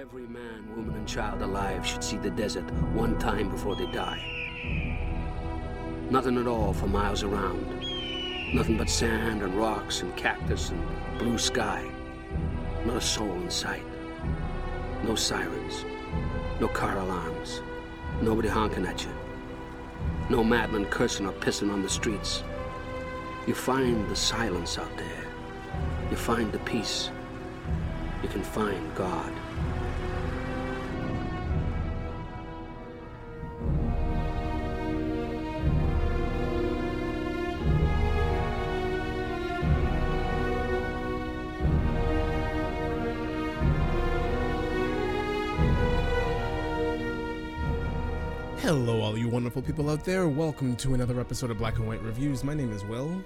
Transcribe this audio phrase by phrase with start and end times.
[0.00, 2.62] Every man, woman, and child alive should see the desert
[2.92, 4.22] one time before they die.
[6.08, 7.66] Nothing at all for miles around.
[8.54, 10.86] Nothing but sand and rocks and cactus and
[11.18, 11.84] blue sky.
[12.84, 13.82] Not a soul in sight.
[15.02, 15.84] No sirens.
[16.60, 17.60] No car alarms.
[18.22, 19.10] Nobody honking at you.
[20.30, 22.44] No madmen cursing or pissing on the streets.
[23.48, 25.26] You find the silence out there.
[26.08, 27.10] You find the peace.
[28.22, 29.32] You can find God.
[49.58, 50.28] Wonderful people out there.
[50.28, 52.44] Welcome to another episode of Black and White Reviews.
[52.44, 53.24] My name is Will,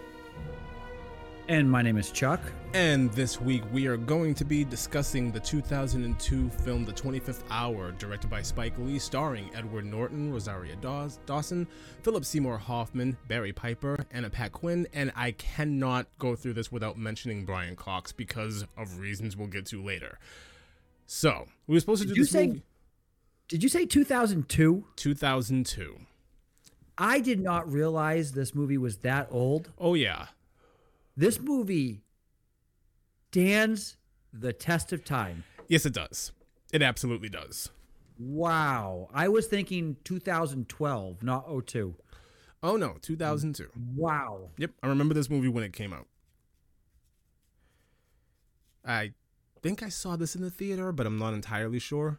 [1.46, 2.40] And my name is Chuck.
[2.72, 7.92] and this week we are going to be discussing the 2002 film The 25th Hour,
[7.92, 11.68] directed by Spike Lee, starring Edward Norton, Rosario Daws- Dawson,
[12.02, 17.44] Philip Seymour Hoffman, Barry Piper, Anna Paquin, and I cannot go through this without mentioning
[17.44, 20.18] Brian Cox because of reasons we'll get to later.
[21.06, 22.62] So, we were supposed to do Did you this say- movie
[23.48, 24.86] Did you say 2002?
[24.96, 25.96] 2002.
[26.98, 29.70] I did not realize this movie was that old.
[29.78, 30.26] Oh yeah.
[31.16, 32.02] This movie
[33.30, 33.96] stands
[34.32, 35.44] the test of time.
[35.68, 36.32] Yes, it does.
[36.72, 37.70] It absolutely does.
[38.18, 39.08] Wow.
[39.12, 41.94] I was thinking 2012, not 02.
[42.62, 43.68] Oh no, 2002.
[43.96, 44.50] Wow.
[44.58, 46.06] Yep, I remember this movie when it came out.
[48.84, 49.12] I
[49.62, 52.18] think I saw this in the theater, but I'm not entirely sure.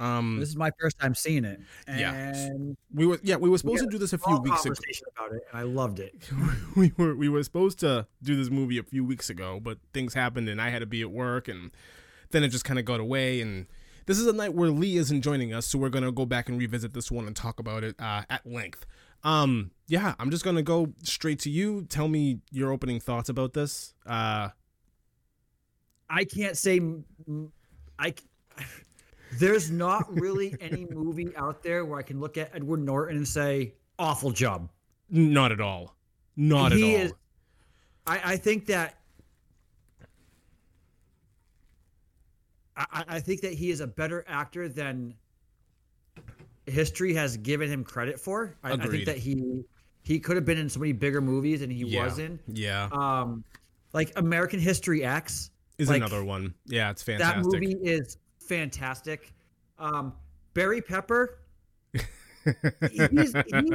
[0.00, 1.60] Um, This is my first time seeing it.
[1.86, 2.12] Yeah.
[2.14, 4.74] And we were yeah, we were supposed we to do this a few weeks ago.
[4.74, 6.14] conversation about it, and I loved it.
[6.76, 10.14] we were we were supposed to do this movie a few weeks ago, but things
[10.14, 11.70] happened and I had to be at work and
[12.30, 13.66] then it just kind of got away and
[14.06, 16.58] this is a night where Lee isn't joining us, so we're gonna go back and
[16.58, 18.86] revisit this one and talk about it uh, at length.
[19.22, 21.84] Um, yeah, I'm just gonna go straight to you.
[21.84, 23.94] Tell me your opening thoughts about this.
[24.06, 24.48] Uh,
[26.08, 26.80] I can't say
[27.98, 28.14] I.
[29.38, 33.26] There's not really any movie out there where I can look at Edward Norton and
[33.28, 34.68] say awful job.
[35.08, 35.94] not at all.
[36.36, 37.06] Not he at all.
[37.06, 37.12] is.
[38.06, 38.96] I, I think that.
[42.76, 45.14] I, I- I think that he is a better actor than
[46.66, 48.56] history has given him credit for.
[48.62, 49.62] I, I think that he
[50.02, 52.04] he could have been in so many bigger movies than he yeah.
[52.04, 52.38] was in.
[52.46, 53.44] Yeah, Um,
[53.92, 55.50] like American History X.
[55.78, 56.54] is like, another one.
[56.66, 57.42] Yeah, it's fantastic.
[57.42, 58.16] That movie is
[58.50, 59.32] fantastic.
[59.78, 60.12] Um,
[60.54, 61.38] Barry Pepper.
[61.92, 63.74] he's, he's,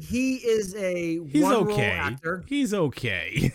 [0.00, 1.90] he is a He's one role okay.
[1.90, 2.44] actor.
[2.48, 3.52] He's okay.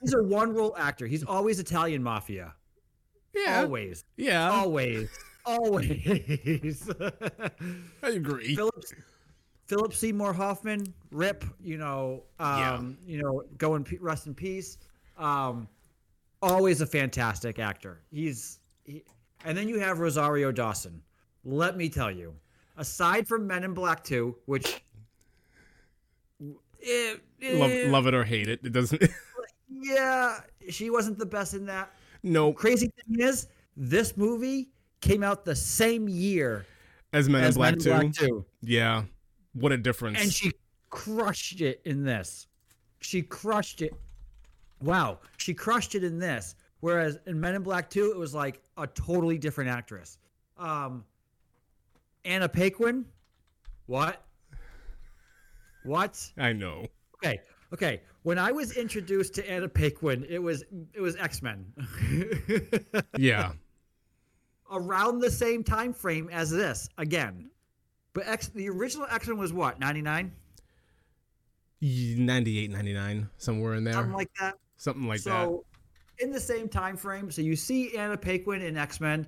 [0.00, 1.06] He's a one role actor.
[1.06, 2.54] He's always Italian mafia.
[3.34, 4.04] yeah, Always.
[4.16, 4.50] yeah.
[4.50, 5.08] Always.
[5.46, 6.90] Always.
[8.02, 8.54] I agree.
[8.54, 8.84] Philip
[9.66, 14.78] Philip Seymour Hoffman, Rip, you know, um, you know, go pe- rest in peace.
[15.16, 15.68] Um,
[16.42, 18.00] always a fantastic actor.
[18.10, 19.04] He's he,
[19.44, 21.02] and then you have Rosario Dawson.
[21.44, 22.34] Let me tell you,
[22.76, 24.82] aside from Men in Black 2, which
[26.84, 28.60] eh, love, eh, love it or hate it.
[28.62, 29.02] It doesn't.
[29.70, 31.92] yeah, she wasn't the best in that.
[32.22, 36.66] no, Crazy thing is, this movie came out the same year
[37.12, 38.10] as Men in Black Men in.
[38.10, 38.44] Black 2.
[38.62, 39.04] Yeah,
[39.54, 40.20] what a difference.
[40.20, 40.52] and she
[40.90, 42.46] crushed it in this.
[43.00, 43.94] She crushed it.
[44.82, 46.54] Wow, she crushed it in this.
[46.80, 50.18] Whereas in Men in Black 2, it was like a totally different actress.
[50.56, 51.04] Um,
[52.24, 53.04] Anna Paquin,
[53.86, 54.24] what?
[55.84, 56.32] What?
[56.36, 56.86] I know.
[57.16, 57.40] Okay,
[57.72, 58.02] okay.
[58.22, 61.64] When I was introduced to Anna Paquin, it was it was X Men.
[63.16, 63.52] Yeah,
[64.70, 67.50] Around the same time frame as this again,
[68.12, 70.32] but X the original X Men was what ninety nine,
[71.80, 73.94] 98, 99, somewhere in there.
[73.94, 74.54] something like that.
[74.76, 75.44] Something like that.
[75.46, 75.64] so
[76.20, 79.26] in the same time frame so you see anna paquin in x-men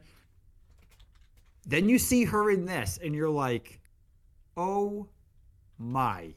[1.66, 3.80] then you see her in this and you're like
[4.56, 5.06] oh
[5.78, 6.32] my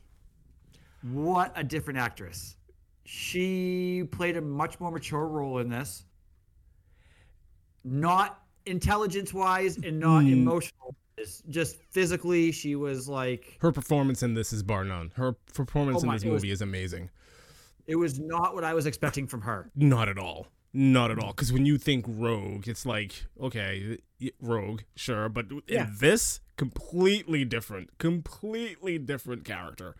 [1.11, 2.55] what a different actress
[3.05, 6.05] she played a much more mature role in this
[7.83, 10.31] not intelligence wise and not Mm.
[10.33, 10.95] emotional
[11.49, 15.11] just physically she was like Her performance in this is bar none.
[15.15, 17.09] Her performance Oh in this it was- movie is amazing.
[17.88, 20.47] It was not what i was expecting from her Not at all.
[20.75, 21.31] Not at all.
[21.33, 24.00] Because when you think Rogue, it's like, okay,
[24.41, 25.30] Rogue, sure.
[25.30, 25.88] But in Yeah.
[26.00, 27.95] this, completely different.
[28.00, 29.95] Completely different character.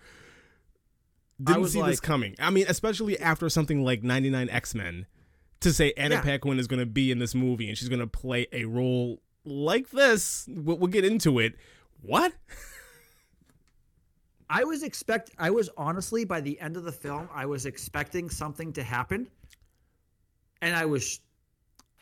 [1.44, 2.36] Didn't see this coming.
[2.40, 5.06] I mean, especially after something like 99 X Men,
[5.60, 6.22] to say Anna Yeah.
[6.22, 9.22] Paquin is going to be in this movie and she's going to play a role
[9.46, 10.48] like this.
[10.50, 11.54] We'll, we'll get into it.
[12.02, 12.34] What?
[14.50, 18.30] I was expect I was honestly by the end of the film I was expecting
[18.30, 19.28] something to happen
[20.62, 21.20] and I was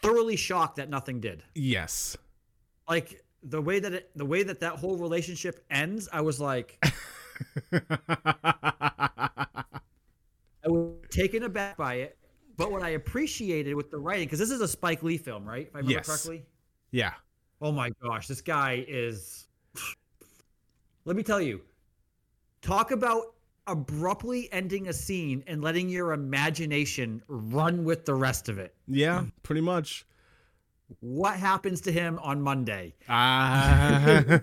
[0.02, 1.44] thoroughly shocked that nothing did.
[1.56, 2.18] Yes.
[2.90, 6.78] Like the way that it, the way that that whole relationship ends, I was like
[7.72, 9.64] I
[10.68, 12.18] was taken aback by it.
[12.58, 15.68] But what I appreciated with the writing because this is a Spike Lee film, right?
[15.68, 16.06] If I remember Yes.
[16.06, 16.44] correctly.
[16.92, 17.14] yeah.
[17.62, 19.48] Oh my gosh, this guy is.
[21.06, 21.62] Let me tell you,
[22.62, 23.34] talk about
[23.68, 28.74] abruptly ending a scene and letting your imagination run with the rest of it.
[28.88, 30.06] Yeah, pretty much.
[31.00, 32.96] What happens to him on Monday?
[33.08, 34.24] Ah.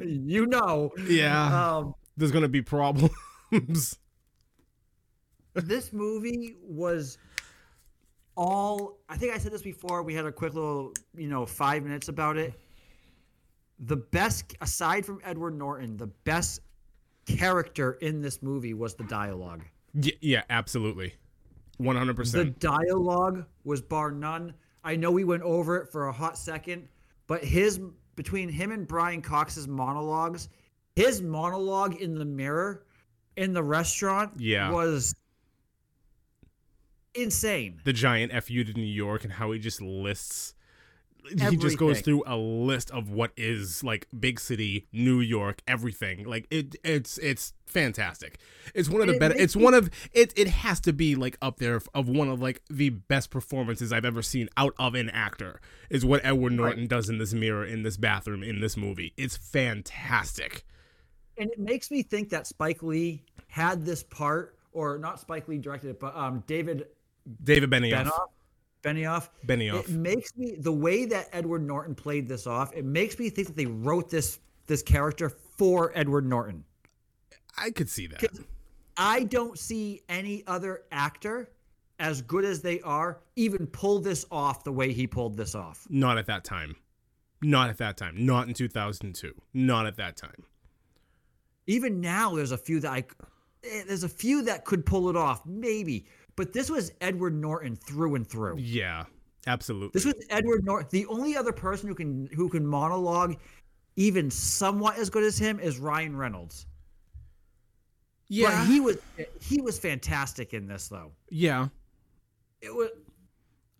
[0.00, 0.90] you know.
[1.06, 1.76] yeah.
[1.76, 3.12] Um, There's going to be problems.
[5.54, 7.18] this movie was
[8.36, 10.02] all I think I said this before.
[10.02, 12.54] We had a quick little, you know, five minutes about it.
[13.82, 16.60] The best, aside from Edward Norton, the best
[17.26, 19.62] character in this movie was the dialogue.
[19.94, 21.14] Y- yeah, absolutely.
[21.80, 22.32] 100%.
[22.32, 24.54] The dialogue was bar none.
[24.84, 26.88] I know we went over it for a hot second,
[27.26, 27.80] but his
[28.14, 30.48] between him and Brian Cox's monologues,
[30.96, 32.84] his monologue in the mirror
[33.36, 34.70] in the restaurant Yeah.
[34.70, 35.14] was
[37.14, 37.80] insane.
[37.84, 40.54] the giant FU to New York and how he just lists
[41.28, 46.24] he just goes through a list of what is like big city New York everything.
[46.24, 48.38] Like it it's it's fantastic.
[48.74, 51.36] It's one of the It better it's one of it it has to be like
[51.40, 55.10] up there of one of like the best performances I've ever seen out of an
[55.10, 55.60] actor
[55.90, 59.12] is what Edward Norton does in this mirror in this bathroom in this movie.
[59.16, 60.64] It's fantastic.
[61.38, 65.58] And it makes me think that Spike Lee had this part, or not Spike Lee
[65.58, 66.86] directed it, but um, David
[67.42, 68.04] David Benioff.
[68.06, 68.28] Benioff.
[68.82, 69.28] Benioff.
[69.46, 72.72] Benioff It makes me the way that Edward Norton played this off.
[72.74, 76.64] It makes me think that they wrote this this character for Edward Norton.
[77.56, 78.24] I could see that
[78.96, 81.50] I don't see any other actor
[81.98, 85.86] as good as they are even pull this off the way he pulled this off.
[85.88, 86.76] Not at that time.
[87.42, 88.26] Not at that time.
[88.26, 89.32] Not in 2002.
[89.54, 90.44] Not at that time.
[91.66, 93.04] Even now, there's a few that I
[93.64, 96.06] eh, there's a few that could pull it off, maybe.
[96.36, 98.58] But this was Edward Norton through and through.
[98.58, 99.04] Yeah,
[99.46, 99.90] absolutely.
[99.92, 100.88] This was Edward Norton.
[100.90, 103.36] The only other person who can who can monologue
[103.96, 106.66] even somewhat as good as him is Ryan Reynolds.
[108.28, 108.96] yeah, But he was
[109.40, 111.12] he was fantastic in this though.
[111.30, 111.68] yeah,
[112.62, 112.90] It was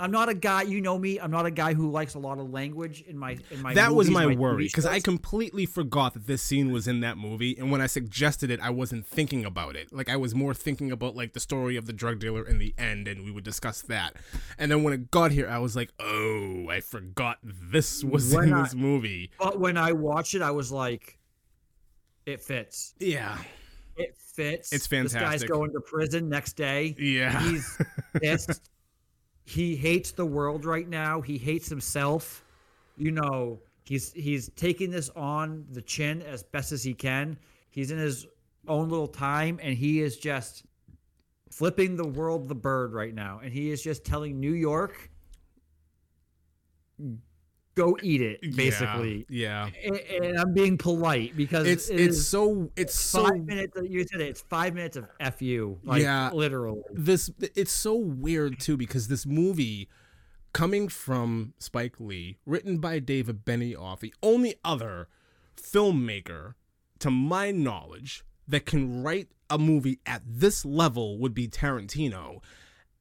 [0.03, 2.39] I'm not a guy, you know me, I'm not a guy who likes a lot
[2.39, 6.15] of language in my in my that was movies, my worry because I completely forgot
[6.15, 9.45] that this scene was in that movie, and when I suggested it, I wasn't thinking
[9.45, 9.93] about it.
[9.93, 12.75] Like I was more thinking about like the story of the drug dealer in the
[12.77, 14.17] end, and we would discuss that.
[14.59, 18.49] And then when it got here, I was like, oh, I forgot this was When
[18.49, 19.31] in I- this movie.
[19.39, 21.19] But when I watched it, I was like,
[22.27, 22.95] it fits.
[22.99, 23.39] Yeah,
[23.97, 24.73] It fits.
[24.73, 25.21] It's fantastic.
[25.21, 26.95] This guy's going to prison next day.
[26.99, 27.79] yeah, He's
[28.21, 28.69] pissed.
[29.45, 31.21] he hates the world right now.
[31.21, 32.45] He hates himself.
[32.97, 37.39] You know, he's he's taking this on the chin as best as he can.
[37.71, 38.27] He's in his
[38.69, 40.65] own little time and he is just
[41.51, 43.41] flipping the world the bird right now.
[43.43, 45.11] And he is just telling New York
[47.75, 49.27] go eat it, basically.
[49.29, 49.69] yeah.
[49.85, 53.77] And, and I'm being polite because It's it it's so it's so five minutes.
[53.83, 55.07] You said it, it's five minutes of
[55.37, 55.79] fu.
[55.85, 56.31] Like Yeah.
[56.33, 56.83] literally.
[56.93, 59.89] this it's so weird too because this movie
[60.53, 65.09] coming from Spike Lee, written by David Benioff, the only other
[65.57, 66.55] filmmaker
[66.99, 72.41] to my knowledge that can write a movie at this level would be Tarantino.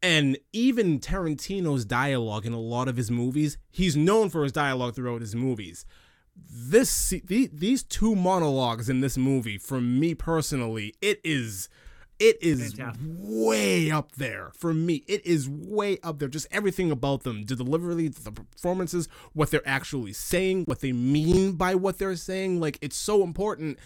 [0.03, 4.95] And even Tarantino's dialogue in a lot of his movies, he's known for his dialogue
[4.95, 5.85] throughout his movies.
[6.35, 11.69] This the, these two monologues in this movie, for me personally, it is
[12.21, 15.03] it is way up there for me.
[15.07, 16.29] It is way up there.
[16.29, 21.53] Just everything about them, the delivery, the performances, what they're actually saying, what they mean
[21.53, 22.59] by what they're saying.
[22.59, 23.79] Like it's so important.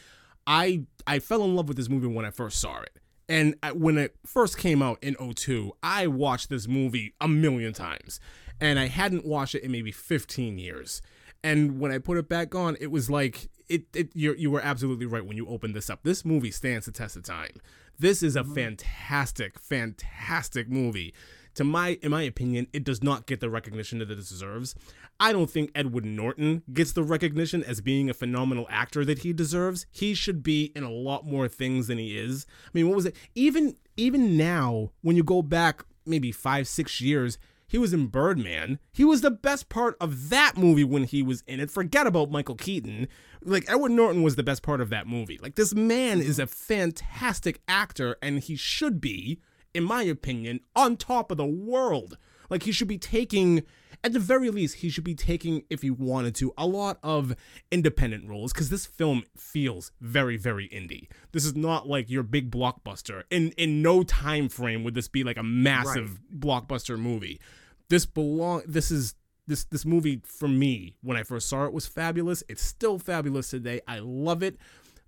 [0.45, 2.99] I I fell in love with this movie when I first saw it.
[3.27, 8.19] And when it first came out in 02, I watched this movie a million times.
[8.61, 11.01] And I hadn't watched it in maybe 15 years.
[11.43, 14.61] And when I put it back on, it was like it, it you you were
[14.61, 15.99] absolutely right when you opened this up.
[16.03, 17.61] This movie stands the test of time.
[17.99, 18.53] This is a mm-hmm.
[18.53, 21.13] fantastic, fantastic movie.
[21.55, 24.75] To my in my opinion, it does not get the recognition that it deserves.
[25.19, 29.33] I don't think Edward Norton gets the recognition as being a phenomenal actor that he
[29.33, 29.85] deserves.
[29.91, 32.45] He should be in a lot more things than he is.
[32.65, 33.15] I mean, what was it?
[33.33, 38.07] Even even now, when you go back maybe five, six years, he He was in
[38.07, 38.79] Birdman.
[38.93, 41.71] He was the best part of that movie when he was in it.
[41.71, 43.07] Forget about Michael Keaton.
[43.43, 45.39] Like Edward Norton was the best part of that movie.
[45.41, 46.43] Like this man is mm-hmm.
[46.43, 49.41] a fantastic actor and he should be,
[49.75, 52.17] in my opinion, on top of the world.
[52.49, 53.63] Like he should be taking
[54.05, 57.35] at the very least, he should be taking, if he wanted to, a lot of
[57.71, 61.07] independent roles because this film feels very, very indie.
[61.31, 63.23] This is not like your big blockbuster.
[63.31, 66.39] In in no time frame would this be like a massive right.
[66.39, 67.41] blockbuster movie.
[67.89, 68.61] This belong.
[68.67, 69.15] This is
[69.47, 72.43] this this movie for me when I first saw it was fabulous.
[72.47, 73.81] It's still fabulous today.
[73.87, 74.57] I love it.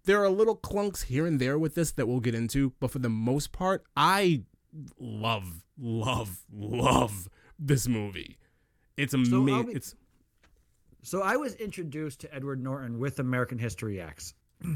[0.05, 2.99] There are little clunks here and there with this that we'll get into, but for
[2.99, 4.43] the most part, I
[4.99, 8.37] love, love, love this movie.
[8.97, 9.65] It's amazing.
[9.65, 9.95] So it's
[11.03, 14.33] so I was introduced to Edward Norton with American History X.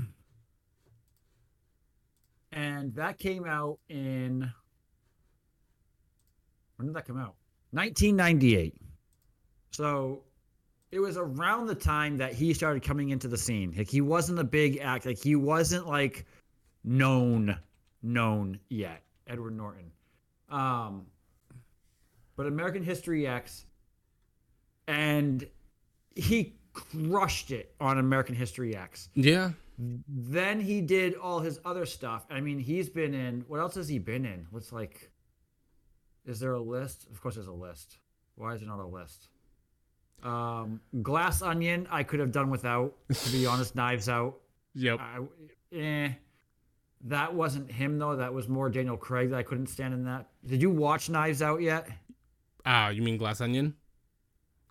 [2.52, 4.52] and that came out in
[6.78, 7.36] when did that come out?
[7.72, 8.76] 1998.
[9.72, 10.24] So
[10.92, 13.74] it was around the time that he started coming into the scene.
[13.78, 15.06] Like he wasn't a big act.
[15.06, 16.26] Like he wasn't like
[16.84, 17.58] known,
[18.02, 19.04] known yet.
[19.32, 19.92] Edward Norton.
[20.50, 21.08] Um,
[22.36, 23.66] but American History X
[24.88, 25.48] and
[26.16, 29.10] he crushed it on American History X.
[29.14, 29.52] Yeah.
[29.78, 32.26] Then he did all his other stuff.
[32.30, 34.48] I mean, he's been in what else has he been in?
[34.52, 35.12] What's like
[36.26, 37.08] is there a list?
[37.10, 37.98] Of course there's a list.
[38.36, 39.30] Why is there not a list?
[40.24, 44.40] Um Glass Onion I could have done without, to be honest, Knives Out.
[44.76, 45.00] Yep.
[45.00, 45.20] I,
[45.76, 46.10] eh.
[47.06, 48.16] That wasn't him though.
[48.16, 50.28] That was more Daniel Craig that I couldn't stand in that.
[50.46, 51.88] Did you watch Knives Out yet?
[52.66, 53.76] Ah, uh, you mean Glass Onion?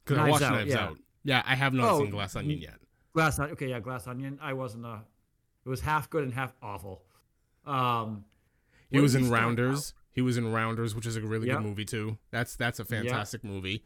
[0.05, 0.85] Because I watched Out, Knives yeah.
[0.85, 0.99] Out.
[1.25, 2.77] Yeah, I have not oh, seen Glass Onion yet.
[3.13, 3.53] Glass Onion.
[3.55, 4.39] Okay, yeah, Glass Onion.
[4.41, 5.03] I wasn't a.
[5.65, 7.03] It was half good and half awful.
[7.67, 8.25] Um,
[8.91, 9.95] he was in Rounders.
[10.13, 11.59] He was in Rounders, which is a really yep.
[11.59, 12.19] good movie too.
[12.31, 13.53] That's that's a fantastic yep.
[13.53, 13.85] movie.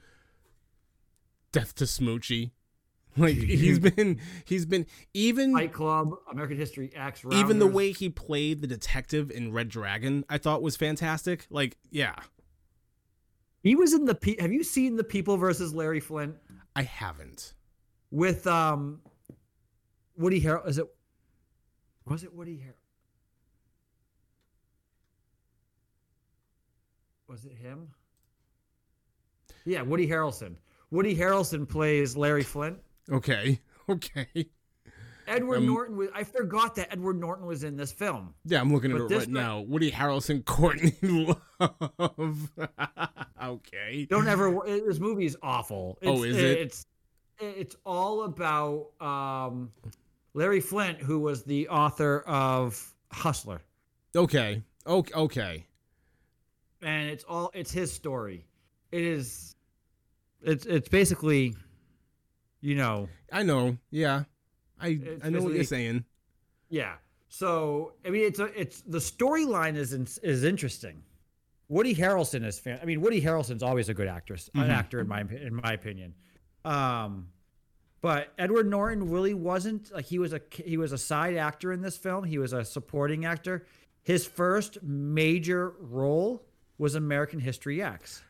[1.53, 2.51] Death to Smoochy.
[3.16, 7.25] Like he's been he's been even Fight Club, American History X.
[7.25, 7.40] Rounders.
[7.40, 11.47] Even the way he played the detective in Red Dragon, I thought was fantastic.
[11.49, 12.16] Like, yeah.
[13.62, 14.16] He was in the.
[14.16, 16.35] Pe- Have you seen the People versus Larry Flynt?
[16.75, 17.54] I haven't.
[18.11, 19.00] With um,
[20.16, 20.68] Woody Harrelson.
[20.68, 20.87] Is it?
[22.06, 22.75] Was it Woody Harrelson?
[27.28, 27.88] Was it him?
[29.64, 30.56] Yeah, Woody Harrelson.
[30.90, 32.78] Woody Harrelson plays Larry Flynt.
[33.11, 33.61] Okay.
[33.87, 34.49] Okay.
[35.26, 36.08] Edward um, Norton was.
[36.14, 38.34] I forgot that Edward Norton was in this film.
[38.44, 39.61] Yeah, I'm looking at but it right now.
[39.61, 42.50] Woody Harrelson, Courtney Love.
[43.42, 44.06] okay.
[44.08, 44.58] Don't ever.
[44.66, 45.99] This movie is awful.
[46.02, 46.58] Oh, it's, oh, is it?
[46.58, 46.87] It's
[47.40, 49.70] it's all about um,
[50.34, 53.62] Larry Flynt, who was the author of Hustler.
[54.16, 54.62] Okay.
[54.87, 55.14] Okay.
[55.14, 55.66] Okay.
[56.82, 57.50] And it's all.
[57.54, 58.46] It's his story.
[58.92, 59.56] It is.
[60.42, 61.54] It's it's basically.
[62.64, 63.11] You know.
[63.30, 63.76] I know.
[63.90, 64.25] Yeah.
[64.80, 66.04] I I know what you're saying.
[66.71, 66.94] Yeah.
[67.28, 71.02] So I mean, it's a, it's the storyline is is interesting.
[71.68, 72.78] Woody Harrelson is fan.
[72.80, 74.64] I mean, Woody Harrelson's always a good actress, mm-hmm.
[74.64, 76.14] an actor in my in my opinion.
[76.64, 77.28] Um,
[78.00, 81.83] but Edward Norton really wasn't like he was a he was a side actor in
[81.83, 82.25] this film.
[82.25, 83.66] He was a supporting actor.
[84.04, 86.47] His first major role
[86.78, 88.23] was American History X,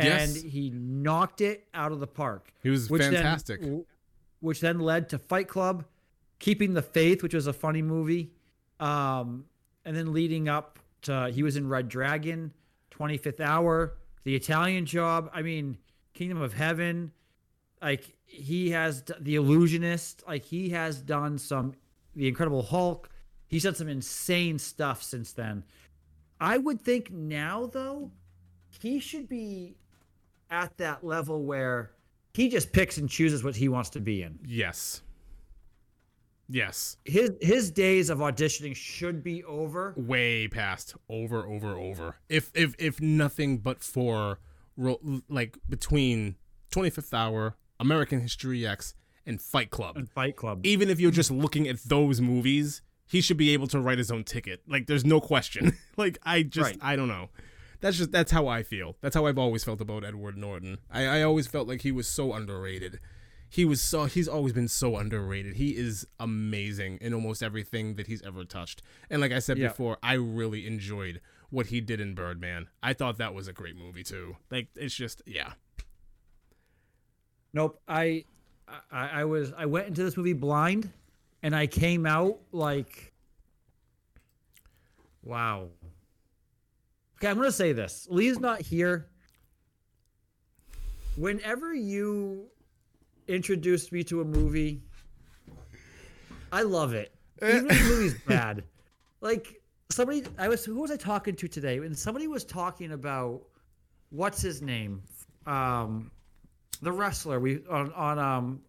[0.00, 0.42] and yes.
[0.42, 2.52] he knocked it out of the park.
[2.62, 3.60] He was fantastic.
[3.60, 3.84] Then,
[4.40, 5.84] which then led to Fight Club,
[6.38, 8.32] Keeping the Faith, which was a funny movie,
[8.78, 9.44] um,
[9.84, 12.52] and then leading up to he was in Red Dragon,
[12.90, 15.30] 25th Hour, The Italian Job.
[15.32, 15.78] I mean,
[16.14, 17.12] Kingdom of Heaven.
[17.80, 20.22] Like he has The Illusionist.
[20.26, 21.74] Like he has done some
[22.14, 23.10] The Incredible Hulk.
[23.46, 25.64] He's done some insane stuff since then.
[26.40, 28.12] I would think now though,
[28.80, 29.76] he should be
[30.50, 31.92] at that level where
[32.34, 34.38] he just picks and chooses what he wants to be in.
[34.44, 35.02] Yes.
[36.48, 36.96] Yes.
[37.04, 39.94] His his days of auditioning should be over.
[39.96, 40.96] Way past.
[41.08, 42.16] Over, over, over.
[42.28, 44.40] If if if nothing but for
[45.28, 46.36] like between
[46.72, 48.94] 25th Hour, American History X,
[49.26, 49.96] and Fight Club.
[49.96, 50.60] And Fight Club.
[50.64, 54.10] Even if you're just looking at those movies, he should be able to write his
[54.10, 54.62] own ticket.
[54.66, 55.76] Like there's no question.
[55.96, 56.78] like I just right.
[56.80, 57.28] I don't know
[57.80, 58.96] that's just that's how I feel.
[59.00, 60.78] That's how I've always felt about Edward Norton.
[60.90, 63.00] I, I always felt like he was so underrated.
[63.48, 65.56] He was so he's always been so underrated.
[65.56, 68.82] He is amazing in almost everything that he's ever touched.
[69.08, 71.20] And like I said before, I really enjoyed
[71.50, 72.68] what he did in Birdman.
[72.82, 74.36] I thought that was a great movie too.
[74.50, 75.52] Like it's just yeah.
[77.52, 77.80] Nope.
[77.88, 78.24] I
[78.92, 80.90] I, I was I went into this movie blind
[81.42, 83.12] and I came out like
[85.22, 85.68] wow
[87.20, 88.06] Okay, I'm gonna say this.
[88.10, 89.08] Lee's not here.
[91.16, 92.46] whenever you
[93.28, 94.80] introduced me to a movie,
[96.50, 97.14] I love it.
[97.42, 98.64] Even if the movie's bad.
[99.20, 99.60] Like
[99.90, 101.76] somebody I was who was I talking to today?
[101.78, 103.42] And somebody was talking about
[104.08, 105.02] what's his name?
[105.46, 106.10] Um
[106.80, 108.60] the wrestler we on on um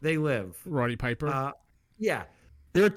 [0.00, 0.56] they live.
[0.64, 1.28] Roddy Piper.
[1.28, 1.52] Uh,
[1.98, 2.24] yeah.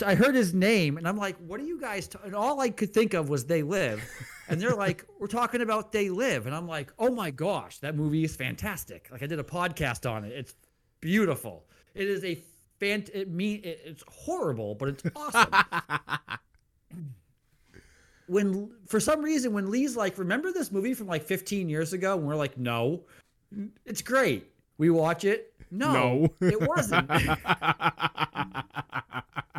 [0.03, 2.69] I heard his name, and I'm like, "What are you guys?" ta-" And all I
[2.69, 4.03] could think of was "They Live,"
[4.47, 7.95] and they're like, "We're talking about They Live," and I'm like, "Oh my gosh, that
[7.95, 10.31] movie is fantastic!" Like I did a podcast on it.
[10.33, 10.55] It's
[10.99, 11.65] beautiful.
[11.95, 12.39] It is a
[12.79, 13.09] fant.
[13.13, 15.51] It mean it, it's horrible, but it's awesome.
[18.27, 22.17] when for some reason when Lee's like, "Remember this movie from like 15 years ago?"
[22.17, 23.03] and we're like, "No,
[23.85, 24.47] it's great."
[24.77, 25.53] We watch it.
[25.69, 26.33] No, No.
[26.47, 27.09] it wasn't.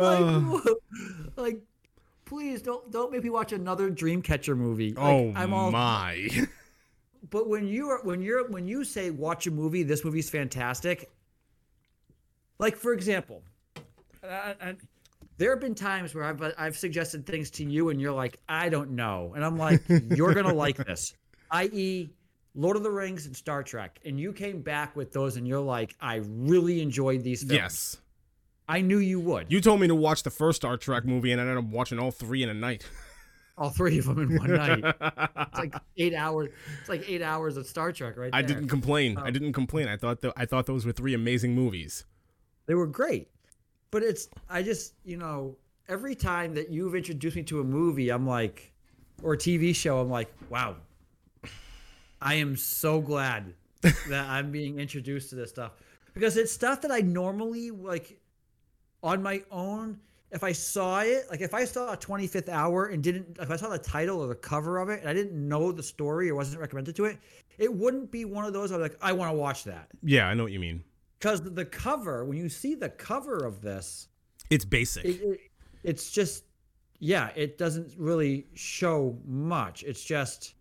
[0.62, 0.74] like, uh.
[1.36, 1.60] like,
[2.24, 4.92] please don't don't make me watch another Dreamcatcher movie.
[4.92, 5.70] Like, oh I'm all.
[5.70, 6.28] my.
[7.28, 11.10] But when you are when you're when you say watch a movie, this movie's fantastic.
[12.58, 13.42] Like for example,
[14.24, 14.76] I, I,
[15.36, 18.70] there have been times where I've I've suggested things to you, and you're like, I
[18.70, 21.14] don't know, and I'm like, you're gonna like this,
[21.50, 22.10] i.e.
[22.54, 25.60] Lord of the Rings and Star Trek, and you came back with those, and you're
[25.60, 27.54] like, I really enjoyed these films.
[27.54, 27.96] yes.
[28.70, 29.50] I knew you would.
[29.50, 31.98] You told me to watch the first Star Trek movie, and I ended up watching
[31.98, 32.88] all three in a night.
[33.58, 34.94] all three of them in one night.
[35.50, 36.50] It's like eight hours.
[36.78, 38.38] It's like eight hours of Star Trek, right There.
[38.38, 39.18] I didn't complain.
[39.18, 39.24] Oh.
[39.24, 39.88] I didn't complain.
[39.88, 42.04] I thought th- I thought those were three amazing movies.
[42.66, 43.28] They were great,
[43.90, 45.56] but it's I just you know
[45.88, 48.72] every time that you've introduced me to a movie, I'm like,
[49.20, 50.76] or a TV show, I'm like, wow.
[52.22, 55.72] I am so glad that I'm being introduced to this stuff
[56.14, 58.19] because it's stuff that I normally like
[59.02, 59.98] on my own.
[60.32, 63.56] If I saw it, like if I saw a 25th hour and didn't, if I
[63.56, 66.36] saw the title or the cover of it and I didn't know the story or
[66.36, 67.18] wasn't recommended to it,
[67.58, 68.70] it wouldn't be one of those.
[68.70, 70.84] I'm like, I want to watch that Yeah, I know what you mean.
[71.18, 74.06] because the cover, when you see the cover of this,
[74.50, 75.04] It's basic.
[75.04, 75.40] it, it,
[75.82, 76.44] it's just,
[77.00, 79.82] yeah, it doesn't really show much.
[79.82, 80.54] It's just,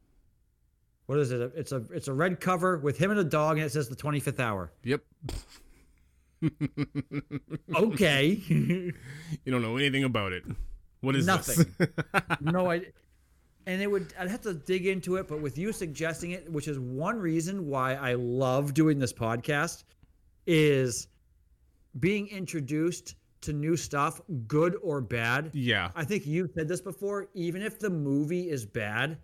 [1.06, 1.52] what is it?
[1.56, 3.95] It's a it's a red cover with him and a dog, and it says the
[3.95, 4.71] 25th hour.
[4.84, 5.02] yep.
[7.75, 8.93] Okay, You
[9.47, 10.43] don't know anything about it.
[11.02, 11.73] What is Nothing.
[12.41, 12.82] no, I.
[13.65, 16.67] And it would, I'd have to dig into it, but with you suggesting it, which
[16.67, 19.84] is one reason why I love doing this podcast,
[20.47, 21.08] is
[21.99, 25.52] being introduced to new stuff, good or bad.
[25.54, 25.91] yeah.
[25.95, 27.28] I think you've said this before.
[27.36, 29.19] Even if the movie is bad,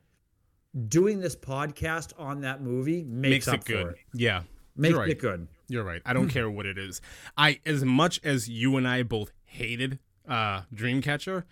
[0.90, 3.84] doing this podcast on that movie makes, Makes up it good.
[3.84, 3.98] for it.
[4.14, 4.44] Yeah.
[4.76, 5.10] Makes right.
[5.10, 5.48] it good.
[5.68, 6.02] You're right.
[6.06, 7.02] I don't care what it is.
[7.38, 11.44] I as much as you and I both hated uh Dreamcatcher,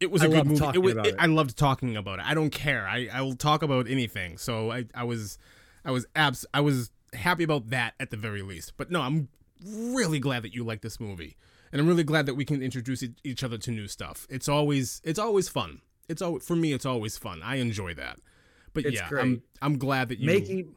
[0.00, 0.58] it was a I good movie.
[0.58, 1.14] talking was, about it.
[1.18, 2.24] I loved talking about it.
[2.26, 2.86] I don't care.
[2.86, 4.38] I I will talk about anything.
[4.38, 5.38] So I I was
[5.84, 8.74] I was abs I was happy about that at the very least.
[8.76, 9.28] But no, I'm
[9.64, 11.36] really glad that you like this movie.
[11.70, 14.26] And I'm really glad that we can introduce each other to new stuff.
[14.28, 15.80] It's always it's always fun.
[16.08, 17.40] It's always for me it's always fun.
[17.42, 18.18] I enjoy that.
[18.74, 19.42] But It's yeah, I'm.
[19.60, 20.74] I'm glad that you Making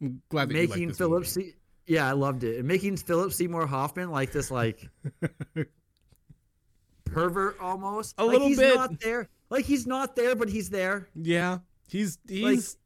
[0.00, 1.54] I'm glad that you like making this Philip movie.
[1.86, 2.58] Yeah, I loved it.
[2.58, 4.88] And making Philip Seymour Hoffman like this like
[7.04, 8.14] pervert almost.
[8.18, 8.74] A like little he's bit.
[8.74, 9.28] not there.
[9.50, 11.08] Like he's not there, but he's there.
[11.14, 12.76] Yeah, he's he's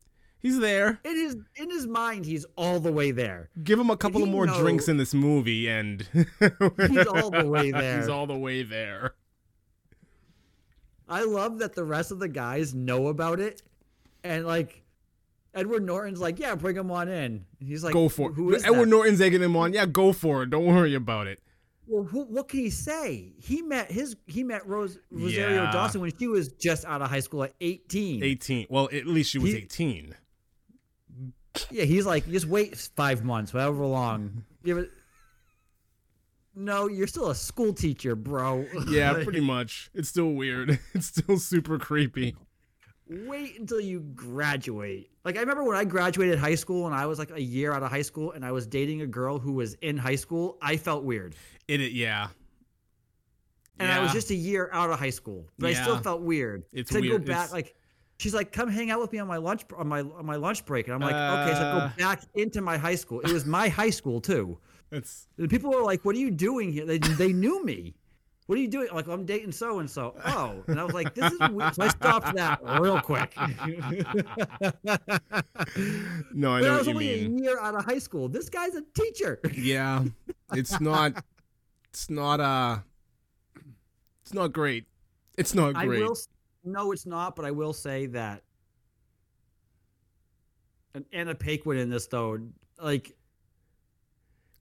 [0.41, 0.99] he's there.
[1.05, 3.51] In his in his mind, he's all the way there.
[3.63, 7.47] Give him a couple of more know- drinks in this movie, and He's all the
[7.47, 7.99] way there.
[8.01, 9.15] he's all the way there.
[11.09, 13.63] I love that the rest of the guys know about it,
[14.25, 14.83] and like
[15.57, 17.47] Edward Norton's like, yeah, bring him on in.
[17.59, 18.63] He's like, Go for Who it.
[18.65, 18.91] Edward that?
[18.91, 19.73] Norton's egging him on.
[19.73, 20.51] Yeah, go for it.
[20.51, 21.41] Don't worry about it.
[21.89, 23.33] Well, who, what can he say?
[23.41, 25.73] He met his he met Rose Rosario Yeah.
[25.73, 28.23] Dawson when she was just out of high school at eighteen.
[28.25, 28.67] Eighteen.
[28.69, 30.15] Well, at least she was He- eighteen.
[31.71, 34.45] Yeah, he's like, just wait five months, however long.
[36.55, 38.67] No, you're still a school teacher, bro.
[38.89, 39.91] Yeah, pretty much.
[39.95, 40.79] It's still weird.
[40.95, 42.35] It's still super creepy.
[43.09, 45.11] Wait until you graduate.
[45.25, 47.83] Like I remember when I graduated high school and I was like a year out
[47.83, 50.59] of high school and I was dating a girl who was in high school.
[50.63, 51.35] I felt weird.
[51.69, 51.81] It.
[51.81, 52.29] it yeah.
[53.79, 56.65] and I was just a year out of high school, but I still felt weird.
[56.73, 57.25] It's to weird.
[57.25, 57.75] go back, It's- like
[58.19, 60.65] she's like, "Come hang out with me on my lunch on my on my lunch
[60.65, 61.89] break," and I'm like, "Okay." So I Uh.
[61.89, 63.21] go back into my high school.
[63.21, 64.59] It was my high school too.
[64.93, 67.95] It's The people were like, "What are you doing here?" They they knew me.
[68.47, 68.89] What are you doing?
[68.93, 70.15] Like, I'm dating so and so.
[70.25, 73.35] Oh, and I was like, "This is weird." So I stopped that real quick.
[76.33, 76.61] no, I know.
[76.61, 77.39] but I was only mean.
[77.41, 78.29] a year out of high school.
[78.29, 79.41] This guy's a teacher.
[79.53, 80.05] Yeah,
[80.53, 81.25] it's not.
[81.91, 82.41] It's not.
[82.41, 82.79] Uh.
[84.23, 84.85] It's not great.
[85.37, 86.01] It's not great.
[86.01, 86.17] will.
[86.65, 87.35] No, it's not.
[87.37, 88.43] But I will say that
[90.97, 92.39] and Anna Paquin in this though,
[92.83, 93.15] like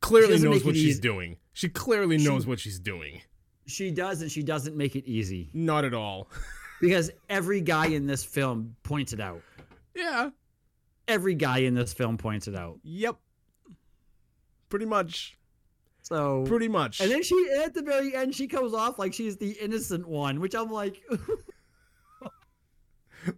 [0.02, 1.02] Clearly knows what she's easy.
[1.02, 1.38] doing.
[1.54, 3.21] She clearly She- knows what she's doing.
[3.65, 6.30] She does and she doesn't make it easy Not at all.
[6.82, 9.41] because every guy in this film points it out.
[9.95, 10.30] yeah.
[11.08, 12.80] Every guy in this film points it out.
[12.84, 13.15] Yep.
[14.69, 15.38] Pretty much.
[16.01, 16.99] So Pretty much.
[16.99, 20.39] And then she at the very end she comes off like she's the innocent one,
[20.39, 21.04] which I'm like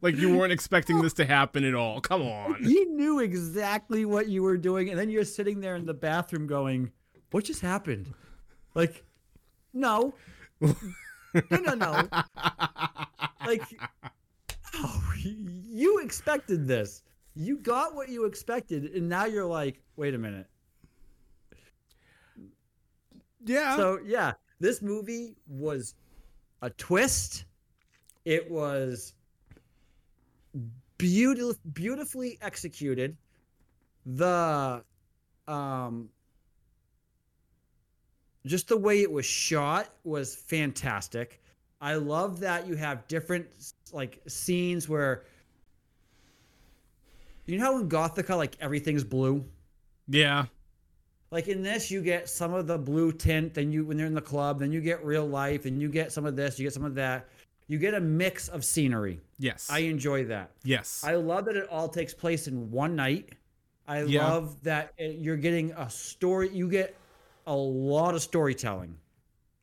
[0.02, 2.02] like you weren't expecting this to happen at all.
[2.02, 2.58] Come on.
[2.62, 6.48] you knew exactly what you were doing, and then you're sitting there in the bathroom
[6.48, 6.92] going,
[7.32, 8.14] "What just happened?"
[8.76, 9.06] Like,
[9.78, 10.14] no,
[10.60, 10.74] no,
[11.52, 12.08] no, no.
[13.46, 13.62] like,
[14.76, 17.04] oh, you expected this.
[17.36, 20.48] You got what you expected, and now you're like, "Wait a minute."
[23.46, 23.76] Yeah.
[23.76, 25.94] So yeah, this movie was
[26.62, 27.46] a twist.
[28.26, 29.14] It was
[30.98, 33.16] beautiful, beautifully executed.
[34.06, 34.84] The
[35.48, 36.10] um,
[38.48, 41.42] just the way it was shot was fantastic.
[41.82, 43.48] I love that you have different
[43.94, 45.24] like scenes where
[47.46, 49.44] you know how in Gothica like everything's blue.
[50.08, 50.46] yeah.
[51.30, 53.54] Like in this, you get some of the blue tint.
[53.54, 56.14] Then you, when they're in the club, then you get real life, and you get
[56.14, 57.28] some of this, you get some of that.
[57.68, 59.20] You get a mix of scenery.
[59.38, 59.68] Yes.
[59.70, 60.52] I enjoy that.
[60.64, 61.04] yes.
[61.06, 63.34] I love that it all takes place in one night.
[63.90, 64.26] I Yeah.
[64.26, 66.48] love that you're getting a story.
[66.48, 66.96] You get
[67.48, 68.96] a lot of storytelling,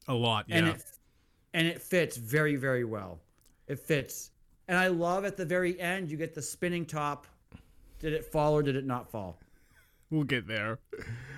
[0.09, 0.47] a lot.
[0.49, 0.57] Yeah.
[0.57, 0.83] and it
[1.53, 3.21] and it fits very very well.
[3.69, 4.33] It fits,
[4.69, 7.27] and I love at the very end you get the spinning top.
[8.01, 9.39] Did it fall or did it not fall?
[10.11, 10.79] we'll get there.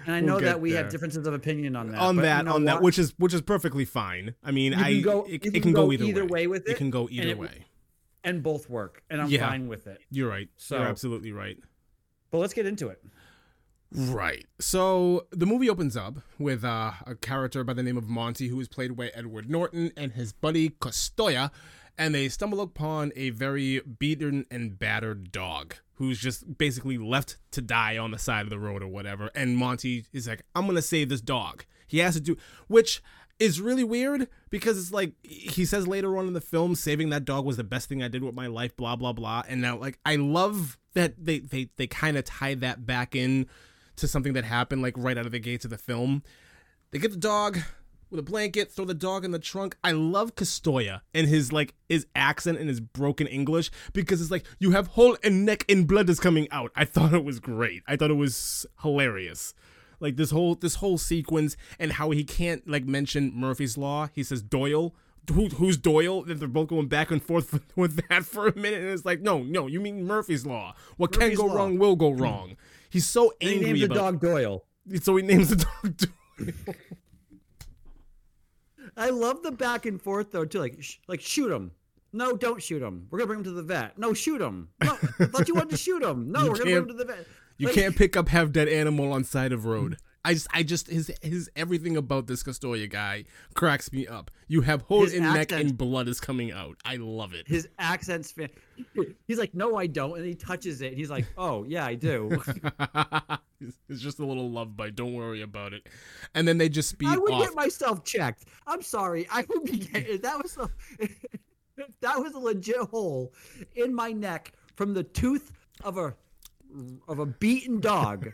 [0.05, 0.83] And I We'll know that we there.
[0.83, 1.99] have differences of opinion on that.
[1.99, 4.35] on but you that, know on that, which is which is perfectly fine.
[4.45, 6.29] I mean, I can go- it, you it can can go, go either, either way.
[6.43, 7.65] way with It it, can go and either it- way.
[8.25, 9.49] and both work, and I'm Yeah.
[9.49, 10.01] fine with it.
[10.11, 10.49] You're right.
[10.57, 11.57] So- You're absolutely right.
[12.31, 13.03] But let's get into it.
[13.92, 14.46] Right.
[14.59, 18.61] So the movie opens up with uh, a character by the name of Monty, who
[18.61, 21.51] is played by Edward Norton, and his buddy Costoya,
[21.96, 27.62] and they stumble upon a very beaten and battered dog who's just basically left to
[27.62, 29.31] die on the side of the road or whatever.
[29.35, 31.64] And Monty is like, I'm gonna save this dog.
[31.87, 32.37] He has to do,
[32.68, 33.03] which
[33.38, 37.25] is really weird because it's like he says later on in the film, saving that
[37.25, 39.42] dog was the best thing I did with my life, blah blah blah.
[39.49, 43.46] And now, like, I love that they they they kind of tie that back in
[43.97, 46.23] to something that happened like right out of the gates of the film.
[46.91, 47.59] They get the dog
[48.11, 49.77] with a blanket, throw the dog in the trunk.
[49.83, 54.45] I love Castoya and his like his accent and his broken English because it's like
[54.59, 56.73] you have whole and neck and blood is coming out.
[56.77, 57.83] I thought it was great.
[57.87, 59.55] I thought it was hilarious.
[59.99, 64.09] Like this whole this whole sequence and how he can't like mention Murphy's law.
[64.13, 64.95] He says Doyle.
[65.33, 66.23] Who, who's Doyle?
[66.23, 69.21] And they're both going back and forth with that for a minute, and it's like,
[69.21, 70.77] no, no, you mean Murphy's law.
[70.99, 71.57] What Murphy's can go Law.
[71.57, 72.57] wrong will go wrong.
[72.90, 73.94] He's so And he angry names the about.
[73.96, 74.64] dog Doyle.
[75.03, 75.96] So he names the dog.
[75.96, 76.75] Doyle.
[78.96, 80.61] I love the back and forth though too.
[80.61, 81.72] Like, sh- like shoot him.
[82.12, 83.09] No, don't shoot him.
[83.11, 83.99] We're gonna bring him to the vet.
[83.99, 84.68] No, shoot him.
[84.83, 86.31] No, I thought you wanted to shoot him.
[86.33, 87.27] No, You we're gonna bring him can't- to the vet.
[87.59, 89.96] You Like, can't pick up half dead animal on side of road.
[90.27, 94.33] I just, I just, his, his everything about this Castoria guy cracks me up.
[94.49, 96.77] You have holes His in neck and blood is coming out.
[96.85, 97.47] I love it.
[97.47, 98.49] His accent's fan.
[99.29, 101.95] He's like, no, I don't, and he touches it, and he's like, oh yeah, I
[101.95, 102.29] do.
[103.89, 104.97] it's just a little love bite.
[104.97, 105.89] Don't worry about it.
[106.35, 107.45] And then they just speed I would off.
[107.45, 108.47] get myself checked.
[108.67, 109.29] I'm sorry.
[109.31, 110.69] I would be getting that was a
[112.01, 113.33] that was a legit hole
[113.77, 115.53] in my neck from the tooth
[115.85, 116.17] of a
[117.09, 118.33] of a beaten dog.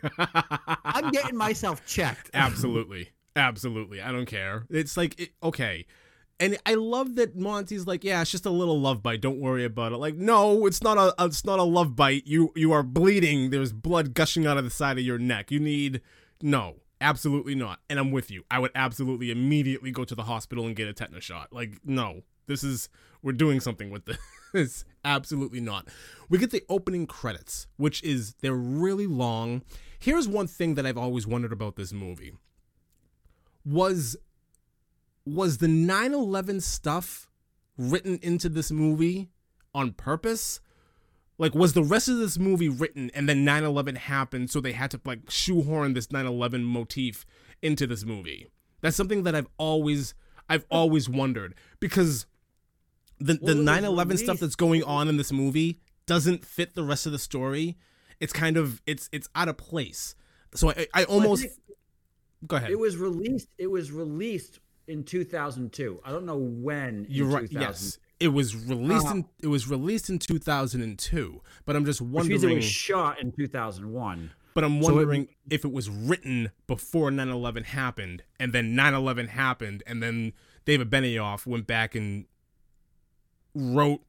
[0.85, 2.29] I'm getting myself checked.
[2.33, 3.09] Absolutely.
[3.35, 4.01] Absolutely.
[4.01, 4.65] I don't care.
[4.69, 5.85] It's like, it, okay.
[6.39, 9.21] And I love that Monty's like, yeah, it's just a little love bite.
[9.21, 9.97] Don't worry about it.
[9.97, 12.27] Like, no, it's not a, it's not a love bite.
[12.27, 13.49] You, you are bleeding.
[13.49, 15.51] There's blood gushing out of the side of your neck.
[15.51, 16.01] You need,
[16.41, 17.79] no, absolutely not.
[17.89, 18.43] And I'm with you.
[18.51, 21.53] I would absolutely immediately go to the hospital and get a tetanus shot.
[21.53, 22.89] Like, no, this is,
[23.21, 24.17] we're doing something with this.
[25.05, 25.87] absolutely not.
[26.29, 29.63] We get the opening credits, which is, they're really long.
[29.99, 32.33] Here's one thing that I've always wondered about this movie
[33.65, 34.17] was
[35.25, 37.29] was the 9/11 stuff
[37.77, 39.29] written into this movie
[39.73, 40.59] on purpose?
[41.37, 44.91] Like was the rest of this movie written and then 9/11 happened so they had
[44.91, 47.25] to like shoehorn this 9/11 motif
[47.61, 48.47] into this movie?
[48.81, 50.13] That's something that I've always
[50.49, 52.25] I've always wondered because
[53.25, 56.83] the the it was 9/11 stuff that's going on in this movie doesn't fit the
[56.83, 57.77] rest of the story.
[58.19, 60.15] It's kind of it's it's out of place.
[60.53, 61.45] So I I almost
[62.45, 62.71] go ahead.
[62.71, 63.47] It was released.
[63.57, 66.01] It was released in 2002.
[66.03, 67.05] I don't know when.
[67.09, 67.47] You're right.
[67.51, 72.25] Yes, It was released Uh, in it was released in 2002, but I'm just Which
[72.27, 74.31] means it was shot in 2001.
[74.53, 79.27] But I'm so it- wondering if it was written before 9/11 happened, and then 9/11
[79.29, 80.33] happened, and then
[80.65, 82.25] David Benioff went back and
[83.55, 84.01] wrote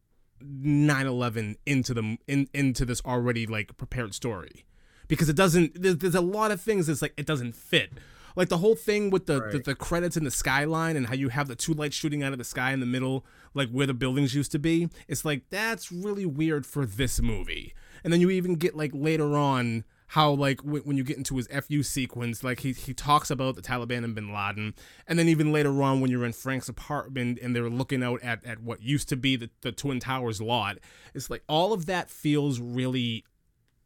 [0.42, 4.64] 9/11 into the in, into this already like prepared story,
[5.08, 5.80] because it doesn't.
[5.80, 7.92] There's, there's a lot of things that's like it doesn't fit.
[8.36, 9.64] Like the whole thing with the, the Right.
[9.64, 12.38] the credits in the skyline and how you have the two lights shooting out of
[12.38, 14.88] the sky in the middle, like where the buildings used to be.
[15.06, 17.74] It's like that's really weird for this movie.
[18.02, 21.36] And then you even get like later on how like w- when you get into
[21.36, 24.74] his fu sequence like he, he talks about the taliban and bin laden
[25.06, 28.44] and then even later on when you're in frank's apartment and they're looking out at,
[28.44, 30.78] at what used to be the, the twin towers lot
[31.14, 33.24] it's like all of that feels really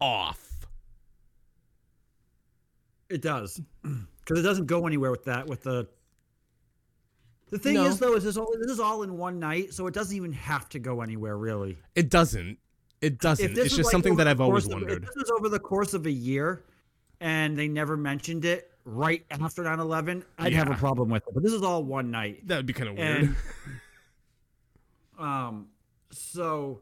[0.00, 0.66] off
[3.08, 5.46] It does, because it doesn't go anywhere with that.
[5.46, 5.88] With the
[7.50, 7.86] the thing No.
[7.86, 10.32] is, though, is this all this is all in one night, so it doesn't even
[10.32, 11.78] have to go anywhere really.
[11.94, 12.58] it doesn't
[13.00, 15.48] it doesn't it's just like, something that i've always of- wondered If this was over
[15.48, 16.64] the course of a year,
[17.20, 21.34] and they never mentioned it right after 9-11, I'd have a problem with it.
[21.34, 22.46] But this is all one night.
[22.48, 23.36] that would be kind of weird And
[25.18, 25.66] um,
[26.10, 26.80] so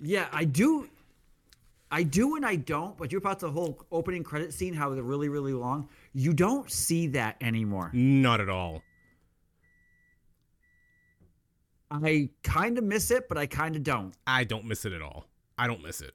[0.00, 0.88] yeah, I do,
[1.90, 2.96] I do, and I don't.
[2.96, 5.88] But you're about the whole opening credit scene, how they're really, really long.
[6.12, 7.90] You don't see that anymore.
[7.92, 8.82] not at all
[11.90, 14.14] I kind of miss it, but I kind of don't.
[14.26, 15.26] i don't miss it at all
[15.58, 16.14] i don't miss it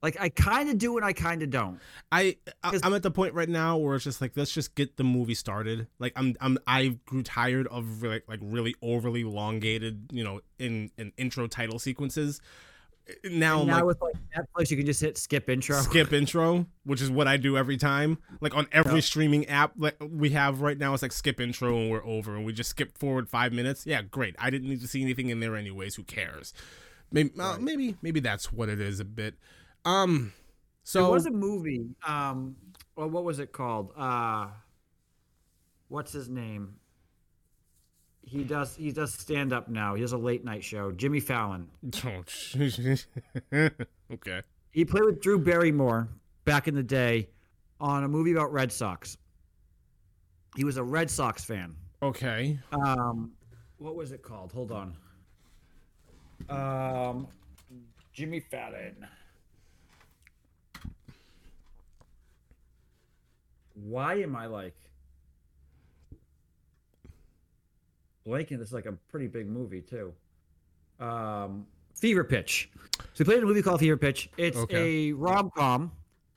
[0.00, 1.80] Like I kind of do, and I kind of don't.
[2.12, 4.96] I, I I'm at the point right now where it's just like let's just get
[4.96, 5.88] the movie started.
[5.98, 10.92] Like I'm I'm I grew tired of like like really overly elongated, you know, in
[10.98, 12.40] in intro title sequences.
[13.24, 15.76] Now now like with like Netflix, you can just hit skip intro.
[15.80, 18.18] skip intro, which is what I do every time.
[18.40, 21.90] Like on every streaming app like we have right now, it's like skip intro and
[21.90, 23.86] we're over, and we just skip forward five minutes.
[23.86, 24.36] Yeah, great.
[24.38, 25.94] I didn't need to see anything in there anyways.
[25.94, 26.52] Who cares?
[27.10, 29.34] Maybe uh, maybe maybe that's what it is a bit.
[29.84, 30.32] Um,
[30.84, 31.86] so it was a movie.
[32.06, 32.56] Um,
[32.96, 33.92] well, what was it called?
[33.96, 34.48] Uh,
[35.88, 36.74] what's his name?
[38.28, 38.76] He does.
[38.76, 39.94] He does stand up now.
[39.94, 40.92] He has a late night show.
[40.92, 41.68] Jimmy Fallon.
[42.04, 42.22] Oh,
[44.12, 44.42] okay.
[44.70, 46.08] He played with Drew Barrymore
[46.44, 47.30] back in the day
[47.80, 49.16] on a movie about Red Sox.
[50.56, 51.74] He was a Red Sox fan.
[52.02, 52.58] Okay.
[52.72, 53.32] Um,
[53.78, 54.52] what was it called?
[54.52, 54.94] Hold on.
[56.50, 57.28] Um,
[58.12, 59.06] Jimmy Fallon.
[63.74, 64.76] Why am I like
[68.28, 68.58] blanking?
[68.58, 70.12] This is like a pretty big movie too.
[71.00, 72.70] Um, Fever Pitch.
[72.98, 74.30] So he played in a movie called Fever Pitch.
[74.36, 75.08] It's Okay.
[75.08, 75.92] a rom com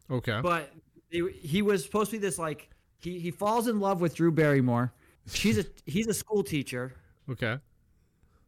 [0.10, 0.39] Okay.
[0.41, 0.71] but
[1.10, 4.32] he, he was supposed to be this like he, he falls in love with Drew
[4.32, 4.93] Barrymore.
[5.27, 6.93] She's a he's a school teacher,
[7.30, 7.58] Okay.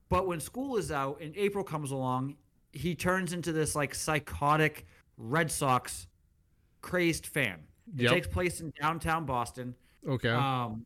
[0.09, 2.35] but when school is out and April comes along,
[2.71, 4.85] he turns into this like psychotic
[5.17, 6.07] Red Sox
[6.81, 7.59] crazed fan.
[7.95, 8.11] It Yep.
[8.11, 9.75] takes place in downtown Boston.
[10.07, 10.29] Okay.
[10.29, 10.85] Um,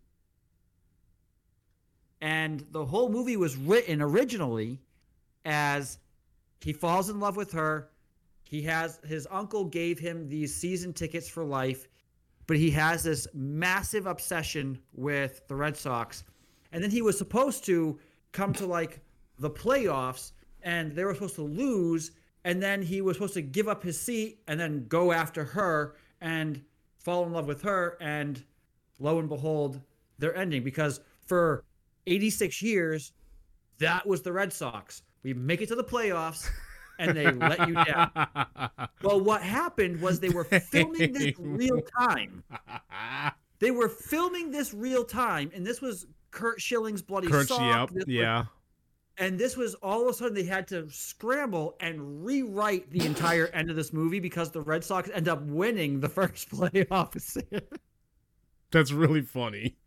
[2.21, 4.79] and the whole movie was written originally
[5.45, 5.99] as
[6.61, 7.89] he falls in love with her.
[8.43, 11.87] He has his uncle gave him these season tickets for life,
[12.47, 16.23] but he has this massive obsession with the Red Sox.
[16.71, 17.99] And then he was supposed to
[18.31, 19.01] come to like
[19.39, 20.31] the playoffs
[20.63, 22.11] and they were supposed to lose
[22.43, 25.95] and then he was supposed to give up his seat and then go after her
[26.21, 26.61] and
[26.97, 28.43] fall in love with her and
[28.99, 29.81] lo and behold
[30.17, 31.63] they're ending because for
[32.07, 33.11] 86 years
[33.79, 35.03] that was the Red Sox.
[35.23, 36.49] We make it to the playoffs
[36.99, 38.09] and they let you down.
[39.03, 42.43] Well, what happened was they were filming this real time.
[43.59, 47.89] They were filming this real time, and this was Curt Schilling's bloody Kurt, sock.
[47.89, 47.91] yep.
[47.91, 48.45] Was- Yeah.
[49.19, 53.47] and this was all of a sudden they had to scramble and rewrite the entire
[53.47, 57.61] end of this movie because the Red Sox end up winning the first playoff series.
[58.71, 59.77] That's really funny.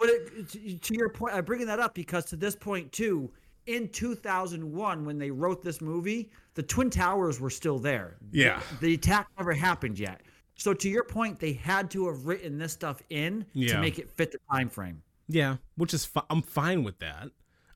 [0.00, 3.30] But it, to- your point, I'm bringing that up because to this point too,
[3.66, 8.16] in 2001 when they wrote this movie, the Twin Towers were still there.
[8.32, 8.60] Yeah.
[8.80, 10.22] The, the attack never happened yet.
[10.56, 13.74] So to your point, they had to have written this stuff in Yeah.
[13.74, 15.02] to make it fit the time frame.
[15.28, 17.28] Yeah, which is fi- I'm fine with that.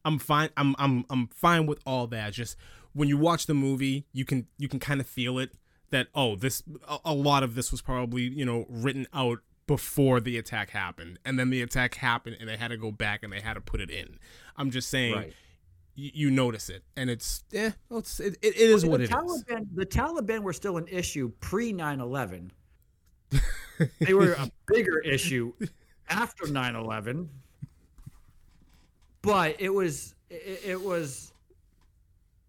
[0.04, 0.50] I'm fine.
[0.56, 2.32] I'm I'm I'm fine with all that.
[2.32, 2.56] Just
[2.92, 5.50] when you watch the movie, you can you can kind of feel it
[5.90, 10.20] that oh this a, a lot of this was probably you know written out before
[10.20, 13.32] the attack happened, and then the attack happened, and they had to go back and
[13.32, 14.18] they had to put it in.
[14.56, 15.14] I'm just saying.
[15.14, 15.32] Right.
[15.96, 19.04] y- You notice it, and it's eh, well, it's, it, it is the what it
[19.04, 19.10] is.
[19.10, 22.52] Taliban, The Taliban were still an issue pre 9 11.
[24.00, 25.52] they were a bigger issue
[26.08, 27.28] after 9 11.
[29.22, 31.32] But it was it, it was.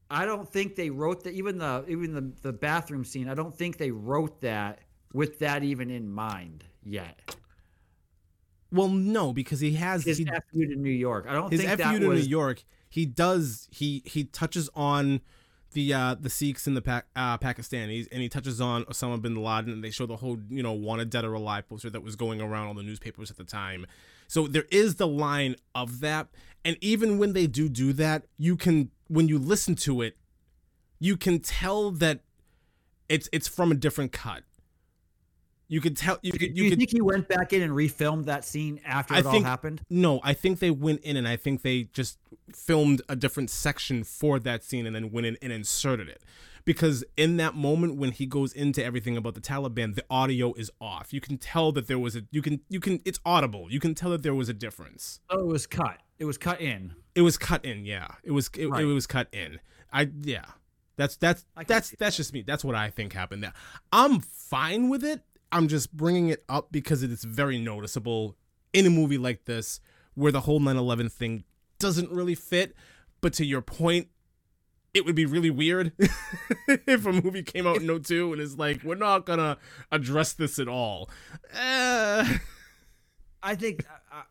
[0.09, 1.33] I don't think they wrote that.
[1.33, 3.29] Even the even the the bathroom scene.
[3.29, 4.79] I don't think they wrote that
[5.13, 7.35] with that even in mind yet.
[8.71, 11.25] Well, no, because he has His he, FU to New York.
[11.27, 12.23] I don't his think FU to was.
[12.23, 12.63] New York.
[12.89, 15.21] He does he he touches on
[15.73, 19.35] the uh the Sikhs and the pa- uh, Pakistanis, and he touches on Osama bin
[19.35, 22.15] Laden, and they show the whole you know wanted dead or alive poster that was
[22.15, 23.85] going around on the newspapers at the time.
[24.27, 26.27] So there is the line of that,
[26.63, 30.17] and even when they do do that, you can when you listen to it,
[30.99, 32.21] you can tell that
[33.07, 34.43] it's it's from a different cut.
[35.67, 37.73] You could tell you Do could you, you could think he went back in and
[37.73, 39.81] refilmed that scene after I it all happened?
[39.89, 42.19] no, I think they went in and I think they just
[42.53, 46.21] filmed a different section for that scene and then went in and inserted it.
[46.65, 50.71] Because in that moment when he goes into everything about the Taliban, the audio is
[50.81, 51.13] off.
[51.13, 53.67] You can tell that there was a you can you can it's audible.
[53.71, 55.19] You can tell that there was a difference.
[55.29, 55.97] Oh, it was cut.
[56.17, 56.93] It was cut in.
[57.13, 58.07] It was cut in, yeah.
[58.23, 58.83] It was it, Right.
[58.83, 59.59] it was cut in.
[59.93, 60.45] I yeah.
[60.97, 62.41] That's that's that's that's just me.
[62.41, 63.53] That's what I think happened there.
[63.91, 65.21] I'm fine with it.
[65.55, 68.35] I'm just bringing it up because it is very noticeable
[68.73, 69.79] in a movie like this
[70.13, 71.45] where the whole 9/11 thing
[71.79, 72.75] doesn't really fit.
[73.21, 74.09] But to your point,
[74.93, 75.93] it would be really weird
[76.67, 79.57] if a movie came out in 02 and is like, we're not gonna
[79.93, 81.09] address this at all.
[81.57, 82.27] Uh,
[83.41, 84.23] I think I,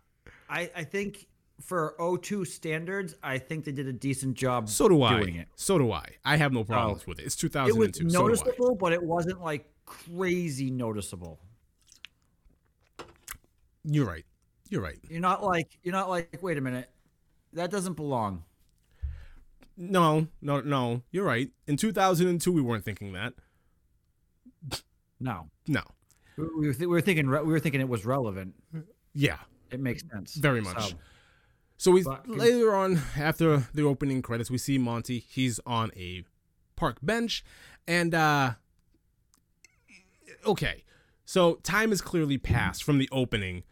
[0.51, 1.27] I I think
[1.59, 5.21] for O2 standards, I think they did a decent job so do I.
[5.21, 5.49] doing it.
[5.57, 6.05] So do I.
[6.23, 7.25] I have no problems with it.
[7.25, 7.75] It's 2002.
[7.75, 8.11] It was 2002.
[8.11, 11.41] so noticeable, but it wasn't like crazy noticeable.
[13.85, 14.25] You're right.
[14.71, 14.99] You're right.
[15.09, 16.89] You're not like you're not like wait a minute,
[17.53, 18.45] that doesn't belong.
[19.77, 21.03] No, no, no.
[21.11, 21.51] You're right.
[21.67, 23.35] In 2002, we weren't thinking that.
[25.21, 25.83] No, No.
[26.37, 28.55] we we were, th- we were thinking re- we were thinking it was relevant.
[29.15, 29.39] Yeah,
[29.71, 30.35] It makes sense.
[30.35, 30.91] very much.
[30.91, 30.97] So,
[31.77, 35.19] So we But- later on, after the opening credits, we see Monty.
[35.21, 36.25] He's on a
[36.77, 37.45] park bench,
[37.87, 38.55] and uh,
[40.47, 40.85] okay,
[41.25, 43.63] so time has clearly passed from the opening,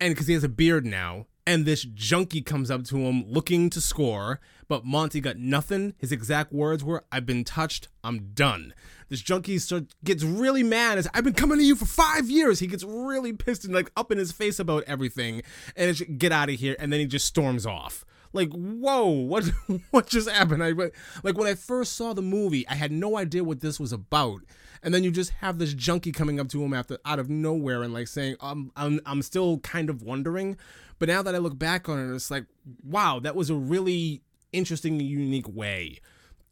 [0.00, 3.70] and because he has a beard now, and this junkie comes up to him looking
[3.70, 5.94] to score, but Monty got nothing.
[5.98, 7.88] His exact words were, "I've been touched.
[8.04, 8.74] I'm done."
[9.08, 10.98] This junkie start, gets really mad.
[10.98, 12.60] As I've been coming to you for five years.
[12.60, 15.42] He gets really pissed and like up in his face about everything,
[15.76, 16.76] and it's get out of here.
[16.78, 18.04] And then he just storms off.
[18.32, 19.44] Like, whoa, what
[19.90, 20.62] what just happened?
[20.62, 23.92] I like when I first saw the movie, I had no idea what this was
[23.92, 24.42] about.
[24.82, 27.82] And then you just have this junkie coming up to him after out of nowhere
[27.82, 30.56] and like saying, "I'm I'm I'm still kind of wondering."
[30.98, 32.44] But now that I look back on it, it's like,
[32.82, 35.98] wow, that was a really interesting, unique way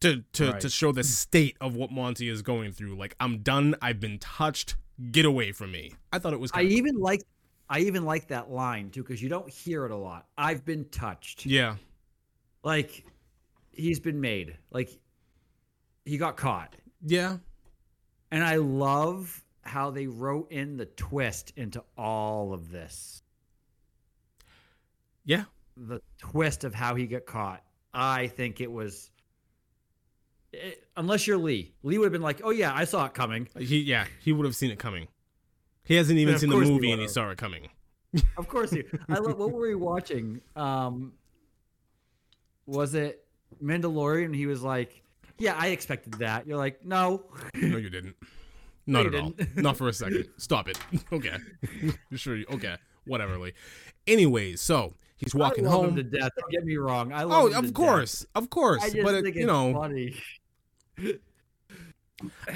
[0.00, 0.60] to to Right.
[0.60, 2.96] to show the state of what Monty is going through.
[2.96, 3.74] Like, I'm done.
[3.82, 4.76] I've been touched.
[5.10, 5.92] Get away from me.
[6.12, 6.50] I thought it was.
[6.54, 7.22] I even like
[7.70, 10.26] I even like that line too because you don't hear it a lot.
[10.36, 11.46] I've been touched.
[11.46, 11.76] yeah,
[12.62, 13.04] Like
[13.72, 14.56] he's been made.
[14.70, 14.90] Like
[16.04, 16.74] he got caught.
[17.04, 17.36] yeah,
[18.30, 23.22] And I love how they wrote in the twist into all of this.
[25.24, 25.44] yeah.
[25.76, 27.62] The twist of how he got caught.
[27.94, 29.10] I think it was
[30.52, 31.72] it, unless you're Lee.
[31.84, 34.44] Lee would have been like, "Oh yeah, I saw it coming." He yeah he would
[34.44, 35.06] have seen it coming.
[35.84, 37.68] He hasn't even seen the he movie and he saw it coming.
[38.36, 38.84] Of course he.
[39.08, 40.40] I love what were we watching?
[40.56, 41.12] Um
[42.66, 43.24] was it
[43.62, 44.34] Mandalorian?
[44.34, 45.02] He was like,
[45.38, 47.24] "Yeah, I expected that." You're like, "No."
[47.54, 48.16] No, you didn't.
[48.86, 49.30] Not you at all.
[49.30, 49.56] didn't.
[49.56, 50.26] Not for a second.
[50.38, 50.78] Stop it.
[51.12, 51.36] Okay.
[52.10, 52.36] You sure.
[52.36, 52.76] you- Okay.
[53.06, 53.52] Whatever, Lee.
[54.06, 55.88] Anyways, so he's walking I love home.
[55.90, 56.30] him to death.
[56.38, 57.12] Don't get me wrong.
[57.12, 57.74] I love Oh, of death.
[57.74, 58.82] course, of course.
[59.02, 60.14] But it, you know, funny.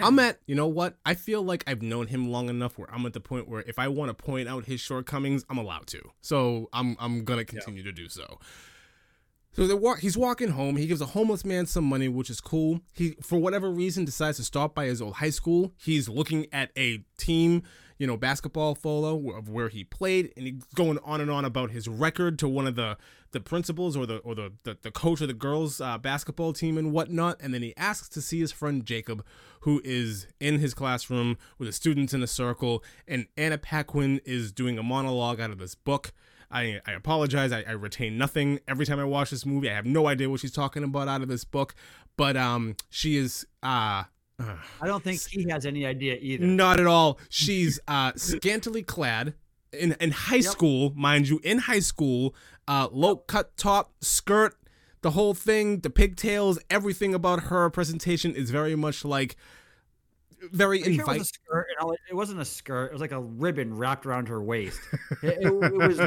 [0.02, 0.40] I'm at.
[0.46, 0.96] You know what?
[1.06, 3.78] I feel like I've known him long enough where I'm at the point where if
[3.78, 6.00] I want to point out his shortcomings, I'm allowed to.
[6.20, 8.38] So I'm I'm gonna continue to do so.
[9.54, 10.76] So they walk, he's walking home.
[10.76, 12.80] He gives a homeless man some money, which is cool.
[12.94, 15.74] He, for whatever reason, decides to stop by his old high school.
[15.76, 17.62] He's looking at a team,
[17.98, 21.70] you know, basketball photo of where he played, and he's going on and on about
[21.70, 22.96] his record to one of the
[23.32, 26.78] the principals or the or the the, the coach of the girls' uh, basketball team
[26.78, 27.38] and whatnot.
[27.42, 29.22] And then he asks to see his friend Jacob,
[29.60, 34.50] who is in his classroom with the students in a circle, and Anna Paquin is
[34.50, 36.12] doing a monologue out of this book.
[36.52, 37.50] I, I apologize.
[37.52, 39.70] I, I retain nothing every time I watch this movie.
[39.70, 41.74] I have no idea what she's talking about out of this book,
[42.16, 44.04] but um, she is uh,
[44.38, 46.44] uh I don't think he has any idea either.
[46.44, 47.18] not at all.
[47.28, 49.34] She's uh scantily clad
[49.72, 50.44] in in high Yep.
[50.44, 52.34] school, mind you, in high school,
[52.68, 54.54] uh low cut top, skirt,
[55.00, 59.36] the whole thing, the pigtails, everything about her presentation is very much like
[60.50, 62.86] very sure it was a skirt and all, it wasn't a skirt.
[62.86, 64.80] It was like a ribbon wrapped around her waist.
[65.22, 65.98] It, it- it was.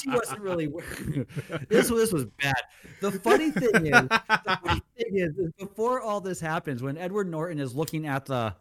[0.00, 0.66] She wasn't really.
[1.68, 2.54] This this was bad.
[3.00, 7.28] The funny thing is, the funny thing is, is before all this happens, when Edward
[7.28, 8.54] Norton is looking at the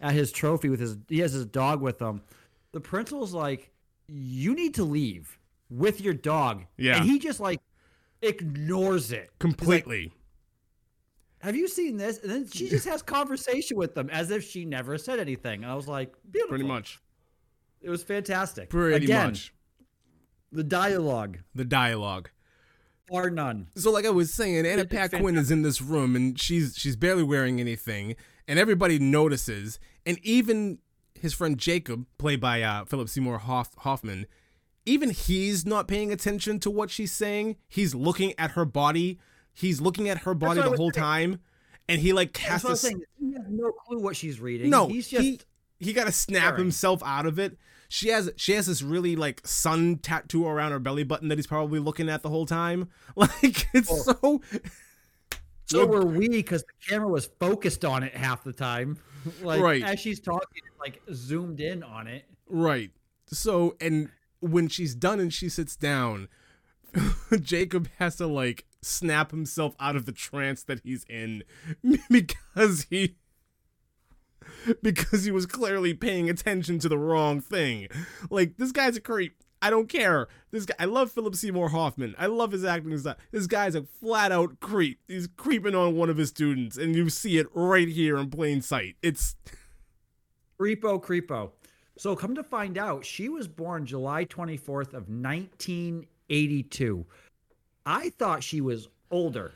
[0.00, 2.22] at his trophy with his he has his dog with him,
[2.72, 3.70] the principal's like,
[4.08, 5.38] "You need to leave
[5.70, 6.96] with your dog." Yeah.
[6.98, 7.60] and he just like
[8.22, 10.12] ignores it Completely.
[11.46, 12.18] Have you seen this?
[12.22, 15.62] And then she just has conversation with them as if she never said anything.
[15.62, 16.50] And I was like, beautiful.
[16.50, 17.00] Pretty much.
[17.80, 18.68] It was fantastic.
[18.68, 19.54] Pretty Again, much.
[20.52, 22.30] The dialogue, The dialogue.
[23.08, 23.68] bar none.
[23.76, 26.96] So like I was saying, Anna It's Paquin is in this room and she's she's
[26.96, 28.16] barely wearing anything,
[28.48, 30.78] and everybody notices, and even
[31.14, 34.26] his friend Jacob, played by uh, Philip Seymour Hoff- Hoffman,
[34.84, 37.56] even he's not paying attention to what she's saying.
[37.68, 39.18] He's looking at her body.
[39.56, 41.04] He's looking at her body the whole saying.
[41.32, 41.40] time,
[41.88, 43.02] and he like has That's what I'm saying.
[43.18, 44.70] He has no clue what she's reading.
[44.70, 45.22] No, he's just.
[45.22, 45.40] he
[45.80, 46.58] he got to snap staring.
[46.58, 47.56] himself out of it.
[47.88, 51.46] She has she has this really like sun tattoo around her belly button that he's
[51.46, 52.88] probably looking at the whole time.
[53.16, 54.40] Like it's Oh.
[54.52, 54.58] so.
[55.66, 58.98] so were we because the camera was focused on it half the time.
[59.42, 59.82] Like Right.
[59.82, 62.26] as she's talking, like zoomed in on it.
[62.48, 62.92] Right.
[63.26, 66.28] So, and when she's done and she sits down,
[67.40, 71.42] Jacob has to like snap himself out of the trance that he's in
[72.10, 73.16] because he
[74.82, 77.88] because he was clearly paying attention to the wrong thing.
[78.30, 79.42] Like this guy's a creep.
[79.62, 80.28] I don't care.
[80.50, 82.14] This guy, I love Philip Seymour Hoffman.
[82.18, 83.16] I love his acting style.
[83.32, 85.00] This guy's a flat out creep.
[85.08, 88.60] He's creeping on one of his students, and you see it right here in plain
[88.60, 88.96] sight.
[89.02, 89.34] It's
[90.60, 91.52] Creepo, creepo.
[91.98, 95.08] So come to find out, she was born July 24th of
[96.28, 97.06] 1982.
[97.84, 99.52] I thought she was older.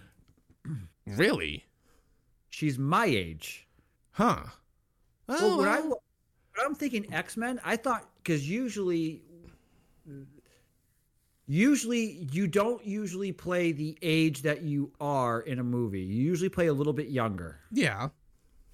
[1.07, 1.65] really,
[2.51, 3.67] She's my age.
[4.13, 4.43] huh?
[5.27, 5.89] Well, Oh, when, I, oh.
[5.89, 9.23] when I'm thinking X Men, I thought because usually,
[11.47, 16.01] usually you don't usually play the age that you are in a movie.
[16.01, 17.59] You usually play a little bit younger.
[17.73, 18.09] yeah.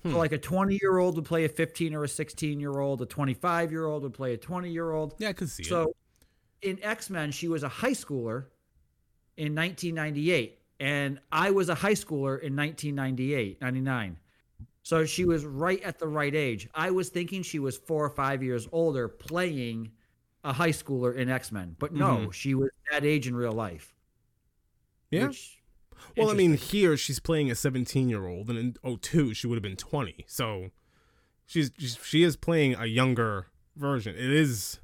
[0.03, 0.19] So hmm.
[0.19, 3.03] like a 20 year old would play a 15 or a 16 year old.
[3.03, 5.15] A 25 year old would play a 20 year old.
[5.19, 5.67] Yeah, I could see it.
[6.63, 8.47] In X Men, she was a high schooler
[9.37, 14.17] in 1998, and I was a high schooler in 1998, 99.
[14.83, 16.69] So she was right at the right age.
[16.75, 19.91] I was thinking she was four or five years older playing
[20.45, 22.33] a high schooler in X Men, but no, Mhm.
[22.33, 23.95] she was that age in real life.
[25.11, 25.29] Yeah.
[25.29, 25.59] which-
[26.17, 29.57] Well, I mean, here she's playing a 17 year old, and in 02 she would
[29.57, 30.25] have been 20.
[30.29, 30.71] So
[31.47, 33.47] she's, she's she is playing a younger
[33.77, 34.15] version.
[34.15, 34.79] It is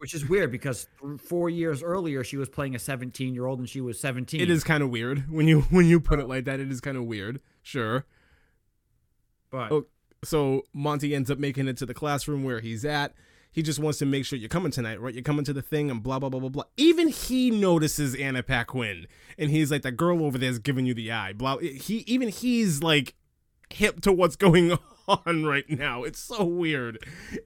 [0.00, 0.88] which is weird because
[1.18, 4.40] four years earlier she was playing a 17 year old and she was 17.
[4.40, 6.58] it is kind of weird when you when you put it like that.
[6.58, 7.40] It is kind of weird.
[7.62, 8.06] Sure.
[9.50, 9.86] but Oh,
[10.24, 13.14] so Monty ends up making it to the classroom where he's at.
[13.52, 15.12] He just wants to make sure you're coming tonight, right?
[15.12, 16.64] You're coming to the thing and blah blah blah blah blah.
[16.76, 20.94] Even he notices Anna Paquin, and he's like, "That girl over there is giving you
[20.94, 21.58] the eye." Blah.
[21.58, 23.14] He even he's like
[23.68, 24.78] hip to what's going on
[25.26, 26.04] right now.
[26.04, 26.98] It's so weird.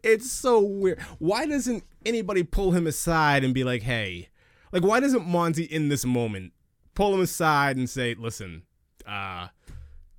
[0.02, 1.00] It's so weird.
[1.18, 4.28] Why doesn't anybody pull him aside and be like, "Hey,"
[4.72, 6.52] like why doesn't Monty in this moment
[6.94, 8.62] pull him aside and say, "Listen,
[9.06, 9.48] uh,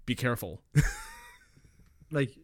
[0.06, 0.62] be careful."
[2.12, 2.38] like,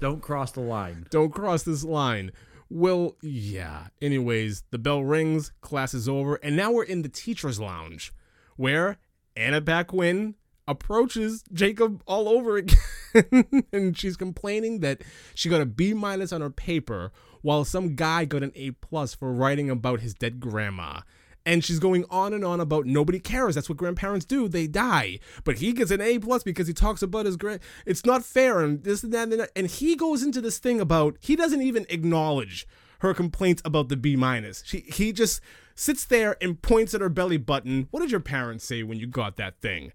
[0.00, 1.06] don't cross the line.
[1.10, 2.32] Don't cross this line.
[2.70, 3.88] Well, yeah.
[4.02, 8.12] Anyways, the bell rings, class is over, and now we're in the teacher's lounge
[8.56, 8.98] where
[9.36, 10.34] Anna Paquin
[10.68, 12.56] approaches Jacob all over
[13.14, 15.02] again and she's complaining that
[15.34, 17.10] she got a B minus on her paper
[17.42, 21.00] while some guy got an A plus for writing about his dead grandma.
[21.46, 23.54] And she's going on and on about nobody cares.
[23.54, 24.48] That's what grandparents do.
[24.48, 25.18] They die.
[25.44, 27.60] But he gets an A plus because he talks about his grand.
[27.86, 29.50] It's not fair and this and that and that.
[29.56, 32.66] And he goes into this thing about he doesn't even acknowledge
[32.98, 34.62] her complaints about the B minus.
[34.66, 35.40] She he just
[35.74, 37.88] sits there and points at her belly button.
[37.92, 39.92] What did your parents say when you got that thing?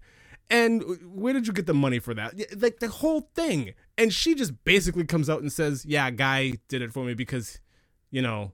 [0.50, 2.34] And where did you get the money for that?
[2.60, 3.72] Like the whole thing.
[3.96, 7.60] And she just basically comes out and says, "Yeah, guy did it for me because,
[8.10, 8.52] you know,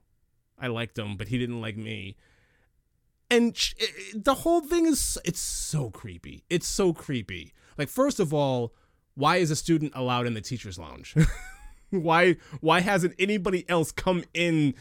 [0.57, 2.15] I liked him, but he didn't like me."
[3.29, 6.43] And sh- it- it- the whole thing is it's so creepy.
[6.49, 7.53] It's so creepy.
[7.77, 8.73] Like first of all,
[9.15, 11.15] why is a student allowed in the teachers lounge?
[11.89, 14.73] why why hasn't anybody else come in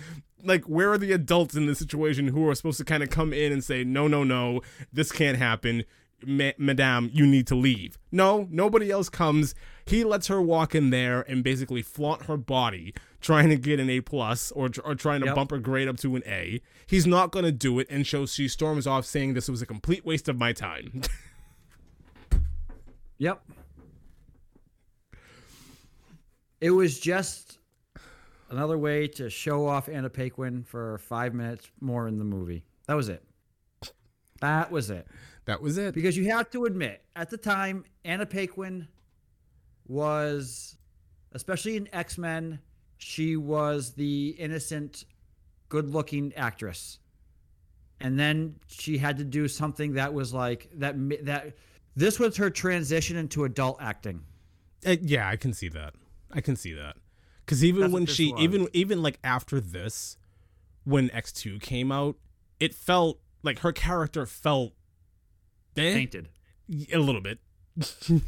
[0.45, 3.33] like where are the adults in this situation who are supposed to kind of come
[3.33, 4.61] in and say no no no
[4.93, 5.85] this can't happen
[6.27, 9.55] madame you need to leave no nobody else comes
[9.87, 13.91] he lets her walk in there and basically flaunt her body trying to get an
[13.91, 15.35] a plus or, or trying to Yep.
[15.35, 18.27] bump her grade up to an a he's not going to do it and so
[18.27, 21.03] she storms off saying this was a complete waste of my time
[23.18, 23.43] Yep.
[26.61, 27.59] It was just
[28.51, 32.64] another way to show off Anna Paquin for five minutes more in the movie.
[32.87, 33.23] That was it.
[34.41, 35.07] That was it.
[35.51, 35.95] That was it.
[35.95, 38.87] Because you have to admit, at the time, Anna Paquin
[39.89, 40.77] was,
[41.33, 42.61] especially in X Men,
[42.99, 45.07] she was the innocent,
[45.69, 47.01] good looking actress.
[48.01, 50.95] And then she had to do something that was like that.
[51.25, 51.57] That
[51.97, 54.23] this was her transition into adult acting.
[54.87, 55.95] Uh, yeah, I can see that.
[56.31, 56.95] I can see that.
[57.45, 58.41] Because even That's when she, was.
[58.41, 60.17] even even like after this,
[60.85, 62.15] when X two came out,
[62.61, 64.75] it felt like her character felt
[65.77, 66.29] eh, Tainted.
[66.93, 67.39] a little bit.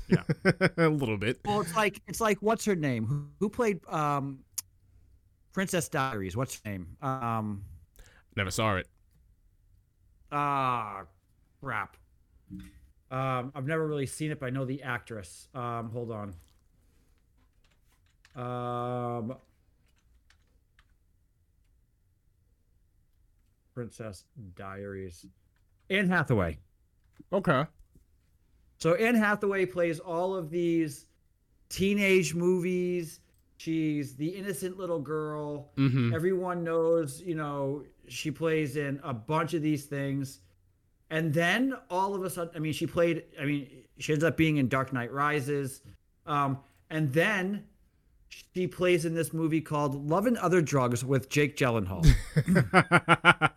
[0.09, 0.22] Yeah.
[0.76, 1.40] a little bit.
[1.45, 3.05] Well, it's like it's like what's her name?
[3.07, 4.40] Who, who played um,
[5.53, 6.36] Princess Diaries?
[6.36, 6.97] What's her name?
[7.03, 7.64] Um,
[8.36, 8.86] Never saw it.
[10.30, 11.03] ah,
[11.61, 11.97] crap.
[13.11, 15.49] Um, I've never really seen it, but I know the actress.
[15.55, 16.34] Um, hold on.
[18.34, 19.36] Um,
[23.74, 24.24] Princess
[24.55, 25.26] Diaries.
[25.90, 26.59] Anne Hathaway.
[27.33, 27.64] Okay.
[28.79, 31.07] So Anne Hathaway plays all of these
[31.68, 33.20] teenage movies.
[33.57, 35.70] She's the innocent little girl.
[35.77, 36.14] Mm-hmm.
[36.14, 40.41] Everyone knows, you know, she plays in a bunch of these things.
[41.11, 43.68] And then all of a sudden, I mean, she played, I mean,
[43.99, 45.83] she ends up being in Dark Knight Rises.
[46.27, 46.59] Um,
[46.91, 47.64] and then
[48.55, 52.07] she plays in this movie called Love and Other Drugs with Jake Gyllenhaal.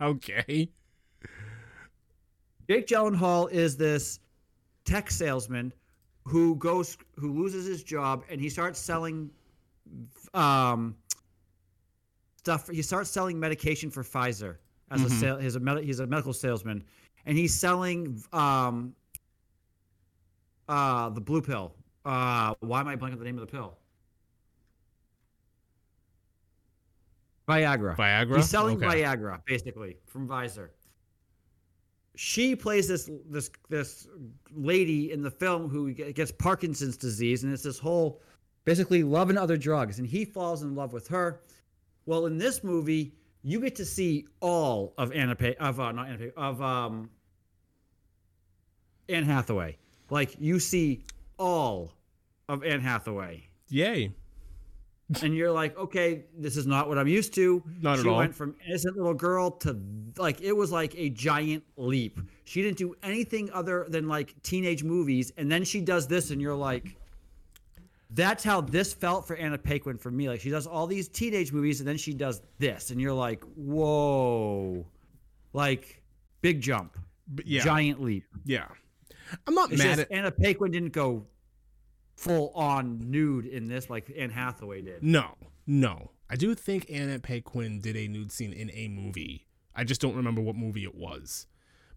[0.00, 0.70] okay.
[2.68, 4.20] Jake Gyllenhaal is this
[4.84, 5.72] tech salesman
[6.24, 9.30] who goes who loses his job and he starts selling
[10.34, 10.96] um
[12.36, 14.56] stuff he starts selling medication for Pfizer
[14.90, 16.84] as a sale he's a med- he's a medical salesman
[17.26, 18.94] and he's selling um
[20.68, 21.72] uh the blue pill
[22.04, 23.78] uh why am I blanking the name of the pill
[27.48, 28.36] Viagra Viagra.
[28.36, 29.02] He's selling okay.
[29.02, 30.70] Viagra, basically, from Pfizer.
[32.16, 34.08] She plays this this this
[34.52, 38.20] lady in the film who gets Parkinson's disease, and it's this whole
[38.64, 41.40] basically love and other drugs, and he falls in love with her.
[42.06, 46.08] Well, in this movie, you get to see all of Anna pa- of uh, not
[46.08, 47.10] Anna pa- of um
[49.08, 49.76] Anne Hathaway.
[50.10, 51.04] Like you see
[51.38, 51.92] all
[52.48, 54.12] of Anne Hathaway Yay.
[55.22, 57.62] and you're like, okay, this is not what I'm used to.
[57.80, 58.18] Not at she all.
[58.18, 59.80] went from innocent little girl to
[60.16, 62.18] like it was like a giant leap.
[62.44, 66.40] She didn't do anything other than like teenage movies, and then she does this, and
[66.40, 66.96] you're like,
[68.10, 70.28] that's how this felt for Anna Paquin for me.
[70.28, 73.44] Like she does all these teenage movies, and then she does this, and you're like,
[73.54, 74.84] whoa,
[75.52, 76.02] like
[76.40, 76.98] big jump,
[77.44, 77.62] yeah.
[77.62, 78.24] giant leap.
[78.44, 78.66] Yeah.
[79.46, 81.26] I'm not It's mad just at Anna Paquin didn't go
[82.16, 85.02] full on nude in this like Anne Hathaway did.
[85.02, 85.34] No,
[85.66, 86.10] no.
[86.28, 89.46] I do think Anna Paquin did a nude scene in a movie.
[89.74, 91.46] I just don't remember what movie it was.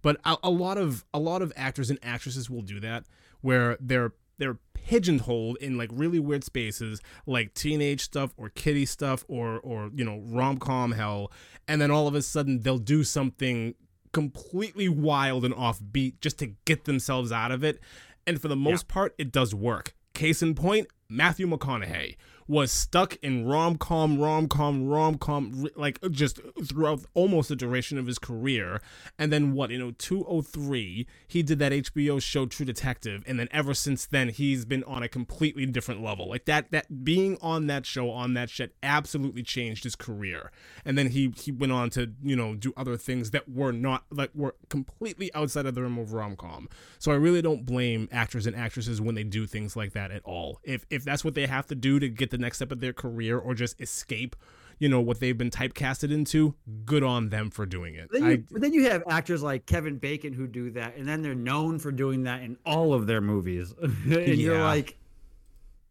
[0.01, 3.05] But a, a lot of a lot of actors and actresses will do that,
[3.41, 9.25] where they're they're pigeonholed in like really weird spaces, like teenage stuff or kiddie stuff
[9.27, 11.31] or or you know rom com hell,
[11.67, 13.75] and then all of a sudden they'll do something
[14.11, 17.79] completely wild and offbeat just to get themselves out of it.
[18.25, 19.95] And for the most part, it does work.
[20.19, 22.17] Case in point, Matthew McConaughey
[22.49, 27.99] was stuck in rom com, rom com, rom com, like just throughout almost the duration
[27.99, 28.81] of his career.
[29.19, 33.23] And then what, in 0203, he did that HBO show True Detective.
[33.27, 36.27] And then ever since then, he's been on a completely different level.
[36.27, 40.51] Like that, that being on that show, on that shit, absolutely changed his career.
[40.83, 44.05] And then he, he went on to, you know, do other things that were not,
[44.09, 46.67] like, were completely outside of the realm of rom com.
[46.97, 50.23] So I really don't blame actors and actresses when they do things like that at
[50.23, 50.59] all.
[50.63, 52.93] If, if that's what they have to do to get the next step of their
[52.93, 54.35] career or just escape,
[54.79, 58.09] you know, what they've been typecasted into, good on them for doing it.
[58.11, 61.07] Then you, I, but then you have actors like Kevin Bacon who do that, and
[61.07, 63.73] then they're known for doing that in all of their movies.
[63.81, 64.03] and
[64.37, 64.63] you're Yeah.
[64.63, 64.97] like,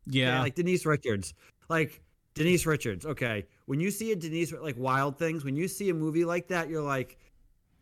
[0.07, 1.34] yeah, like Denise Richards,
[1.68, 2.01] like
[2.34, 3.05] Denise Richards.
[3.05, 6.49] Okay, when you see a Denise like Wild Things, when you see a movie like
[6.49, 7.18] that, you're like,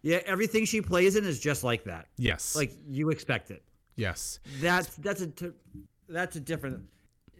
[0.02, 2.06] yeah, everything she plays in is just like that.
[2.16, 3.62] yes, Like you expect it.
[3.94, 5.52] yes, That's that's a t-
[6.08, 6.82] that's a different.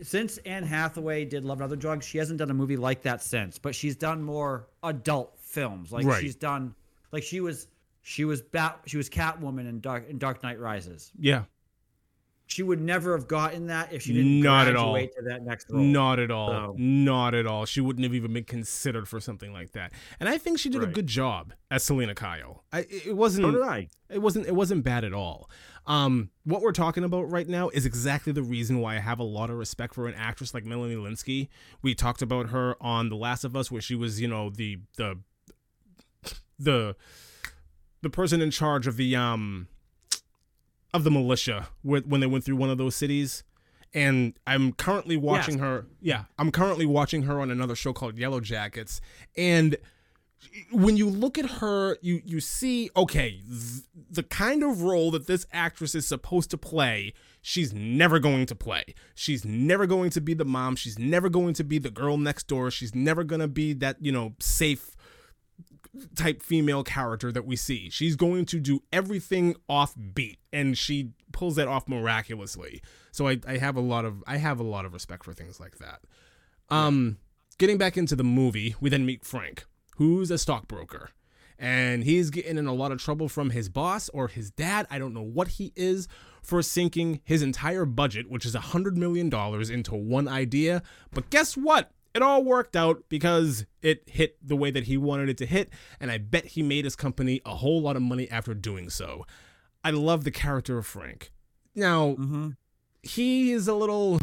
[0.03, 3.23] Since Anne Hathaway did Love and Other Drugs, she hasn't done a movie like that
[3.23, 3.59] since.
[3.59, 5.91] But she's done more adult films.
[5.93, 6.21] Like Right.
[6.21, 6.75] she's done,
[7.13, 7.69] like she was
[8.03, 11.11] she was Bat she was Catwoman in Dark in Dark Knight Rises.
[11.19, 11.45] yeah,
[12.47, 14.95] she would never have gotten that if she didn't Not at all.
[14.95, 15.83] to that next role.
[15.83, 16.49] Not at all.
[16.51, 17.65] So- Not at all.
[17.67, 19.93] She wouldn't have even been considered for something like that.
[20.21, 22.65] And I think she did a good job as Selina Kyle.
[22.73, 23.47] I, it it wasn't.
[23.47, 23.89] So did I.
[24.11, 24.47] It wasn't.
[24.47, 25.51] It wasn't bad at all.
[25.87, 29.25] Um, what we're talking about right now is exactly the reason why I have a
[29.25, 31.49] lot of respect for an actress like Melanie Lynskey.
[31.83, 34.79] We talked about her on The Last of Us, where she was, you know, the
[34.97, 35.19] the
[36.59, 36.97] the
[38.03, 39.69] the person in charge of the um
[40.93, 43.45] of the militia when they went through one of those cities.
[43.95, 45.61] And I'm currently watching Yes.
[45.63, 45.87] her.
[46.01, 49.01] Yeah, I'm currently watching her on another show called Yellow Jackets,
[49.37, 49.77] and
[50.71, 55.27] when you look at her, you you see okay, th- the kind of role that
[55.27, 58.85] this actress is supposed to play, she's never going to play.
[59.15, 60.77] She's never going to be the mom.
[60.77, 62.71] She's never going to be the girl next door.
[62.71, 64.97] She's never going to be that, you know, safe
[66.15, 67.91] type female character that we see.
[67.91, 72.83] She's going to do everything off beat and she pulls that off miraculously.
[73.13, 75.61] So I, I have a lot of I have a lot of respect for things
[75.61, 76.01] like that.
[76.69, 77.19] Um
[77.59, 79.65] getting back into the movie, we then meet Frank,
[79.97, 81.11] who's a stockbroker.
[81.59, 84.99] And he's getting in a lot of trouble from his boss or his dad, I
[84.99, 86.07] don't know what he is,
[86.43, 89.33] for sinking his entire budget, which is a $100 million,
[89.73, 90.83] into one idea.
[91.13, 91.91] But guess what?
[92.15, 95.71] It all worked out because it hit the way that he wanted it to hit,
[96.01, 99.27] and I bet he made his company a whole lot of money after doing so.
[99.85, 101.31] I love the character of Frank.
[101.75, 102.51] Now, Mm-hmm.
[103.03, 104.19] he is a little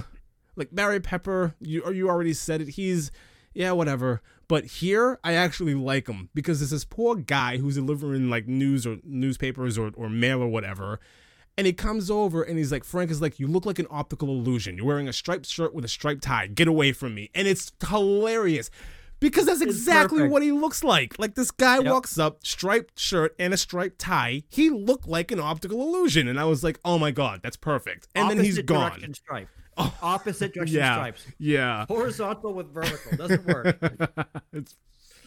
[0.55, 1.53] like Barry Pepper.
[1.59, 2.69] You you already said it.
[2.69, 3.11] He's
[3.53, 4.21] yeah, whatever.
[4.53, 8.85] But here, I actually like him because there's this poor guy who's delivering like news
[8.85, 10.99] or newspapers or, or mail or whatever.
[11.57, 14.27] And he comes over and he's like, Frank is like, You look like an optical
[14.27, 14.77] illusion.
[14.77, 16.45] You're wearing a striped shirt with a striped tie.
[16.45, 17.31] Get away from me.
[17.33, 18.69] And it's hilarious
[19.19, 21.17] because that's exactly what he looks like.
[21.17, 21.85] Like this guy Yep.
[21.91, 24.43] walks up, striped shirt and a striped tie.
[24.49, 26.27] He looked like an optical illusion.
[26.27, 28.07] And I was like, Oh my God, that's perfect.
[28.13, 29.15] And then he's gone.
[29.15, 29.49] Stripe.
[30.01, 30.95] Opposite direction Yeah.
[30.95, 31.25] stripes.
[31.37, 31.85] Yeah.
[31.87, 33.77] Horizontal with vertical doesn't work.
[34.53, 34.75] it's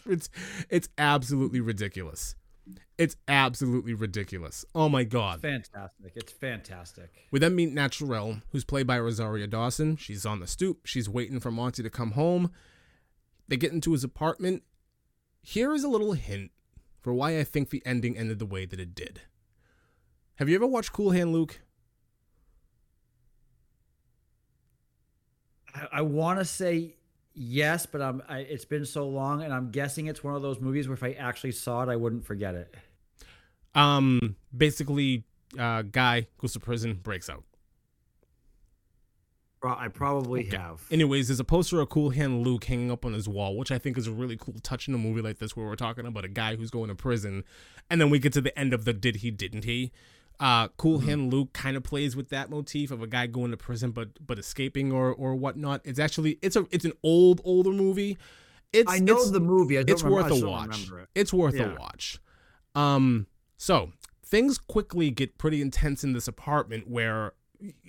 [0.07, 0.29] it's
[0.71, 2.35] it's absolutely ridiculous.
[2.99, 4.65] It's absolutely ridiculous.
[4.75, 5.41] Oh my god.
[5.43, 6.13] fantastic.
[6.17, 7.11] It's fantastic.
[7.31, 9.97] We then meet Naturelle, who's played by Rosario Dawson.
[9.97, 10.87] She's on the stoop.
[10.87, 12.51] She's waiting for Monty to come home.
[13.49, 14.63] They get into his apartment.
[15.43, 16.51] Here is a little hint
[17.01, 19.21] for why I think the ending ended the way that it did.
[20.37, 21.61] Have you ever watched Cool Hand Luke?
[25.77, 26.97] I, I want to say
[27.35, 28.23] yes, but I'm.
[28.29, 31.03] I, it's been so long, and I'm guessing it's one of those movies where if
[31.03, 32.75] I actually saw it, I wouldn't forget it.
[33.75, 35.25] Um, basically,
[35.59, 37.45] uh, guy goes to prison, breaks out.
[39.63, 40.57] I probably Okay.
[40.57, 40.83] have.
[40.93, 43.79] Anyways, there's a poster of Cool Hand Luke hanging up on his wall, which I
[43.79, 46.25] think is a really cool touch in a movie like this, where we're talking about
[46.25, 47.43] a guy who's going to prison,
[47.91, 49.91] and then we get to the end of the did he didn't he.
[50.39, 51.09] Uh, cool Mm-hmm.
[51.09, 54.09] Hand Luke kind of plays with that motif of a guy going to prison but
[54.25, 55.81] but escaping or or whatnot.
[55.85, 58.19] It's actually it's a it's an old older movie.
[58.73, 59.79] It's I know it's, the movie.
[59.79, 60.91] I don't it's remember, worth a watch.
[60.91, 61.09] it.
[61.15, 61.75] It's worth Yeah.
[61.75, 62.19] a watch.
[62.75, 63.27] Um,
[63.57, 63.93] so
[64.25, 67.33] things quickly get pretty intense in this apartment where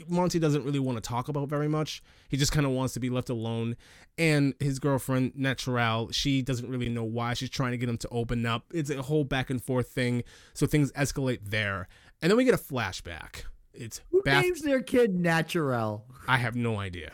[0.08, 2.02] Monty doesn't really want to talk about very much.
[2.30, 3.76] He just kind of wants to be left alone.
[4.18, 7.34] And his girlfriend, Naturelle, she doesn't really know why.
[7.34, 8.64] She's trying to get him to open up.
[8.74, 10.24] It's a whole back and forth thing.
[10.54, 11.90] So things escalate there.
[12.22, 13.44] And then we get a flashback.
[13.74, 16.02] It's Who bath- names their kid Naturelle?
[16.28, 17.12] I have no idea.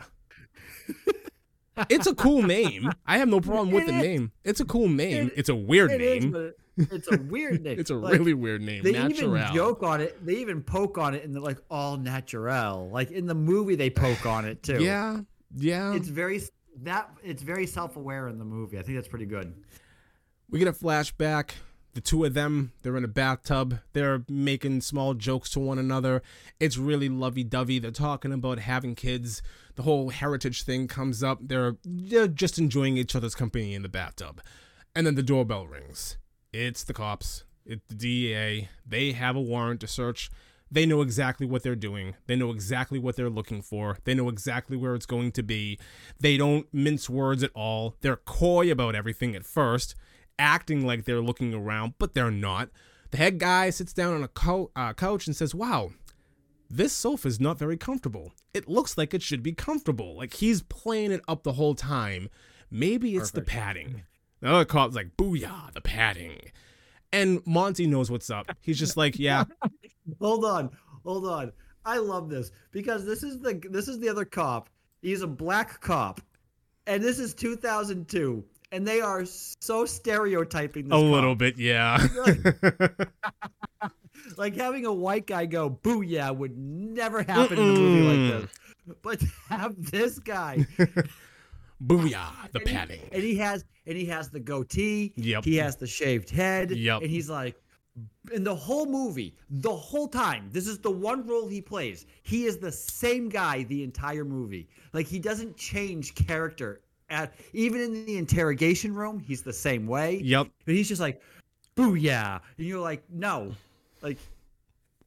[1.90, 2.90] it's a cool name.
[3.06, 4.02] I have no problem with the It is.
[4.02, 4.32] name.
[4.44, 5.26] It's a cool name.
[5.28, 6.34] It- It's a weird It is, name.
[6.36, 6.58] it-
[6.90, 7.78] it's a weird name.
[7.78, 8.82] It's a Like, really weird name.
[8.82, 9.36] They Natural.
[9.36, 10.24] even joke on it.
[10.24, 12.88] They even poke on it in the like all natural.
[12.90, 14.82] Like in the movie, they poke on it too.
[14.82, 15.20] Yeah,
[15.54, 15.94] yeah.
[15.94, 16.40] it's very
[16.82, 18.78] that it's very self aware in the movie.
[18.78, 19.54] I think that's pretty good.
[20.50, 21.50] we get a flashback.
[21.94, 23.78] The two of them, they're in a bathtub.
[23.92, 26.22] They're making small jokes to one another.
[26.58, 27.78] It's really lovey dovey.
[27.78, 29.42] They're talking about having kids.
[29.76, 31.38] The whole heritage thing comes up.
[31.40, 34.42] They're, they're just enjoying each other's company in the bathtub.
[34.94, 36.18] And then the doorbell rings.
[36.52, 37.44] It's the cops.
[37.64, 38.68] It's the DEA.
[38.84, 40.30] They have a warrant to search.
[40.70, 42.16] They know exactly what they're doing.
[42.26, 43.98] They know exactly what they're looking for.
[44.04, 45.78] They know exactly where it's going to be.
[46.18, 47.94] They don't mince words at all.
[48.00, 49.94] They're coy about everything at first,
[50.38, 52.70] acting like they're looking around, but they're not.
[53.10, 55.92] The head guy sits down on a co- uh, couch and says, Wow,
[56.68, 58.32] this sofa is not very comfortable.
[58.52, 60.16] It looks like it should be comfortable.
[60.16, 62.28] Like he's playing it up the whole time.
[62.70, 64.02] Maybe it's the padding.
[64.40, 66.40] The other cop's like, Booyah, the padding.
[67.12, 68.50] And Monty knows what's up.
[68.60, 69.44] He's just like, Yeah,
[70.20, 70.70] Hold on,
[71.04, 71.52] hold on.
[71.84, 74.68] I love this because this is the this is the other cop.
[75.02, 76.20] He's a black cop,
[76.86, 78.44] and this is 2002,
[78.74, 80.88] and they are so stereotyping.
[80.88, 81.10] This a cop.
[81.12, 82.04] little bit, yeah.
[84.36, 88.42] like having a white guy go boo yeah would never happen in a movie like
[88.42, 88.50] this.
[89.02, 90.66] But have this guy
[91.86, 93.00] Booyah, the and he- padding.
[93.12, 95.12] and he has and he has the goatee.
[95.16, 95.44] Yep.
[95.44, 96.70] He has the shaved head.
[96.70, 97.02] Yep.
[97.02, 97.56] And he's like,
[98.32, 102.06] in the whole movie, the whole time, this is the one role he plays.
[102.22, 104.68] He is the same guy the entire movie.
[104.92, 106.80] Like he doesn't change character
[107.10, 109.20] at even in the interrogation room.
[109.20, 110.20] He's the same way.
[110.22, 110.48] Yep.
[110.64, 111.20] But he's just like,
[111.76, 113.52] booyah, and you're like, no,
[114.02, 114.18] like.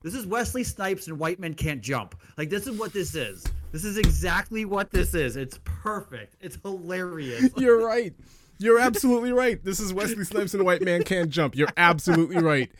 [0.03, 2.15] This is Wesley Snipes and White Men Can't Jump.
[2.37, 3.43] Like this is what this is.
[3.71, 5.35] This is exactly what this is.
[5.35, 6.35] It's perfect.
[6.39, 7.49] It's hilarious.
[7.57, 8.13] You're right.
[8.59, 9.63] You're absolutely right.
[9.63, 11.55] This is Wesley Snipes and white man can't jump.
[11.55, 12.71] You're absolutely right.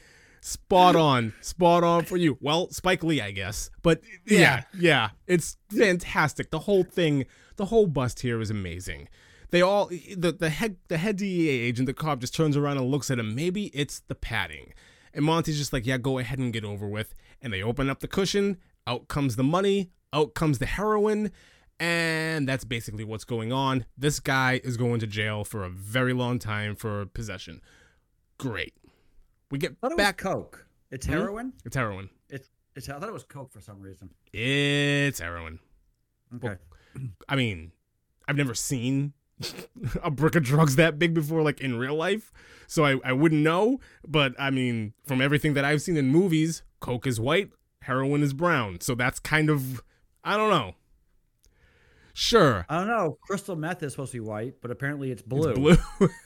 [0.41, 1.33] Spot on.
[1.41, 2.37] Spot on for you.
[2.41, 3.69] Well, Spike Lee, I guess.
[3.81, 6.51] But yeah, yeah, it's fantastic.
[6.51, 7.25] The whole thing,
[7.57, 9.09] the whole bust here is amazing.
[9.49, 12.87] They all the the head the head DEA agent, the cop just turns around and
[12.89, 13.35] looks at him.
[13.35, 14.73] Maybe it's the padding.
[15.13, 17.13] And Monty's just like, yeah, go ahead and get over with.
[17.41, 18.57] And they open up the cushion.
[18.85, 19.89] Out comes the money.
[20.13, 21.31] Out comes the heroin.
[21.79, 23.85] And that's basically what's going on.
[23.97, 27.61] This guy is going to jail for a very long time for possession.
[28.37, 28.73] Great.
[29.49, 30.17] We get I thought it back.
[30.17, 30.65] coke.
[30.91, 31.13] It's Hmm?
[31.13, 31.53] heroin.
[31.65, 32.09] It's heroin.
[32.29, 32.89] It's it's.
[32.89, 34.09] I thought it was coke for some reason.
[34.33, 35.59] It's heroin.
[36.35, 36.55] Okay.
[37.27, 37.71] I mean,
[38.27, 39.13] I've never seen
[40.03, 42.31] a brick of drugs that big before, like in real life.
[42.67, 43.79] So I, I wouldn't know.
[44.07, 47.51] But I mean, from everything that I've seen in movies, Coke is white,
[47.83, 48.81] heroin is brown.
[48.81, 49.83] So that's kind of,
[50.23, 50.75] I don't know.
[52.13, 52.65] Sure.
[52.67, 53.17] I don't know.
[53.21, 55.53] Crystal meth is supposed to be white, but apparently it's blue.
[55.53, 55.77] Blue.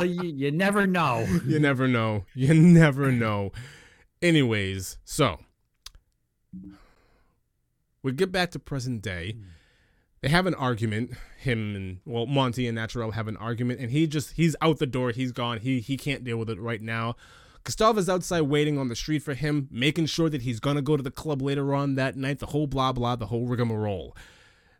[0.00, 1.26] So you, you never know.
[1.44, 2.24] you never know.
[2.34, 3.52] You never know.
[4.22, 5.38] Anyways, so
[8.02, 9.32] we get back to present day.
[9.32, 9.42] Hmm.
[10.22, 11.12] They have an argument.
[11.38, 14.86] Him and well, Monty and Naturelle have an argument, and he just he's out the
[14.86, 15.10] door.
[15.12, 15.60] He's gone.
[15.60, 17.16] He he can't deal with it right now.
[17.64, 20.96] Gustav is outside waiting on the street for him, making sure that he's gonna go
[20.96, 22.38] to the club later on that night.
[22.38, 24.14] The whole blah blah, the whole rigmarole.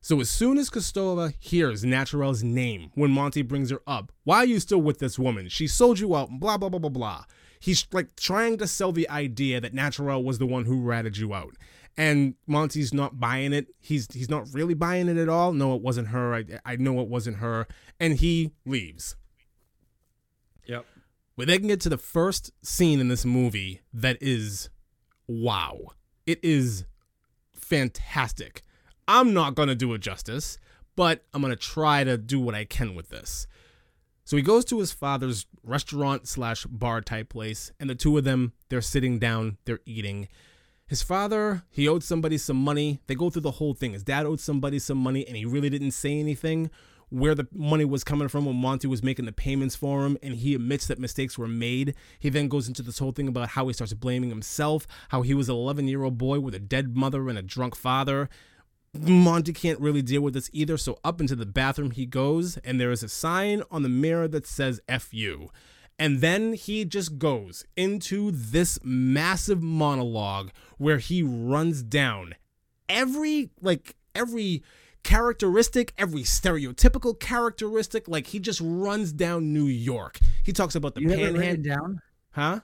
[0.03, 4.47] So as soon as Kostya hears Naturelle's name when Monty brings her up, why are
[4.47, 5.49] you still with this woman?
[5.49, 7.25] She sold you out, blah blah blah blah blah.
[7.59, 11.35] He's like trying to sell the idea that Naturelle was the one who ratted you
[11.35, 11.55] out.
[11.97, 13.67] And Monty's not buying it.
[13.79, 15.53] He's he's not really buying it at all.
[15.53, 16.35] No, it wasn't her.
[16.35, 17.67] I, I know it wasn't her.
[17.99, 19.17] And he leaves.
[20.67, 20.87] Yep.
[21.37, 24.71] We then get to the first scene in this movie that is
[25.27, 25.79] wow.
[26.27, 26.85] It is
[27.55, 28.63] fantastic.
[29.09, 30.59] I'm not going to do it justice,
[30.97, 33.47] but I'm going to try to do what I can with this.
[34.25, 38.25] So he goes to his father's restaurant slash bar type place, and the two of
[38.25, 40.29] them, they're sitting down, they're eating.
[40.91, 43.01] His father, he owed somebody some money.
[43.07, 43.93] They go through the whole thing.
[43.93, 46.69] His dad owed somebody some money, and he really didn't say anything
[47.11, 50.35] where the money was coming from when Monty was making the payments for him, and
[50.35, 51.95] he admits that mistakes were made.
[52.19, 55.33] He then goes into this whole thing about how he starts blaming himself, how he
[55.33, 58.29] was an 11 year old boy with a dead mother and a drunk father.
[58.93, 62.81] Monty can't really deal with this either, so up into the bathroom he goes, and
[62.81, 65.51] there is a sign on the mirror that says F you.
[66.01, 72.37] And then he just goes into this massive monologue where he runs down
[72.89, 74.63] every, like, every
[75.03, 78.09] characteristic, every stereotypical characteristic.
[78.09, 80.19] Like, he just runs down New York.
[80.43, 81.77] He talks about the Do you have it written panhandle.
[81.77, 82.03] down?
[82.31, 82.61] Huh?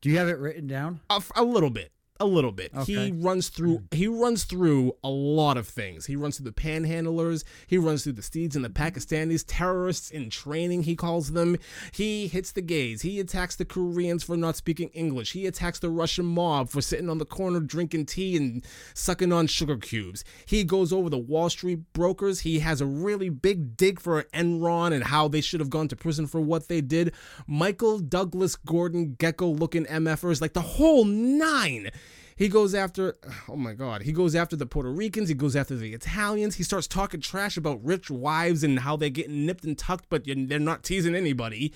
[0.00, 1.00] Do you have it written down?
[1.10, 2.72] a, a little bit a little bit.
[2.86, 3.94] He runs through mm.
[3.94, 6.06] he runs through a lot of things.
[6.06, 7.42] He runs through the panhandlers.
[7.66, 11.56] He runs through the Sikhs and the pakistanis terrorists in training he calls them.
[11.92, 13.02] He hits the gays.
[13.02, 15.32] He attacks the koreans for not speaking english.
[15.32, 19.48] He attacks the russian mob for sitting on the corner drinking tea and sucking on
[19.48, 20.24] sugar cubes.
[20.46, 22.40] He goes over the wall street brokers.
[22.40, 25.96] He has a really big dig for enron and how they should have gone to
[25.96, 27.12] prison for what they did.
[27.48, 31.90] Michael douglas gordon gekko looking mfers like the whole nine
[32.36, 33.16] he goes after,
[33.48, 35.28] oh my God, he goes after the Puerto Ricans.
[35.28, 36.56] He goes after the Italians.
[36.56, 40.24] He starts talking trash about rich wives and how they're getting nipped and tucked, but
[40.26, 41.72] they're not teasing anybody.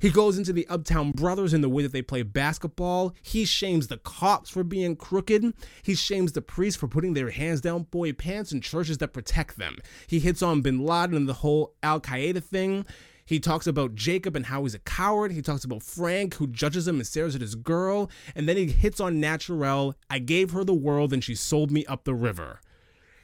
[0.00, 3.14] He goes into the Uptown Brothers and the way that they play basketball.
[3.22, 5.54] He shames the cops for being crooked.
[5.84, 9.58] He shames the priests for putting their hands down boy pants in churches that protect
[9.58, 9.78] them.
[10.08, 12.84] He hits on bin Laden and the whole Al Qaeda thing.
[13.24, 15.32] He talks about Jacob and how he's a coward.
[15.32, 18.10] He talks about Frank, who judges him and stares at his girl.
[18.34, 19.94] And then he hits on Naturelle.
[20.10, 22.60] I gave her the world and she sold me up the river.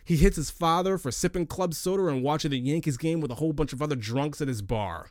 [0.05, 3.37] He hits his father for sipping club soda and watching the Yankees game with a
[3.37, 5.11] whole bunch of other drunks at his bar.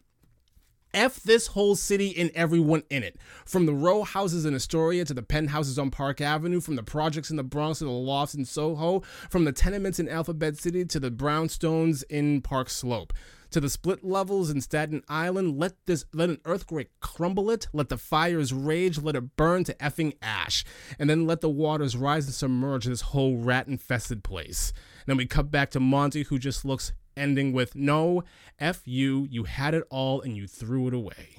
[0.94, 3.18] F this whole city and everyone in it.
[3.46, 7.30] From the row houses in Astoria to the penthouses on Park Avenue, from the projects
[7.30, 11.00] in the Bronx to the lofts in Soho, from the tenements in Alphabet City to
[11.00, 13.14] the brownstones in Park Slope.
[13.58, 17.90] To the split levels in Staten Island, let this let an earthquake crumble it, let
[17.90, 20.64] the fires rage, let it burn to effing ash,
[21.00, 24.74] and then let the waters rise and submerge this whole rat infested place.
[25.00, 28.24] And then we cut back to Monty, who just looks ending with no
[28.60, 29.28] f you.
[29.32, 31.38] You had it all and you threw it away.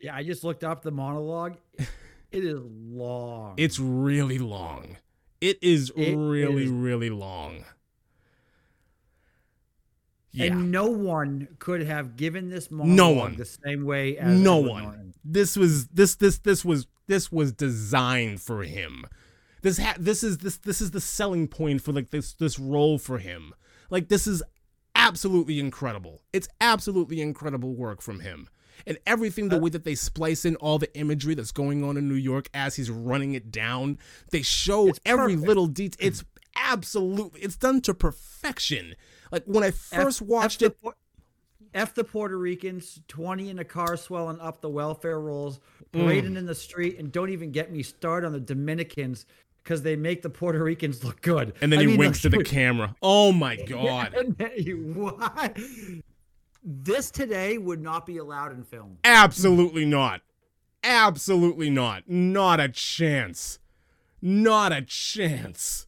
[0.00, 1.58] Yeah, I just looked up the monologue.
[2.32, 3.52] It is long.
[3.58, 4.96] it's really long.
[5.42, 7.66] It is It really is- really long
[10.36, 10.46] yeah.
[10.52, 13.36] And no one could have given this No one.
[13.36, 14.82] the same way as no Edward one.
[14.84, 15.14] Norton.
[15.24, 19.04] this was this this this was this was designed for him.
[19.62, 22.98] This ha- this is this this is the selling point for like this this role
[22.98, 23.52] for him.
[23.90, 24.42] Like this is
[24.94, 26.22] absolutely incredible.
[26.32, 28.48] It's absolutely incredible work from him.
[28.86, 31.96] And everything Uh, the way that they splice in all the imagery that's going on
[31.96, 33.98] in New York as he's running it down
[34.30, 36.06] they show every little detail.
[36.06, 36.22] It's
[36.56, 38.94] absolutely it's done to perfection
[39.30, 40.92] like when I first F- watched F it The,
[41.74, 45.60] F the Puerto Ricans, 20 in a car swelling up the welfare rolls,
[45.92, 46.36] Mm.
[46.36, 49.24] in the street, and don't even get me started on the Dominicans
[49.62, 51.54] because they make the Puerto Ricans look good.
[51.62, 54.12] and then I he mean, winks to the camera oh my god
[54.94, 55.56] what?
[56.62, 58.98] This today would not be allowed in film.
[59.04, 60.20] Absolutely not.
[60.82, 62.08] Absolutely not.
[62.08, 63.58] Not a chance.
[64.20, 65.85] Not a chance.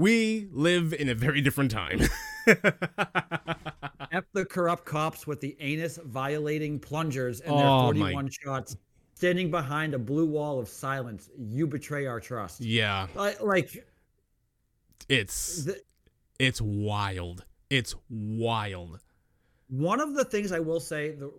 [0.00, 2.00] We live in a very different time.
[2.46, 7.58] F the corrupt cops with the anus violating plungers and Oh,
[7.92, 8.76] their my- 41 shots.
[9.12, 12.62] Standing behind a blue wall of silence, you betray our trust.
[12.62, 13.86] yeah, Like, like
[15.10, 15.78] it's the,
[16.38, 17.44] it's wild.
[17.68, 19.00] It's wild.
[19.68, 21.30] one of the things I will say, the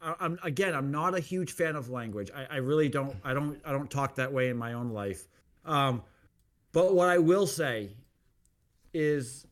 [0.00, 2.30] I- I'm again, I'm not a huge fan of language.
[2.34, 3.14] I, I really don't.
[3.22, 3.60] I don't.
[3.66, 5.28] I don't talk that way in my own life.
[5.66, 6.02] Um,
[6.78, 7.90] but what I will say
[8.94, 9.48] is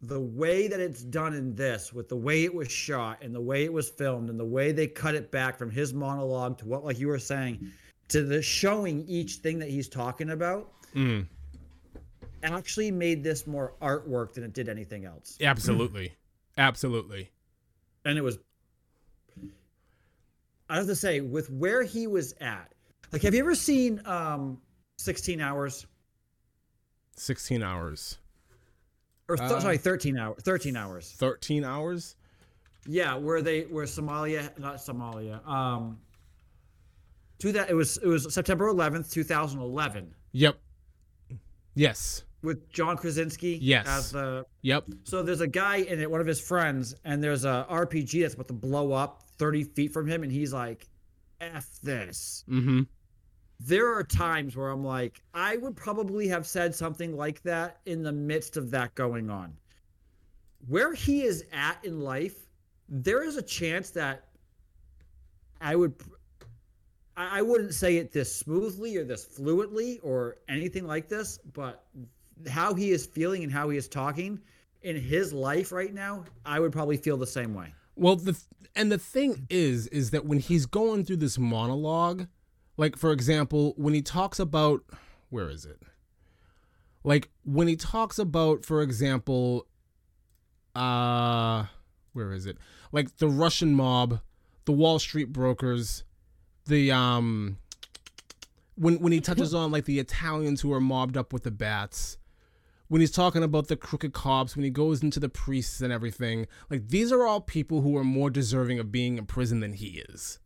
[0.00, 3.40] the way that it's done in this, with the way it was shot and the
[3.40, 6.66] way it was filmed and the way they cut it back from his monologue to
[6.66, 7.70] what, like you were saying,
[8.08, 11.28] to the showing each thing that he's talking about, Mm,
[12.42, 15.38] actually made this more artwork than it did anything else.
[15.42, 16.12] absolutely.
[16.58, 17.30] Absolutely.
[18.04, 18.40] and it was
[20.68, 22.72] I have to say, with where he was at,
[23.12, 24.60] like, have you ever seen um
[24.98, 25.86] 16 hours
[27.16, 28.18] 16 hours.
[29.28, 31.12] or th- Uh, sorry, 13 hours, 13 hours?
[31.12, 32.16] 13 hours?
[32.86, 36.00] Yeah, where they where Somalia, not Somalia, um,
[37.38, 40.58] to that it was it was September 11th, 2011, Yep.
[41.74, 42.24] Yes.
[42.42, 43.86] with John Krasinski Yes.
[43.86, 44.86] as the Yep.
[45.04, 48.34] So there's a guy in it, one of his friends, and there's a RPG that's
[48.34, 50.88] about to blow up 30 feet from him, and he's like,
[51.40, 52.86] "F this." Mhm.
[53.64, 58.02] There are times where I'm like, I would probably have said something like that in
[58.02, 59.54] the midst of that going on.
[60.66, 62.46] Where he is at in life,
[62.88, 64.24] there is a chance that
[65.60, 65.94] I would,
[67.16, 71.84] I wouldn't say it this smoothly or this fluently or anything like this, but
[72.48, 74.40] how he is feeling and how he is talking
[74.82, 77.72] in his life right now, I would probably feel the same way.
[77.94, 78.36] Well, the
[78.74, 82.26] and the thing is, is that when he's going through this monologue,
[82.82, 84.82] like for example, when he talks about
[85.30, 85.78] where is it?
[87.04, 89.68] Like when he talks about, for example,
[90.74, 91.66] uh,
[92.12, 92.58] where is it?
[92.90, 94.18] Like the Russian mob,
[94.64, 96.02] the Wall Street brokers,
[96.66, 97.58] the um,
[98.74, 102.18] when when he touches on like the Italians who are mobbed up with the bats
[102.88, 106.48] when he's talking about the crooked cops, when he goes into the priests and everything,
[106.68, 110.02] like these are all people who are more deserving of being in prison than he
[110.08, 110.40] is.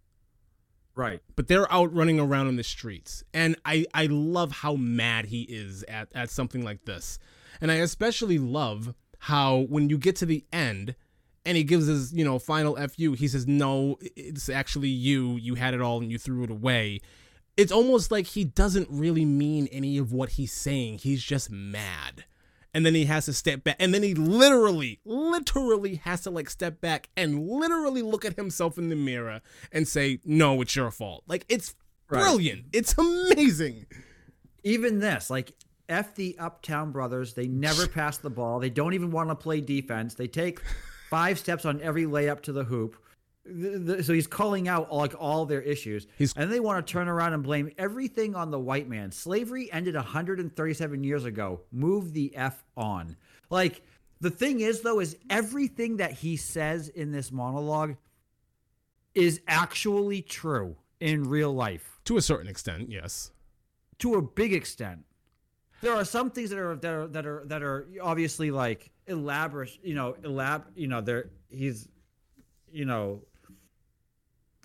[0.97, 1.21] Right.
[1.37, 3.23] But they're out running around in the streets.
[3.35, 7.19] And I, I love how mad he is at, at something like this.
[7.61, 10.97] And I especially love how when you get to the end
[11.45, 15.37] and he gives his, you know, final FU, he says, No, it's actually you.
[15.37, 17.01] You had it all and you threw it away.
[17.59, 20.99] It's almost like he doesn't really mean any of what he's saying.
[20.99, 22.25] He's just mad
[22.77, 26.51] and then he has to step back and then he literally literally has to like
[26.51, 29.41] step back and literally look at himself in the mirror
[29.73, 31.75] and say no it's your fault like it's
[32.09, 32.21] Right.
[32.23, 33.87] brilliant it's amazing
[34.63, 35.53] even this, like
[35.89, 38.59] F the Uptown Brothers, they never pass the ball.
[38.59, 40.15] They don't even want to play defense.
[40.15, 40.61] They take
[41.09, 42.97] five steps on every layup to the hoop.
[43.47, 46.91] Th- th- So he's calling out like all their issues, He's- and they want to
[46.93, 49.13] turn around and blame everything on the white man.
[49.13, 51.61] Slavery ended 137 years ago.
[51.73, 53.17] Move the f on.
[53.51, 53.83] Like
[54.21, 57.97] The thing is, though, is everything that he says in this monologue
[59.15, 63.31] is actually true in real life To a certain extent, yes.
[63.99, 65.05] to a big extent.
[65.83, 69.79] There are some things that are that are that are that are obviously like elaborate,
[69.83, 71.87] you know, elab, you know, there he's,
[72.73, 73.21] you know,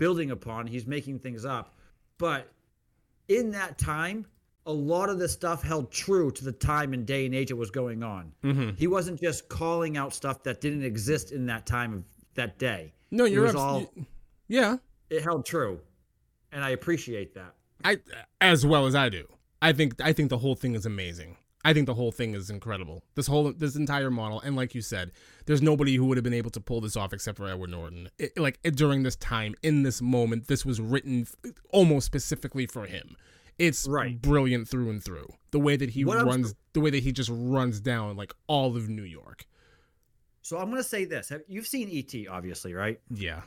[0.01, 0.65] building upon.
[0.65, 1.75] He's making things up,
[2.17, 2.51] but
[3.27, 4.25] in that time,
[4.65, 7.53] a lot of this stuff held true to the time and day and age it
[7.53, 8.31] was going on.
[8.43, 8.71] Mm-hmm.
[8.77, 12.93] He wasn't just calling out stuff that didn't exist in that time of that day.
[13.11, 13.93] No, you're abs- all
[14.47, 14.77] yeah.
[15.11, 15.79] it held true,
[16.51, 17.53] and I appreciate that.
[17.85, 17.97] I
[18.41, 19.27] as well as I do.
[19.61, 21.37] I think I think the whole thing is amazing.
[21.63, 23.03] I think the whole thing is incredible.
[23.15, 25.11] This whole this entire model, and like you said,
[25.45, 28.09] there's nobody who would have been able to pull this off except for Edward Norton.
[28.17, 32.65] It, like it, during this time, in this moment, this was written f- almost specifically
[32.65, 33.15] for him.
[33.59, 34.19] It's Right.
[34.19, 35.27] brilliant through and through.
[35.51, 38.75] The way that he What runs, the way that he just runs down like all
[38.75, 39.45] of New York.
[40.41, 42.99] So I'm gonna say this: You've seen ET, obviously, right?
[43.11, 43.43] Yeah,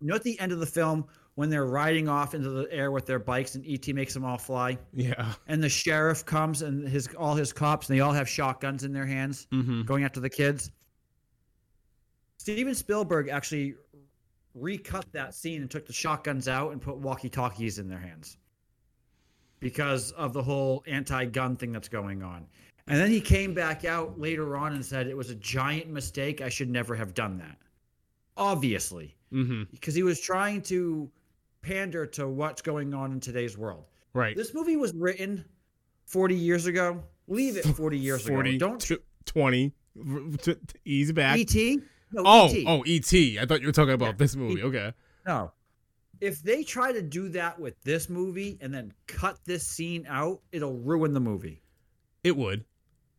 [0.00, 2.90] You know, at the end of the film, when they're riding off into the air
[2.90, 5.32] with their bikes, and ET makes them all fly, yeah.
[5.46, 8.92] and the sheriff comes and his all his cops, and they all have shotguns in
[8.92, 9.82] their hands, Mm-hmm.
[9.82, 10.70] going after the kids.
[12.38, 13.74] Steven Spielberg actually
[14.54, 18.36] recut that scene and took the shotguns out and put walkie-talkies in their hands
[19.60, 22.44] because of the whole anti-gun thing that's going on.
[22.88, 26.40] And then he came back out later on and said it was a giant mistake.
[26.40, 27.56] I should never have done that.
[28.36, 29.62] Obviously, Mm-hmm.
[29.70, 31.08] because he was trying to
[31.62, 33.84] pander to what's going on in today's world.
[34.14, 34.36] Right.
[34.36, 35.44] This movie was written
[36.06, 37.02] 40 years ago.
[37.28, 38.68] Leave it 40 years 40, ago.
[38.68, 39.72] Don't tw- 20.
[40.42, 41.38] t- t- Ease back.
[41.38, 41.54] ET?
[42.12, 42.64] No, Oh, ET.
[42.66, 43.38] oh, E.T.
[43.38, 44.60] I thought you were talking about Yeah, this movie.
[44.60, 44.92] E- Okay.
[45.26, 45.52] No.
[46.20, 50.40] If they try to do that with this movie and then cut this scene out,
[50.52, 51.62] it'll ruin the movie.
[52.22, 52.64] It would.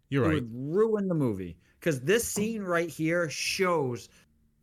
[0.09, 0.31] You're right.
[0.31, 0.43] It right.
[0.43, 4.09] would ruin the movie because this scene right here shows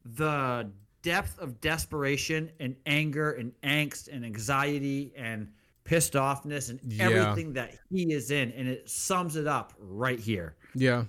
[0.05, 0.70] the
[1.03, 5.48] depth of desperation and anger and angst and anxiety and
[5.84, 7.05] pissed offness and Yeah.
[7.07, 10.57] everything that he is in, and it sums it up right here.
[10.74, 11.05] Yeah.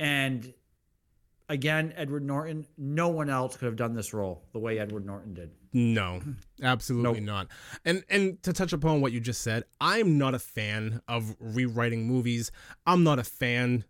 [0.00, 0.52] And
[1.48, 5.34] again, Edward Norton, no one else could have done this role the way Edward Norton
[5.34, 5.50] did.
[5.72, 6.20] No,
[6.62, 7.24] absolutely Nope.
[7.26, 7.48] not.
[7.84, 12.06] And and to touch upon what you just said, I'm not a fan of rewriting
[12.06, 12.50] movies.
[12.86, 13.84] I'm not a fan.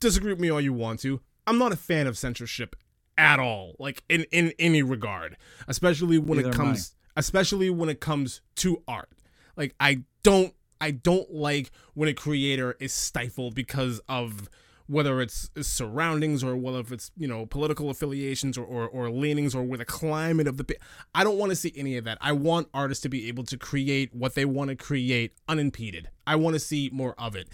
[0.00, 1.20] Disagree with me all you want to.
[1.46, 2.76] I'm not a fan of censorship
[3.18, 5.36] at all, like in in any regard,
[5.68, 9.08] especially when Neither it comes, especially when it comes to art.
[9.56, 14.48] Like I don't I don't like when a creator is stifled because of
[14.88, 19.52] whether it's surroundings or whether if it's you know political affiliations or, or, or leanings
[19.52, 20.76] or with the climate of the
[21.12, 23.56] i don't want to see any of that i want artists to be able to
[23.58, 27.48] create what they want to create unimpeded i want to see more of it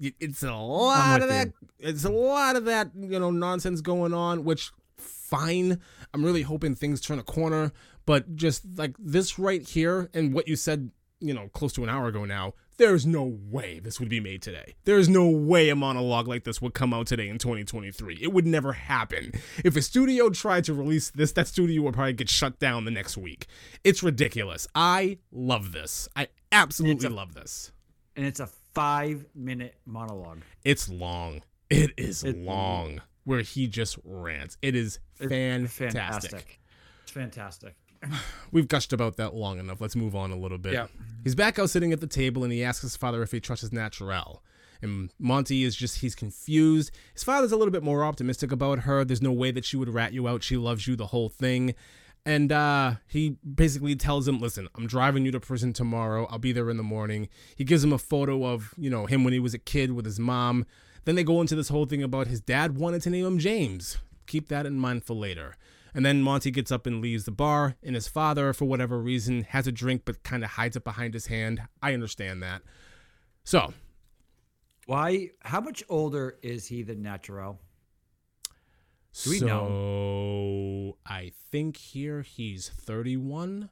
[0.00, 1.68] It- it's a lot of that you.
[1.78, 4.72] it's a lot of that you know nonsense going on which
[5.02, 5.80] fine.
[6.14, 7.72] I'm really hoping things turn a corner
[8.06, 10.90] but just like this right here and what you said
[11.20, 14.40] you know close to an hour ago now there's no way this would be made
[14.42, 14.74] today.
[14.84, 18.46] There's no way a monologue like this would come out today in 2023 it would
[18.46, 19.32] never happen.
[19.62, 22.90] If a studio tried to release this that studio would probably get shut down the
[22.90, 23.46] next week.
[23.84, 24.66] It's ridiculous.
[24.74, 26.08] I love this.
[26.16, 27.70] I absolutely a- love this.
[28.16, 30.40] And it's a five minute monologue.
[30.64, 31.42] it's long.
[31.70, 35.92] It is long where he just rants it is It's fantastic.
[35.92, 36.60] Fantastic.
[37.02, 37.74] It's fantastic.
[38.52, 39.80] We've gushed about that long enough.
[39.80, 40.72] Let's move on a little bit.
[40.72, 40.86] Yeah.
[41.24, 43.62] He's back out sitting at the table and he asks his father if he trusts
[43.62, 44.40] his Naturelle.
[44.80, 46.90] And Monty is just, he's confused.
[47.14, 49.04] His father's a little bit more optimistic about her.
[49.04, 50.42] There's no way that she would rat you out.
[50.42, 51.76] She loves you, the whole thing.
[52.26, 56.26] And uh, he basically tells him, listen, I'm driving you to prison tomorrow.
[56.30, 57.28] I'll be there in the morning.
[57.56, 60.04] He gives him a photo of, you know, him when he was a kid with
[60.04, 60.66] his mom.
[61.04, 63.98] Then they go into this whole thing about his dad wanted to name him James.
[64.26, 65.56] Keep that in mind for later.
[65.94, 69.42] And then Monty gets up and leaves the bar, and his father, for whatever reason,
[69.42, 71.62] has a drink but kind of hides it behind his hand.
[71.82, 72.62] I understand that.
[73.44, 73.74] So,
[74.86, 75.30] Why?
[75.40, 77.58] How much older is he than Naturelle?
[79.24, 80.96] Do we so know?
[81.04, 83.68] I think here he's 31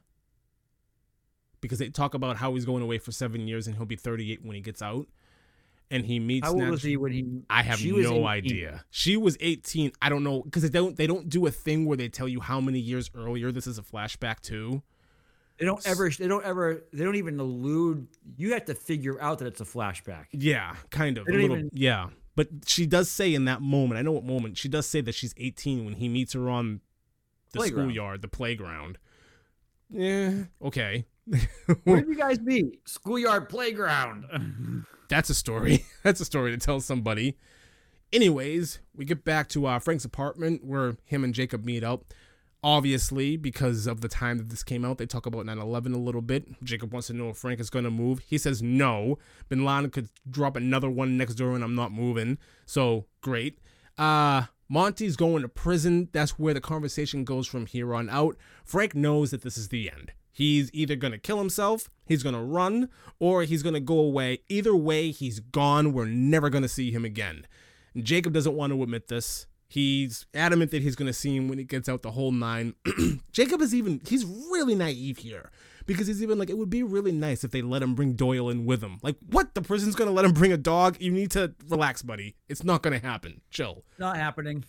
[1.61, 4.45] because they talk about how he's going away for seven years and he'll be 38
[4.45, 5.07] when he gets out.
[5.91, 6.47] And he meets.
[6.47, 7.25] How old Nat- was he when he?
[7.49, 8.25] I have no 18.
[8.25, 8.85] idea.
[8.89, 9.91] She was 18.
[10.01, 12.39] I don't know because they don't they don't do a thing where they tell you
[12.39, 14.81] how many years earlier this is a flashback to.
[15.59, 16.09] They don't ever.
[16.09, 16.83] They don't ever.
[16.91, 18.07] They don't even allude.
[18.37, 20.25] You have to figure out that it's a flashback.
[20.31, 21.27] Yeah, kind of.
[21.27, 22.07] A little, even- yeah.
[22.35, 25.13] But she does say in that moment, I know what moment, she does say that
[25.13, 26.79] she's 18 when he meets her on
[27.51, 27.89] the Playground.
[27.89, 28.97] schoolyard, the playground.
[29.89, 31.05] Yeah, okay.
[31.83, 32.87] Where did you guys meet?
[32.87, 34.85] Schoolyard playground.
[35.09, 35.85] That's a story.
[36.03, 37.37] That's a story to tell somebody.
[38.13, 42.05] Anyways, we get back to uh, Frank's apartment where him and Jacob meet up.
[42.63, 45.97] Obviously, because of the time that this came out, they talk about 9 11 a
[45.97, 46.45] little bit.
[46.63, 48.19] Jacob wants to know if Frank is going to move.
[48.19, 49.17] He says no.
[49.49, 52.37] Bin Laden could drop another one next door and I'm not moving.
[52.65, 53.57] So, great.
[53.97, 56.09] Uh, Monty's going to prison.
[56.11, 58.37] That's where the conversation goes from here on out.
[58.63, 60.13] Frank knows that this is the end.
[60.31, 63.99] He's either going to kill himself, he's going to run, or he's going to go
[63.99, 64.39] away.
[64.49, 65.93] Either way, he's gone.
[65.93, 67.45] We're never going to see him again.
[67.97, 69.47] Jacob doesn't want to admit this.
[69.67, 72.75] He's adamant that he's going to see him when he gets out the whole nine.
[73.31, 75.49] Jacob is even, he's really naive here
[75.85, 78.49] because he's even like, it would be really nice if they let him bring Doyle
[78.49, 78.99] in with him.
[79.01, 79.53] Like, what?
[79.55, 80.97] The prison's going to let him bring a dog?
[80.99, 82.35] You need to relax, buddy.
[82.49, 83.41] It's not going to happen.
[83.49, 83.83] Chill.
[83.97, 84.65] Not happening.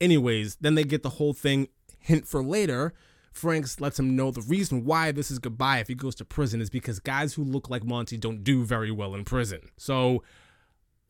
[0.00, 1.68] Anyways, then they get the whole thing.
[1.98, 2.92] Hint for later.
[3.36, 6.60] Franks lets him know the reason why this is goodbye if he goes to prison
[6.60, 9.68] is because guys who look like Monty don't do very well in prison.
[9.76, 10.22] So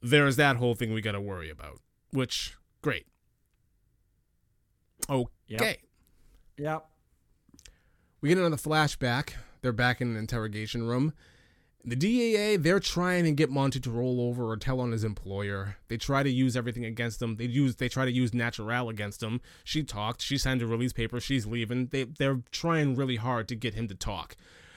[0.03, 1.79] there's that whole thing we got to worry about,
[2.11, 3.07] which, great.
[5.09, 5.29] Okay.
[5.47, 5.79] Yep.
[6.59, 6.87] Yep.
[8.21, 9.35] We get another flashback.
[9.63, 11.13] They're back in an interrogation room.
[11.89, 15.77] The DAA, they're trying to get Monty to roll over or tell on his employer.
[15.87, 17.37] They try to use everything against him.
[17.37, 19.41] They use they try to use Naturelle against him.
[19.63, 20.21] She talked.
[20.21, 21.21] She signed a release paper.
[21.21, 21.87] She's leaving.
[21.87, 24.35] They they're trying really hard to get him to talk.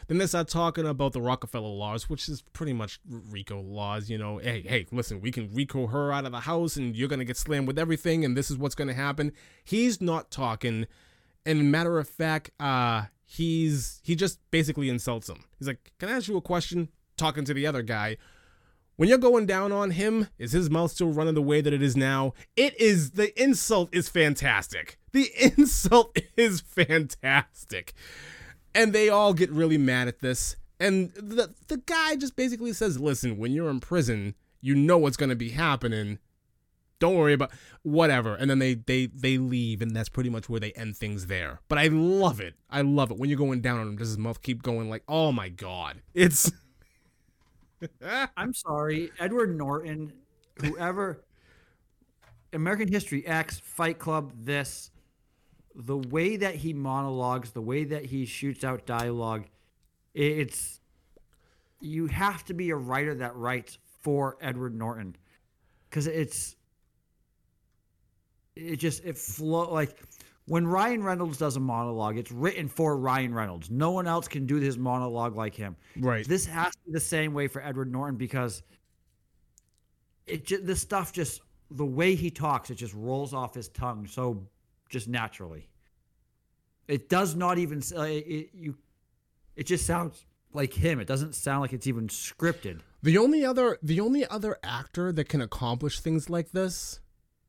[0.07, 4.07] Then they start talking about the Rockefeller laws, which is pretty much RICO laws.
[4.07, 7.07] You know, hey, hey, listen, we can RICO her out of the house, and you're
[7.07, 9.31] gonna get slammed with everything, and this is what's gonna happen.
[9.63, 10.85] He's not talking,
[11.43, 15.45] and matter of fact, uh, he's he just basically insults him.
[15.57, 16.89] He's like, "Can I ask you a question?"
[17.19, 18.17] Talking to the other guy.
[18.95, 21.81] When you're going down on him, is his mouth still running the way that it
[21.81, 22.33] is now?
[22.57, 24.97] It is the insult is fantastic.
[25.13, 27.93] The insult is fantastic.
[28.75, 30.57] And they all get really mad at this.
[30.79, 35.17] And the the guy just basically says, "Listen, when you're in prison, you know what's
[35.17, 36.19] going to be happening.
[36.99, 37.51] Don't worry about
[37.83, 41.27] whatever." And then they they they leave, and that's pretty much where they end things
[41.27, 41.61] there.
[41.67, 42.55] But I love it.
[42.69, 43.95] I love it when you're going down on him.
[43.97, 46.51] Does his mouth keep going like, "Oh my god!" It's
[48.37, 50.13] I'm sorry, Edward Norton,
[50.61, 51.23] whoever,
[52.53, 54.91] American History X, Fight Club, this,
[55.75, 59.45] the way that he monologues, the way that he shoots out dialogue,
[60.13, 60.79] it's
[61.81, 65.15] you have to be a writer that writes for Edward Norton.
[65.89, 66.55] Because it's
[68.55, 69.97] it just it flow like
[70.49, 73.69] when Ryan Reynolds does a monologue, it's written for Ryan Reynolds.
[73.69, 75.75] No one else can do his monologue like him.
[75.95, 76.27] Right.
[76.27, 78.63] This has to be the same way for Edward Norton because
[80.25, 84.07] it just, this stuff just the way he talks, it just rolls off his tongue
[84.07, 84.47] so
[84.89, 85.69] just naturally.
[86.87, 88.75] It does not even uh, it, you.
[89.55, 90.99] It just sounds like him.
[90.99, 92.79] It doesn't sound like it's even scripted.
[93.03, 97.01] The only other the only other actor that can accomplish things like this,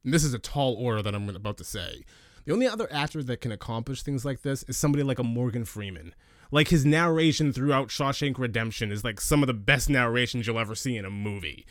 [0.04, 2.04] and this is a tall order that I'm about to say,
[2.44, 5.64] the only other actor that can accomplish things like this is somebody like a Morgan
[5.64, 6.14] Freeman.
[6.50, 10.74] Like his narration throughout Shawshank Redemption is like some of the best narrations you'll ever
[10.74, 11.66] see in a movie.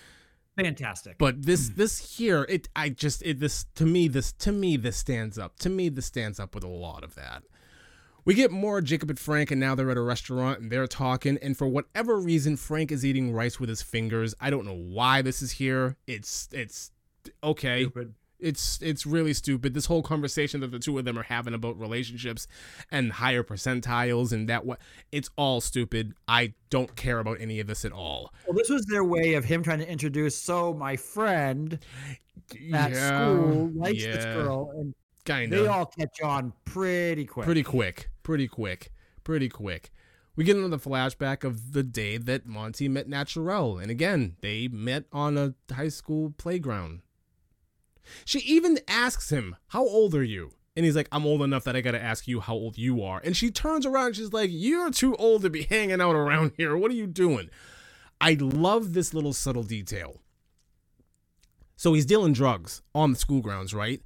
[0.55, 1.17] Fantastic.
[1.17, 4.97] But this this here, it I just it this to me this to me this
[4.97, 5.57] stands up.
[5.59, 7.43] To me this stands up with a lot of that.
[8.25, 11.37] We get more Jacob and Frank, and now they're at a restaurant and they're talking.
[11.41, 14.35] And for whatever reason, Frank is eating rice with his fingers.
[14.39, 15.95] I don't know why this is here.
[16.07, 16.91] It's it's
[17.43, 17.83] okay.
[17.83, 19.73] Stupid it's it's really stupid.
[19.73, 22.47] This whole conversation that the two of them are having about relationships
[22.91, 24.79] and higher percentiles and that what
[25.11, 26.13] it's all stupid.
[26.27, 28.33] I don't care about any of this at all.
[28.47, 30.35] Well, this was their way of him trying to introduce.
[30.35, 31.79] So my friend
[32.73, 34.93] at yeah, school likes yeah, this girl, and
[35.25, 37.45] kind they all catch on pretty quick.
[37.45, 38.91] pretty quick, pretty quick,
[39.23, 39.91] pretty quick.
[40.35, 45.05] We get another flashback of the day that Monty met Naturelle, and again they met
[45.11, 47.01] on a high school playground.
[48.25, 50.51] She even asks him, How old are you?
[50.75, 53.21] And he's like, I'm old enough that I gotta ask you how old you are.
[53.23, 56.53] And she turns around and she's like, You're too old to be hanging out around
[56.57, 56.77] here.
[56.77, 57.49] What are you doing?
[58.21, 60.21] I love this little subtle detail.
[61.75, 64.01] So he's dealing drugs on the school grounds, right?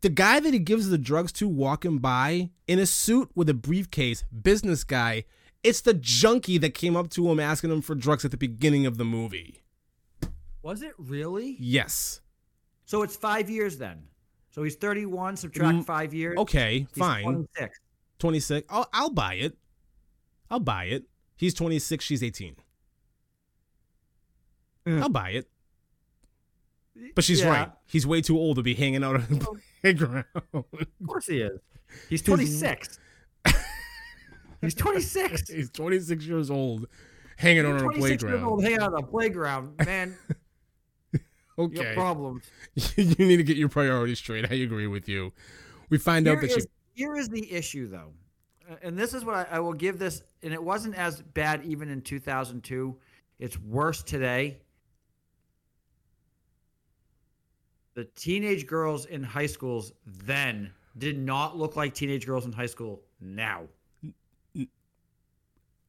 [0.00, 3.54] The guy that he gives the drugs to walking by in a suit with a
[3.54, 5.24] briefcase, business guy,
[5.62, 8.86] it's the junkie that came up to him asking him for drugs at the beginning
[8.86, 9.62] of the movie.
[10.62, 11.56] Was it really?
[11.58, 12.20] Yes.
[12.88, 14.02] So it's five years then.
[14.50, 16.38] So he's 31, subtract Mm, five years.
[16.38, 17.22] Okay, he's fine.
[17.22, 17.78] 26.
[18.18, 18.66] 26.
[18.70, 19.58] I'll, I'll buy it.
[20.50, 21.04] I'll buy it.
[21.36, 22.56] He's 26, she's 18.
[24.86, 25.02] Yeah.
[25.02, 25.50] I'll buy it.
[27.14, 27.70] But she's Yeah, right.
[27.84, 30.24] He's way too old to be hanging out on the playground.
[30.54, 30.64] Of
[31.06, 31.60] course he is.
[32.08, 32.98] He's 26.
[34.62, 35.50] he's 26.
[35.50, 36.86] He's 26 years old,
[37.36, 39.74] hanging out on a 26 years old hanging out on the playground.
[39.84, 40.16] Man,
[41.58, 41.94] You okay.
[41.94, 42.44] problems.
[42.96, 44.50] you need to get your priorities straight.
[44.50, 45.32] I agree with you.
[45.90, 47.02] We find Here out that is, she.
[47.02, 48.12] here is the issue, though,
[48.70, 51.64] Uh, and this is what I, I will give this, and it wasn't as bad
[51.64, 52.96] even in 2002.
[53.40, 54.58] It's worse today.
[57.94, 62.66] The teenage girls in high schools then did not look like teenage girls in high
[62.66, 63.64] school now,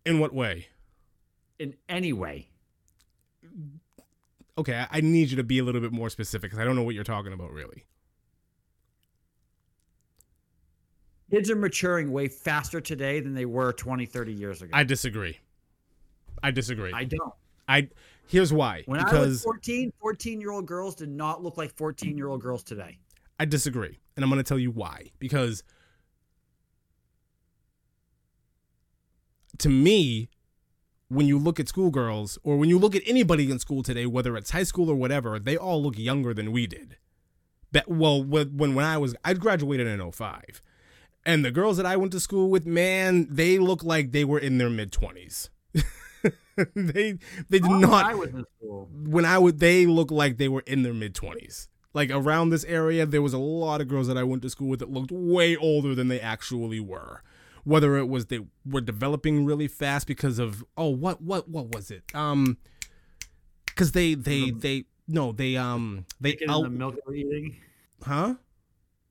[0.06, 0.68] In what way?
[1.60, 2.48] in any way.
[4.60, 6.84] Okay, I, need you to be a little bit more specific because I don't know
[6.84, 7.86] what you're talking about really.
[11.32, 14.72] Kids are maturing way faster today than they were 20, 30 years ago.
[14.74, 15.40] I disagree.
[16.44, 16.92] I disagree.
[16.92, 17.34] I don't.
[17.70, 17.88] I
[18.28, 18.84] here's why.
[18.86, 22.28] When I was because 14, 14 year old girls did not look like 14 year
[22.28, 22.98] old girls today.
[23.40, 25.12] I disagree, and I'm going to tell you why.
[25.20, 25.64] Because
[29.60, 30.28] to me,
[31.10, 34.38] when you look at schoolgirls or when you look at anybody in school today, whether
[34.38, 36.98] it's high school or whatever, they all look younger than we did.
[37.72, 40.62] That well, when when I was I graduated in 05.
[41.26, 44.40] And the girls that I went to school with, man, they look like they were
[44.40, 45.50] in their mid 20s.
[46.76, 47.18] they
[47.50, 48.90] they did Oh, not I was in school.
[48.92, 51.70] when I would they look like they were in their mid twenties.
[51.94, 54.68] Like around this area, there was a lot of girls that I went to school
[54.68, 57.24] with that looked way older than they actually were.
[57.70, 61.92] Whether it was they were developing really fast because of oh what what what was
[61.92, 62.58] it um
[63.68, 67.56] because they they they no they um they out the milk they were eating.
[68.04, 68.36] huh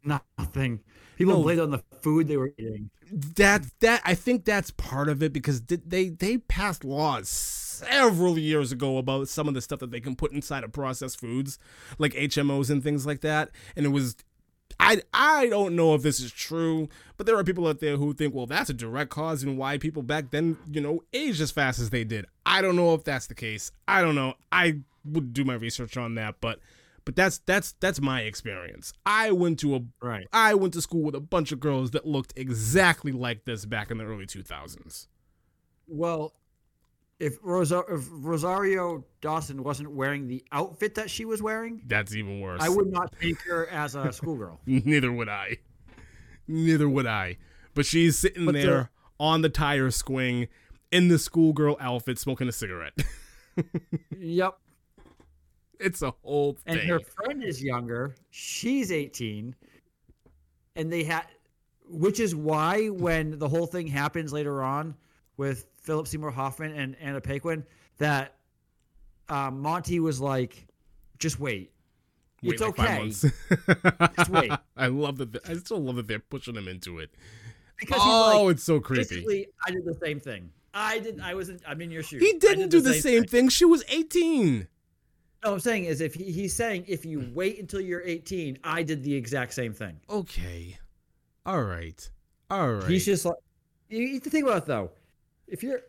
[0.05, 0.81] Nothing.
[1.17, 1.43] People No.
[1.43, 2.91] blamed on the food they were eating.
[3.37, 8.39] that that I think that's part of it because th- they they passed laws several
[8.39, 11.59] years ago about some of the stuff that they can put inside of processed foods
[11.99, 14.17] like HMOs and things like that and it was
[14.81, 18.15] I I don't know if this is true but there are people out there who
[18.15, 21.51] think well that's a direct cause in why people back then you know aged as
[21.51, 24.81] fast as they did I don't know if that's the case I don't know I
[25.05, 26.61] would do my research on that but
[27.05, 30.29] but that's that's that's my experience I went to a Right.
[30.33, 33.91] I went to school with a bunch of girls that looked exactly like this back
[33.91, 35.07] in the early 2000s.
[35.87, 36.35] Well,
[37.21, 42.41] if, Rosa- if Rosario Dawson wasn't wearing the outfit that she was wearing, That's even
[42.41, 42.61] worse.
[42.63, 44.61] I would not take her as a schoolgirl.
[44.67, 45.57] Neither would I.
[46.47, 47.39] Neither would I.
[47.75, 48.91] But she's sitting But the- there
[49.21, 50.49] on the tire swing
[50.93, 52.95] in the schoolgirl outfit smoking a cigarette.
[54.19, 54.57] yep.
[55.81, 56.89] it's a whole And thing.
[56.89, 58.15] her friend is younger.
[58.31, 59.55] She's 18.
[60.77, 61.25] And they had,
[61.89, 64.95] which is why when the whole thing happens later on
[65.37, 67.65] with Philip Seymour Hoffman and Anna Paquin,
[67.97, 68.35] that
[69.31, 70.67] um, Monty was like,
[71.19, 71.73] just wait.
[72.43, 73.09] Wait It's like okay.
[74.19, 74.53] Just wait.
[74.77, 75.41] I love that.
[75.49, 77.11] I still love that they're pushing him into it.
[77.81, 79.49] Because he's Oh, like, it's so creepy.
[79.67, 80.51] I did the same thing.
[80.75, 81.21] I did.
[81.21, 81.49] I was.
[81.49, 82.23] In, I'm in your shoes.
[82.23, 83.49] He didn't did do the same thing.
[83.49, 84.69] She was 18.
[85.43, 88.83] No, I'm saying is if he, he's saying if you wait until you're 18, I
[88.83, 89.99] did the exact same thing.
[90.11, 90.79] Okay.
[91.47, 92.11] All right.
[92.51, 92.89] All right.
[92.91, 93.37] He's just like
[93.89, 94.91] you you have to think about it though.
[95.49, 95.81] If you're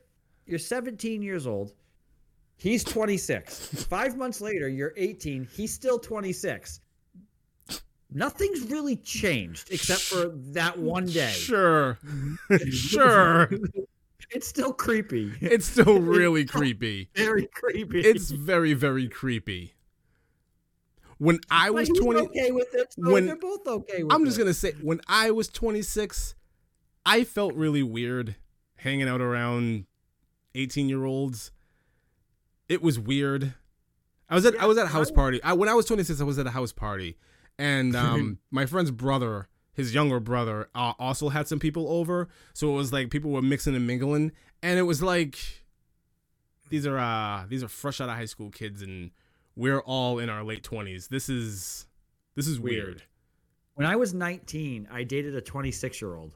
[0.45, 1.73] you're 17 years old,
[2.57, 3.85] he's 26.
[3.85, 5.47] Five months later, you're 18.
[5.51, 6.81] He's still 26.
[8.11, 11.29] Nothing's really changed except for that one day.
[11.31, 11.99] Sure.
[12.71, 13.49] sure.
[14.31, 15.31] It's still creepy.
[15.41, 17.09] It's still really creepy.
[17.15, 18.01] very creepy.
[18.01, 19.75] It's very, very creepy.
[21.19, 22.93] When I was 20, okay with it.
[22.93, 26.33] So when- they're both okay with I'm just going to say, when I was 26,
[27.05, 28.35] I felt really weird
[28.79, 29.85] hanging out around
[30.55, 31.51] 18 year olds.
[32.67, 33.53] It was weird.
[34.29, 35.41] I was at I was at a house party.
[35.43, 37.17] I, when I was 26, I was at a house party,
[37.57, 42.29] and um, my friend's brother, his younger brother, uh, also had some people over.
[42.53, 44.31] So it was like people were mixing and mingling,
[44.61, 45.37] and it was like
[46.69, 49.11] these are uh these are fresh out of high school kids, and
[49.55, 51.09] we're all in our late 20s.
[51.09, 51.87] This is
[52.35, 52.85] this is weird.
[52.85, 53.03] Weird.
[53.73, 56.33] When I was 19, I dated a 26 year old.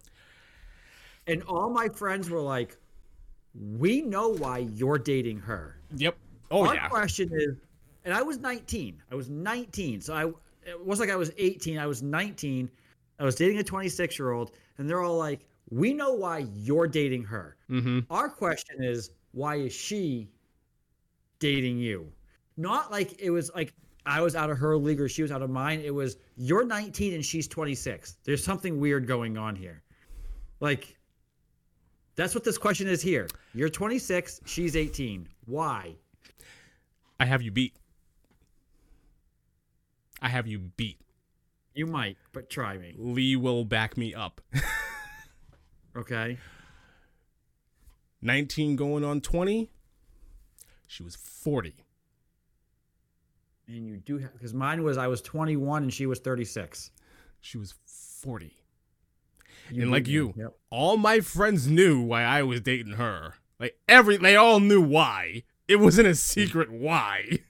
[1.27, 2.77] And all my friends were like,
[3.77, 5.77] We know why you're dating her.
[5.95, 6.17] Yep.
[6.51, 6.87] Oh Our yeah.
[6.89, 7.55] question is,
[8.05, 9.01] and I was 19.
[9.11, 10.01] I was 19.
[10.01, 10.25] So I
[10.69, 11.77] it wasn't like I was 18.
[11.77, 12.69] I was 19.
[13.19, 14.51] I was dating a 26 year old.
[14.77, 17.57] And they're all like, We know why you're dating her.
[17.69, 17.99] Mm-hmm.
[18.09, 20.29] Our question is, why is she
[21.39, 22.11] dating you?
[22.57, 23.73] Not like it was like
[24.05, 25.81] I was out of her league or she was out of mine.
[25.83, 28.17] It was you're 19 and she's 26.
[28.23, 29.81] There's something weird going on here.
[30.59, 30.97] Like,
[32.15, 33.27] that's what this question is here.
[33.53, 35.27] You're 26, she's 18.
[35.45, 35.95] Why?
[37.19, 37.75] I have you beat.
[40.21, 40.99] I have you beat.
[41.73, 42.93] You might, but try me.
[42.97, 44.41] Lee will back me up.
[45.95, 46.37] Okay.
[48.21, 49.69] 19 going on 20.
[50.87, 51.75] She was 40.
[53.67, 56.91] And you do have, because mine was I was 21 and she was 36.
[57.41, 58.53] She was 40.
[59.71, 60.53] You and like you, Yep.
[60.69, 63.35] all my friends knew why I was dating her.
[63.59, 65.43] Like every, they all knew why.
[65.67, 67.39] It wasn't a secret why.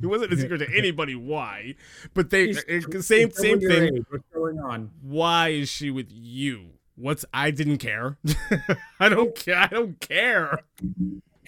[0.00, 1.74] It wasn't a secret to anybody why.
[2.14, 3.96] But they She's- it- same same thing.
[3.96, 4.02] age.
[4.08, 4.92] What's going on?
[5.02, 6.66] Why is she with you?
[6.94, 8.16] What's I didn't care.
[9.00, 9.56] I don't care.
[9.56, 10.60] I don't care.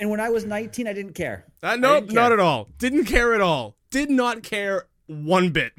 [0.00, 1.44] And when I was 19, I didn't care.
[1.62, 2.68] Uh, nope, didn't not at all.
[2.78, 3.76] Didn't care at all.
[3.90, 5.72] Did not care one bit.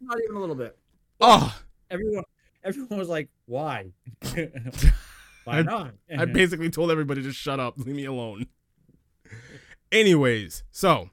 [0.00, 0.74] Not even a little bit.
[1.20, 1.54] Oh,
[1.90, 2.24] Everyone,
[2.66, 3.92] everyone was like, "Why?
[5.44, 8.46] Why I- not?" I basically told everybody to shut up, leave me alone.
[9.92, 11.10] Anyways, so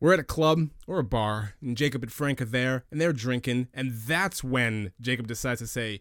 [0.00, 3.12] we're at a club or a bar, and Jacob and Frank are there, and they're
[3.12, 6.00] drinking, and that's when Jacob decides to say,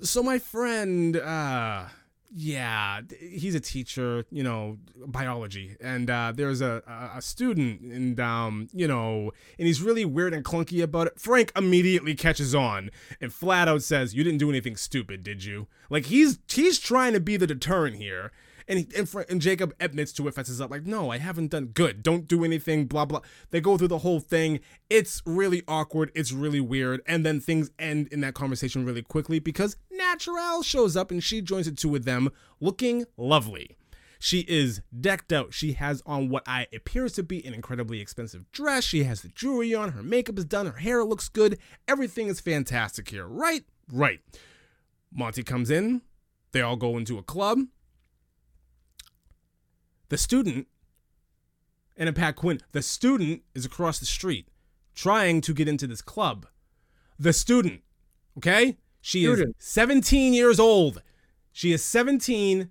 [0.00, 1.86] "So my friend, uh,
[2.32, 8.20] yeah, he's a teacher, you know, biology, and uh, there's a, a a student, and
[8.20, 12.90] um, you know, and he's really weird and clunky about it." Frank immediately catches on
[13.20, 17.14] and flat out says, "You didn't do anything stupid, did you?" Like he's he's trying
[17.14, 18.30] to be the deterrent here.
[18.70, 21.66] And, he, and, and Jacob admits to it, fesses up, like, no, I haven't done
[21.66, 22.04] good.
[22.04, 23.20] Don't do anything, blah, blah.
[23.50, 24.60] They go through the whole thing.
[24.88, 26.12] It's really awkward.
[26.14, 27.02] It's really weird.
[27.04, 31.42] And then things end in that conversation really quickly because Naturelle shows up and she
[31.42, 32.30] joins the two of them
[32.60, 33.76] looking lovely.
[34.20, 35.52] She is decked out.
[35.52, 38.84] She has on what I appears to be an incredibly expensive dress.
[38.84, 39.92] She has the jewelry on.
[39.92, 40.66] Her makeup is done.
[40.66, 41.58] Her hair looks good.
[41.88, 43.26] Everything is fantastic here.
[43.26, 43.64] Right?
[43.90, 44.20] Right.
[45.12, 46.02] Monty comes in.
[46.52, 47.60] They all go into a club.
[50.10, 50.66] The student,
[51.96, 54.48] and Anna Paquin, the student is across the street
[54.94, 56.46] trying to get into this club.
[57.18, 57.80] The student,
[58.36, 58.76] okay?
[59.00, 59.56] She Student.
[59.58, 61.00] is 17 years old.
[61.52, 62.68] She is 17.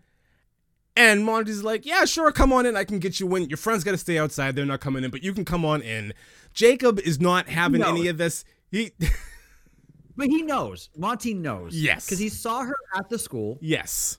[0.95, 2.75] And Monty's like, yeah, sure, come on in.
[2.75, 3.49] I can get you in.
[3.49, 4.55] Your friends got to stay outside.
[4.55, 6.13] They're not coming in, but you can come on in.
[6.53, 7.89] Jacob is not having No.
[7.89, 8.43] any of this.
[8.71, 8.91] He,
[10.17, 10.89] But he knows.
[10.97, 11.73] Monty knows.
[11.73, 12.05] Yes.
[12.05, 13.57] Because he saw her at the school.
[13.61, 14.17] yes,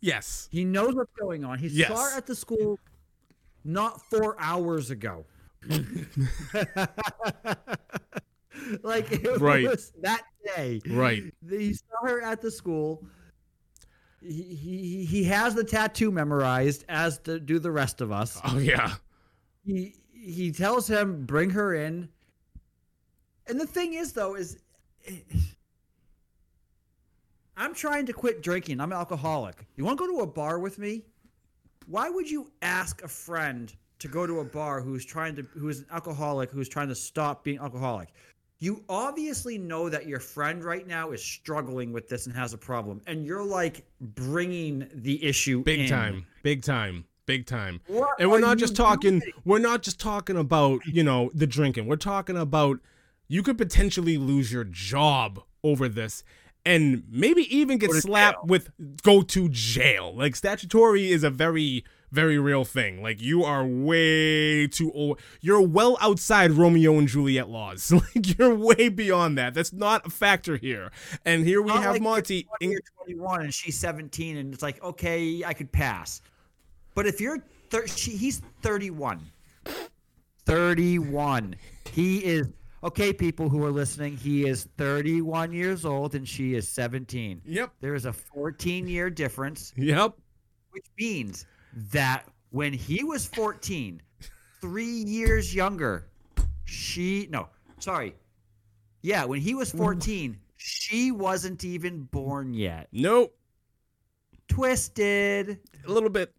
[0.00, 1.58] yes, He knows what's going on.
[1.58, 1.88] He Yes.
[1.88, 2.78] saw her at the school
[3.64, 5.24] not four hours ago.
[8.82, 9.66] like it Right.
[9.68, 10.22] was that
[10.56, 10.80] day.
[10.88, 11.22] right.
[11.48, 13.04] He saw her at the school.
[14.20, 18.40] He, he he has the tattoo memorized, as to, do the rest of us.
[18.44, 18.94] Oh, yeah.
[19.64, 22.08] He he tells him bring her in.
[23.46, 24.58] And the thing is, though, is
[27.58, 28.80] I'm trying to quit drinking.
[28.80, 29.66] I'm an alcoholic.
[29.76, 31.02] You want to go to a bar with me?
[31.86, 35.68] Why would you ask a friend to go to a bar who's trying to who
[35.68, 38.10] is an alcoholic who's trying to stop being alcoholic?
[38.60, 42.58] You obviously know that your friend right now is struggling with this and has a
[42.58, 45.88] problem, and you're like bringing the issue Big in.
[45.88, 46.26] time.
[46.42, 47.04] Big time.
[47.26, 47.80] Big time.
[47.88, 49.32] What and we're not just talking doing?
[49.44, 52.78] we're not just talking about you know the drinking we're talking about
[53.26, 56.24] you could potentially lose your job over this
[56.68, 58.46] and maybe even get slapped jail.
[58.46, 58.70] with
[59.02, 60.14] go to jail.
[60.14, 63.02] Like statutory is a very very real thing.
[63.02, 65.20] Like you are way too old.
[65.40, 67.90] You're well outside romeo and juliet laws.
[68.14, 69.54] Like you're way beyond that.
[69.54, 70.92] That's not a factor here.
[71.24, 74.52] And here we Not have like you're monty 20 or 21 and she's 17 and
[74.52, 76.20] it's like okay i could pass.
[76.94, 77.38] But if you're
[77.70, 79.20] thir- she, he's 31
[80.44, 81.56] 31
[81.92, 82.48] he is
[82.82, 87.72] okay people who are listening he is 31 years old and she is 17 yep.
[87.80, 89.72] There is a 14 year difference.
[89.76, 90.14] Yep.
[90.70, 91.46] Which means
[91.92, 94.00] that when he was 14
[94.60, 96.06] three years younger
[96.64, 97.48] she no
[97.78, 98.14] sorry.
[99.02, 102.88] Yeah when he was 14 she wasn't even born yet.
[102.92, 103.34] Nope.
[104.48, 105.58] Twisted.
[105.86, 106.34] A little bit.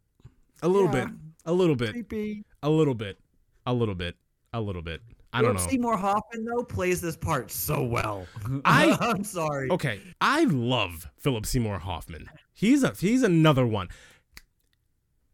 [0.61, 1.06] A little Yeah.
[1.06, 1.14] bit.
[1.45, 1.91] A little bit.
[1.91, 2.44] Creepy.
[2.64, 3.18] A little bit.
[3.66, 4.16] A little bit.
[4.53, 5.02] A little bit.
[5.31, 5.60] I don't know.
[5.61, 8.26] Seymour Hoffman though plays this part so well.
[8.65, 9.69] I- I'm sorry.
[9.72, 12.27] Okay, I love Philip Seymour Hoffman.
[12.53, 13.89] He's a he's another one.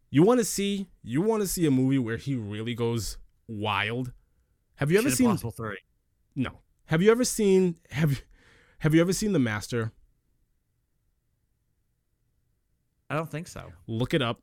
[0.09, 3.17] You want to see you want to see a movie where he really goes
[3.47, 4.11] wild?
[4.75, 5.77] Have you ever Mission seen Impossible Three?
[6.35, 6.59] No.
[6.87, 8.21] Have you ever seen have
[8.79, 9.91] have you ever seen The Master?
[13.09, 13.71] I don't think so.
[13.87, 14.41] Look it up.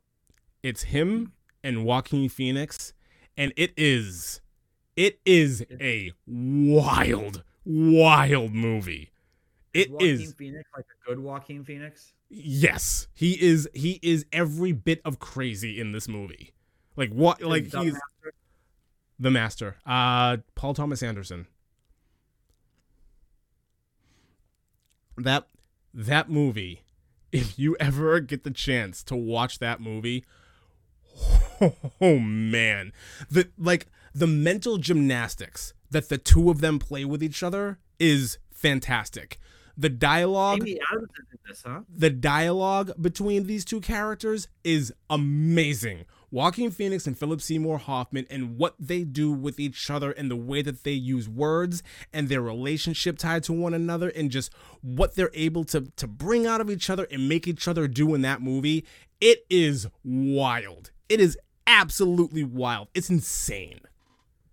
[0.61, 2.93] It's him and Joaquin Phoenix
[3.37, 4.41] and it is
[4.95, 9.11] it is a wild wild movie.
[9.73, 12.13] It is Joaquin is Phoenix like a good Joaquin Phoenix.
[12.29, 13.67] Yes, he is.
[13.73, 16.53] He is every bit of crazy in this movie.
[16.95, 17.41] Like what?
[17.41, 18.33] Like Dumb he's Master?
[19.19, 19.77] the master.
[19.85, 21.47] Uh, Paul Thomas Anderson.
[25.17, 25.47] That
[25.93, 26.81] that movie.
[27.31, 30.23] If you ever get the chance to watch that movie,
[32.01, 32.93] oh man,
[33.29, 38.37] the like the mental gymnastics that the two of them play with each other is
[38.51, 39.39] fantastic.
[39.75, 41.81] The dialogue Amy Adams is in this, huh?
[41.89, 46.05] the dialogue between these two characters is amazing.
[46.29, 50.35] Joaquin Phoenix and Philip Seymour Hoffman and what they do with each other and the
[50.35, 55.15] way that they use words and their relationship tied to one another and just what
[55.15, 58.21] they're able to to bring out of each other and make each other do in
[58.21, 58.83] that movie,
[59.21, 60.91] it is wild.
[61.07, 61.37] It is
[61.67, 62.87] absolutely wild.
[62.93, 63.79] It's insane.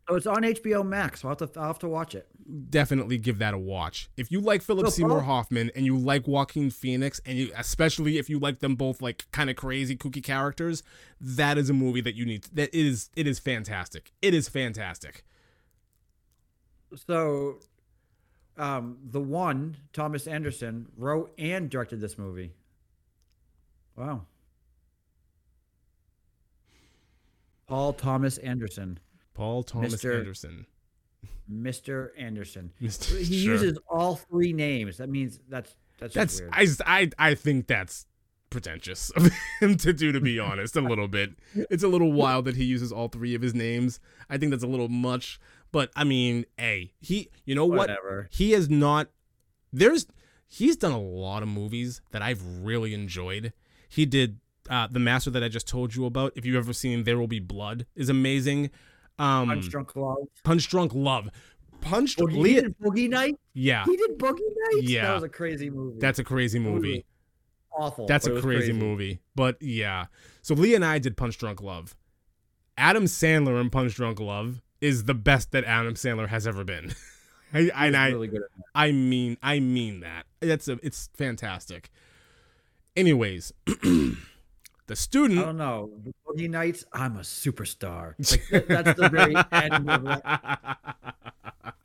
[0.08, 1.24] Oh, it's on HBO Max.
[1.24, 2.26] I'll have to, I'll have to watch it.
[2.68, 4.10] definitely give that a watch.
[4.16, 5.20] If you like Philip No Seymour.
[5.20, 9.30] Hoffman and you like Joaquin Phoenix, and you especially if you like them both like
[9.30, 10.82] kind of crazy, kooky characters,
[11.20, 12.46] that is a movie that you need.
[12.52, 14.10] That is it is fantastic.
[14.20, 15.24] It is fantastic.
[17.06, 17.60] So,
[18.58, 22.50] um, the one Thomas Anderson wrote and directed this movie.
[23.96, 24.22] Wow.
[27.70, 28.98] Paul Thomas Anderson,
[29.34, 30.18] Paul Thomas Mr.
[30.18, 30.66] Anderson.
[31.50, 32.08] Mr.
[32.18, 32.72] Anderson.
[32.82, 33.18] Mr.
[33.18, 33.54] He Sure.
[33.54, 34.98] uses all three names.
[34.98, 36.40] That means that's that's, That's.
[36.52, 38.06] I, I I think that's
[38.50, 39.30] pretentious of
[39.60, 40.12] him to do.
[40.12, 41.30] To be honest, a little bit.
[41.54, 44.00] It's a little wild that he uses all three of his names.
[44.28, 45.38] I think that's a little much.
[45.72, 47.28] But I mean, a he.
[47.44, 47.78] You know what?
[47.78, 48.28] Whatever.
[48.32, 49.08] he has not
[49.72, 50.06] there's
[50.48, 53.52] he's done a lot of movies that I've really enjoyed.
[53.88, 54.39] He did
[54.70, 56.32] uh The Master that I just told you about.
[56.34, 58.70] If you've ever seen There Will Be Blood is amazing.
[59.18, 60.16] Um Punch Drunk Love.
[60.44, 61.28] Punch Drunk Love.
[61.80, 63.36] Punch he Leah, did Boogie Night.
[63.54, 63.84] Yeah.
[63.84, 64.82] He did Boogie Night.
[64.82, 65.08] Yeah.
[65.08, 65.98] that was a crazy movie.
[65.98, 67.04] That's a crazy movie.
[67.72, 68.06] awful.
[68.06, 69.20] That's a was crazy, movie.
[69.34, 70.06] But yeah.
[70.42, 71.96] So Lee and I did Punch Drunk Love.
[72.76, 76.94] Adam Sandler in Punch Drunk Love is the best that Adam Sandler has ever been.
[77.52, 78.42] I, and I, really good.
[78.74, 80.26] I mean, I mean that.
[80.40, 81.90] That's a, it's fantastic.
[82.96, 83.52] Anyways,
[84.90, 85.38] the student.
[85.40, 85.90] I don't know.
[86.04, 86.84] The Boogie Nights.
[86.92, 88.14] I'm a superstar.
[88.52, 91.14] Like, that's the very end of that.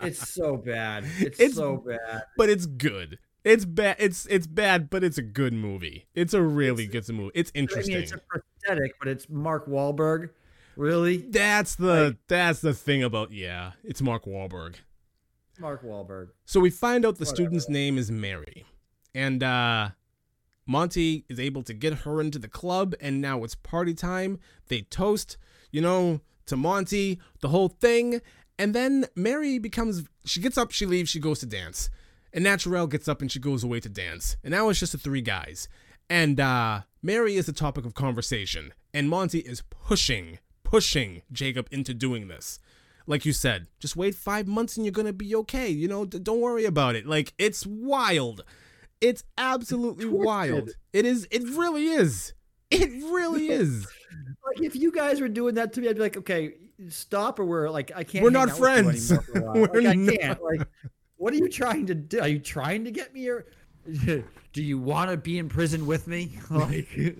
[0.01, 1.05] It's so bad.
[1.19, 2.23] It's, It's- so bad.
[2.37, 3.19] but it's good.
[3.43, 3.97] It's bad.
[3.99, 6.07] It's it's bad, but it's a good movie.
[6.15, 7.31] It's a really good movie.
[7.35, 7.95] It's I mean, interesting.
[7.97, 10.31] it's a prosthetic, but it's Mark Wahlberg.
[10.75, 13.73] Really, that's the like- that's the thing about yeah.
[13.83, 14.75] It's Mark Wahlberg.
[15.59, 16.29] Mark Wahlberg.
[16.45, 17.35] So we find out the Whatever.
[17.35, 18.65] student's name is Mary.
[19.13, 19.89] And uh
[20.67, 24.39] Monty is able to get her into the club and now it's party time.
[24.67, 25.37] They toast,
[25.71, 28.21] you know, to Monty, the whole thing.
[28.57, 31.89] And then Mary becomes she gets up, she leaves, she goes to dance.
[32.33, 34.37] And Naturelle gets up and she goes away to dance.
[34.43, 35.67] And now it's just the three guys.
[36.09, 38.73] And uh Mary is the topic of conversation.
[38.93, 42.59] And Monty is pushing, pushing Jacob into doing this
[43.07, 45.69] like you said, just wait five months and you're gonna be okay.
[45.69, 47.05] You know, d- don't worry about it.
[47.05, 48.43] Like it's wild.
[49.05, 50.71] It's absolutely wild.
[50.91, 51.27] It is.
[51.29, 52.33] It really is.
[52.71, 53.85] It really is.
[54.45, 56.55] Like if you guys were doing that to me, I'd be like, okay,
[56.89, 58.23] stop, or we're like, I can't.
[58.23, 59.11] We're not out with you friends.
[59.11, 59.53] anymore for a while.
[59.73, 60.43] We're like, I can't.
[60.43, 60.67] Like,
[61.17, 62.19] what are you trying to do?
[62.19, 63.27] Are you trying to get me?
[63.29, 63.45] Or
[64.05, 64.23] do
[64.53, 66.39] you want to be in prison with me?
[66.49, 67.17] Like,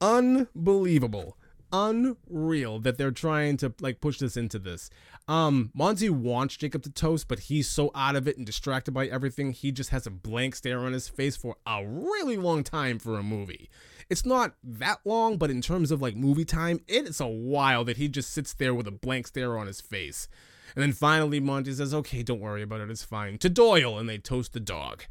[0.00, 1.35] Unbelievable.
[1.72, 4.90] Unreal that they're trying to like push this into this.
[5.28, 9.06] Um, Monty wants Jacob to toast, but he's so out of it and distracted by
[9.06, 12.98] everything, he just has a blank stare on his face for a really long time
[12.98, 13.68] for a movie.
[14.08, 17.96] It's not that long, but in terms of like movie time, it's a while that
[17.96, 20.28] he just sits there with a blank stare on his face.
[20.76, 23.38] And then finally, Monty says, Okay, don't worry about it, it's fine.
[23.38, 25.04] To Doyle, and they toast the dog.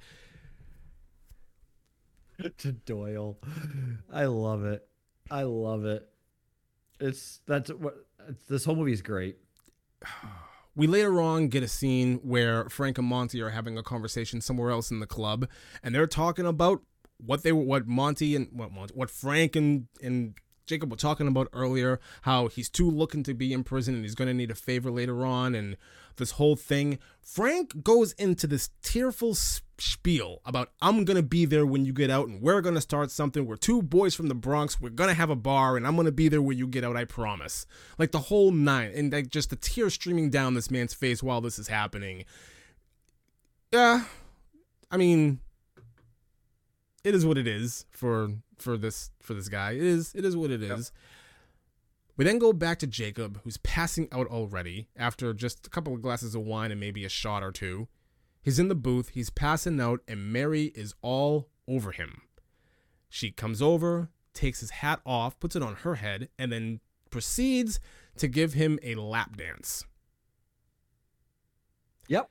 [2.58, 3.38] to Doyle.
[4.12, 4.88] I love it.
[5.30, 6.08] I love it.
[7.00, 9.38] It's that's what it's, this whole movie is great.
[10.78, 14.72] We later on get a scene where Frank and Monty are having a conversation somewhere
[14.72, 15.48] else in the club,
[15.82, 16.82] and they're talking about
[17.16, 20.36] what they were, what Monty and what Monty, what Frank and and
[20.66, 22.00] Jacob were talking about earlier.
[22.24, 24.92] How he's too looking to be in prison, and he's going to need a favor
[24.92, 25.78] later on, and
[26.18, 27.00] this whole thing.
[27.22, 32.28] Frank goes into this tearful spiel about I'm gonna be there when you get out,
[32.28, 33.46] and we're gonna start something.
[33.46, 34.80] We're two boys from the Bronx.
[34.80, 36.96] We're gonna have a bar, and I'm gonna be there when you get out.
[36.96, 37.66] I promise.
[37.98, 41.42] Like the whole nine, and like just the tears streaming down this man's face while
[41.42, 42.26] this is happening.
[43.72, 44.06] Yeah,
[44.90, 45.40] I mean,
[47.04, 49.72] it is what it is for for this for this guy.
[49.72, 50.92] It is it is what it is.
[52.18, 56.02] We then go back to Jacob, who's passing out already after just a couple of
[56.02, 57.90] glasses of wine and maybe a shot or two.
[58.42, 62.22] He's in the booth, he's passing out, and Mary is all over him.
[63.10, 66.80] She comes over, takes his hat off, puts it on her head, and then
[67.10, 67.80] proceeds
[68.18, 69.84] to give him a lap dance.
[72.08, 72.30] Yep.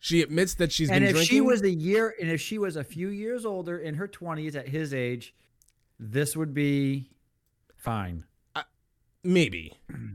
[0.00, 1.18] She admits that she's and been drinking.
[1.18, 3.94] And if she was a year, and if she was a few years older in
[3.96, 5.34] her twenties at his age,
[5.98, 7.10] this would be
[7.76, 8.24] fine.
[9.24, 9.94] maybe Yeah.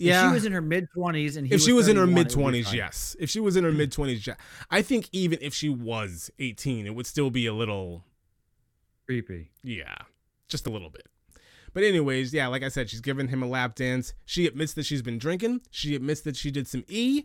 [0.00, 2.16] If she was in her mid twenties and he if she was in her mid
[2.16, 3.16] it would be twenties, yes.
[3.20, 4.34] If she was in her mid twenties, yeah.
[4.70, 8.04] I think even if she was eighteen, it would still be a little,
[9.06, 9.50] creepy.
[9.62, 9.94] yeah,
[10.48, 11.06] just a little bit.
[11.72, 14.12] But anyways, yeah, like I said, she's giving him a lap dance.
[14.24, 15.60] She admits that she's been drinking.
[15.70, 17.24] She admits that she did some E,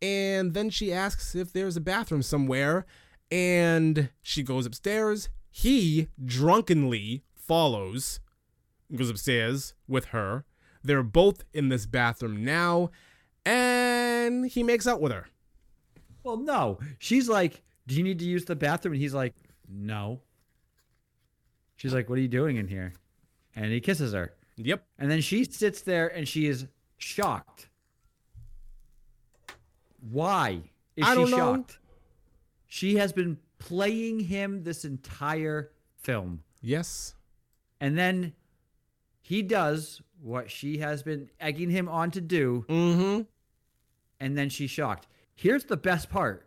[0.00, 2.86] and then she asks if there's a bathroom somewhere,
[3.30, 5.28] and she goes upstairs.
[5.50, 8.20] He drunkenly follows,
[8.94, 10.44] goes upstairs with her.
[10.82, 12.90] They're both in this bathroom now,
[13.44, 15.26] and he makes out with her.
[16.22, 16.78] Well, no.
[16.98, 19.34] She's like, "Do you need to use the bathroom?" And he's like,
[19.68, 20.22] "No."
[21.76, 22.92] She's like, "What are you doing in here?"
[23.54, 24.34] And he kisses her.
[24.56, 24.84] Yep.
[24.98, 26.66] And then she sits there and she is
[26.98, 27.68] shocked.
[30.10, 30.62] Why
[30.96, 31.36] is I she don't know.
[31.36, 31.78] shocked?
[32.66, 36.42] She has been playing him this entire film.
[36.60, 37.14] Yes.
[37.80, 38.34] And then
[39.20, 43.22] he does what she has been egging him on to do, Mm-hmm.
[44.20, 45.06] and then she's shocked.
[45.34, 46.46] Here's the best part.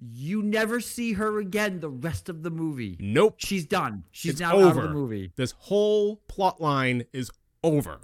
[0.00, 2.96] You never see her again the rest of the movie.
[3.00, 3.34] Nope.
[3.38, 4.04] She's done.
[4.12, 5.32] She's It's now out of the movie.
[5.34, 7.32] This whole plot line is
[7.64, 7.98] over.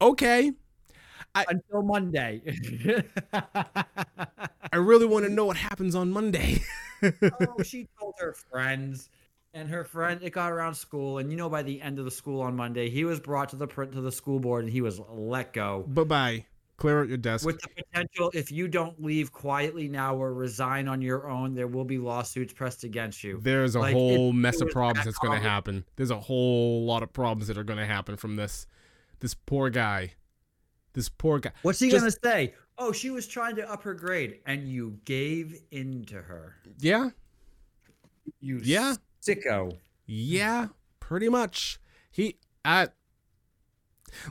[0.00, 0.52] Okay.
[1.48, 2.42] Until Monday.
[4.72, 6.60] I really want to know what happens on Monday.
[7.02, 9.10] oh, she told her friends,
[9.54, 12.10] and her friend it got around school, and you know by the end of the
[12.10, 14.80] school on Monday, he was brought to the print to the school board, and he
[14.80, 15.84] was let go.
[15.88, 16.46] bye bye.
[16.76, 17.46] Clear out your desk.
[17.46, 21.66] With the potential, if you don't leave quietly now or resign on your own, there
[21.66, 23.38] will be lawsuits pressed against you.
[23.40, 25.86] There's a Like, whole mess of problems that's going to happen.
[25.96, 28.66] There's a whole lot of problems that are going to happen from this.
[29.20, 30.12] This poor guy.
[30.96, 31.52] This poor guy.
[31.62, 32.54] What's he Just- gonna say?
[32.78, 36.56] Oh, she was trying to up her grade, and you gave in to her.
[36.78, 37.10] Yeah.
[38.40, 38.96] You Yeah.
[39.22, 39.78] sicko.
[40.06, 40.68] Yeah,
[41.00, 41.78] pretty much.
[42.10, 42.88] He I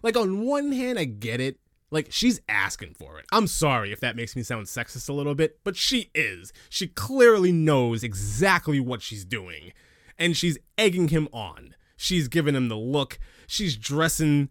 [0.03, 1.59] like on one hand I get it.
[1.91, 3.25] Like she's asking for it.
[3.31, 6.51] I'm sorry if that makes me sound sexist a little bit, but she is.
[6.69, 9.71] She clearly knows exactly what she's doing.
[10.17, 11.75] And she's egging him on.
[11.97, 13.19] She's giving him the look.
[13.47, 14.49] She's dressing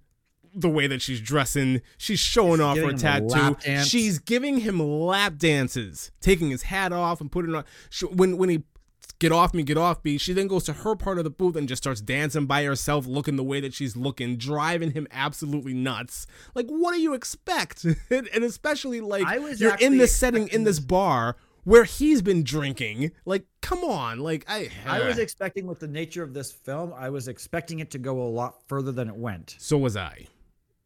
[0.54, 1.82] the way that she's dressing.
[1.98, 3.84] She's showing off her giving him a tattoo.
[3.84, 7.64] She's giving him lap dances, taking his hat off and putting it on.
[7.90, 8.62] She, when when he
[9.18, 11.56] get off me, get off me, she then goes to her part of the booth
[11.56, 15.74] and just starts dancing by herself, looking the way that she's looking, driving him absolutely
[15.74, 16.26] nuts.
[16.54, 17.84] Like, what do you expect?
[18.10, 22.44] and, especially like I was you're in this setting in this bar where he's been
[22.44, 23.12] drinking.
[23.24, 24.18] Like, come on.
[24.18, 27.90] Like, I I was expecting, with the nature of this film, I was expecting it
[27.92, 30.26] to go a lot further than it went, so was I.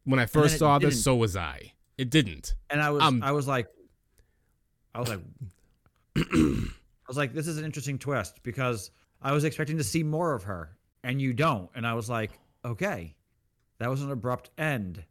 [0.09, 1.73] When I first saw this, so was I.
[1.97, 2.55] It didn't.
[2.71, 3.67] and I was, Um, I was like,
[4.95, 5.19] I was like,
[6.17, 6.71] I
[7.07, 8.89] was like, this is an interesting twist because
[9.21, 12.31] I was expecting to see more of her, and you don't, and I was like,
[12.65, 13.15] okay,
[13.77, 15.03] that was an abrupt end.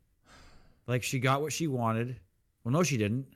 [0.88, 2.16] Like she got what she wanted.
[2.64, 3.26] Well, no, she didn't.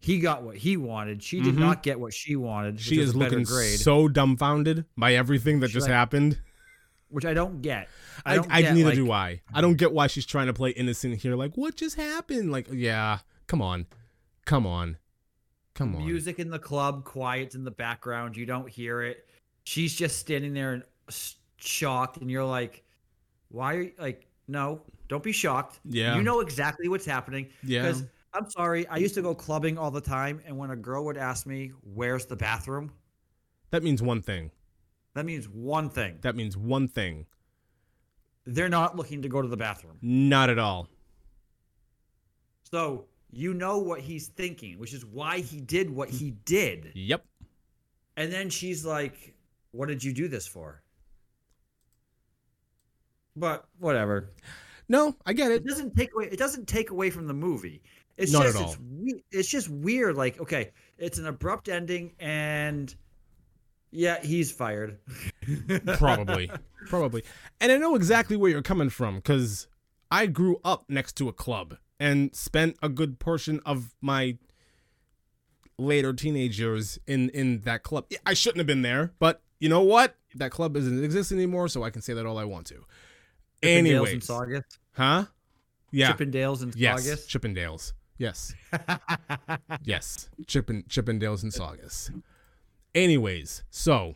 [0.00, 1.22] He got what he wanted.
[1.22, 1.58] She did Mhm.
[1.58, 2.80] not get what she wanted.
[2.80, 6.38] She is looking grade, so dumbfounded by everything that She's just like, happened.
[7.08, 7.88] Which I don't get.
[8.24, 9.40] I, I, don't I, get, neither like, do I.
[9.52, 11.36] I don't get why she's trying to play innocent here.
[11.36, 12.50] Like, what just happened?
[12.52, 13.86] Like, yeah, come on,
[14.44, 14.96] come on,
[15.74, 16.04] come on.
[16.06, 19.26] music in the club quiet in the background you don't hear it
[19.64, 20.82] she's just standing there and
[21.56, 22.84] shocked and you're like
[23.48, 26.14] why are you like no don't be shocked Yeah.
[26.16, 27.82] you know exactly what's happening Yeah.
[27.82, 28.04] because
[28.34, 31.16] i'm sorry i used to go clubbing all the time and when a girl would
[31.16, 32.92] ask me where's the bathroom
[33.70, 34.50] That means one thing.
[35.14, 37.26] That means one thing That means one thing.
[38.46, 40.88] they're not looking to go to the bathroom Not at all.
[42.70, 47.24] so you know what he's thinking which is why he did what he did Yep.
[48.16, 49.34] and then she's like
[49.72, 50.82] what did you do this for
[53.36, 54.30] but whatever
[54.88, 55.66] No, I get it it.
[55.66, 57.82] doesn't take away it doesn't take away from the movie
[58.16, 58.70] it's Not at just all.
[58.72, 62.94] it's we- it's just weird like okay it's an abrupt ending and
[63.94, 64.98] yeah he's fired
[65.98, 66.50] Probably.
[66.86, 67.24] Probably.
[67.60, 69.66] And I know exactly where you're coming from because
[70.10, 74.36] I grew up next to a club and spent a good portion of my
[75.78, 78.06] later teenage years in in that club.
[78.26, 80.16] I shouldn't have been there, but you know what?
[80.34, 82.74] That club doesn't exist anymore, so I can say that all I want to.
[82.74, 82.84] Chippendales
[83.62, 85.24] and Anyways, Saugus huh?
[85.90, 86.12] Yeah.
[86.12, 87.92] Chippendales and Yes, Saugus Chippendales.
[88.18, 88.54] Yes,
[89.84, 92.10] yes, Chippen Chippendales and Saugus.
[92.94, 94.14] Anyways, so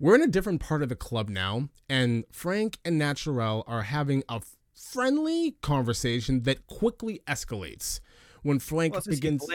[0.00, 4.24] we're in a different part of the club now, and Frank and Naturelle are having
[4.28, 4.40] a
[4.74, 8.00] friendly conversation that quickly escalates
[8.42, 9.46] when Frank Well, begins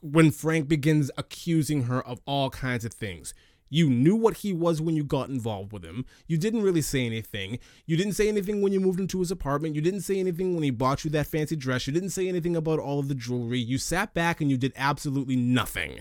[0.00, 3.34] when Frank begins accusing her of all kinds of things.
[3.72, 6.04] You knew what he was when you got involved with him.
[6.26, 7.60] You didn't really say anything.
[7.86, 9.76] You didn't say anything when you moved into his apartment.
[9.76, 11.86] You didn't say anything when he bought you that fancy dress.
[11.86, 13.60] You didn't say anything about all of the jewelry.
[13.60, 16.00] You sat back and you did absolutely nothing.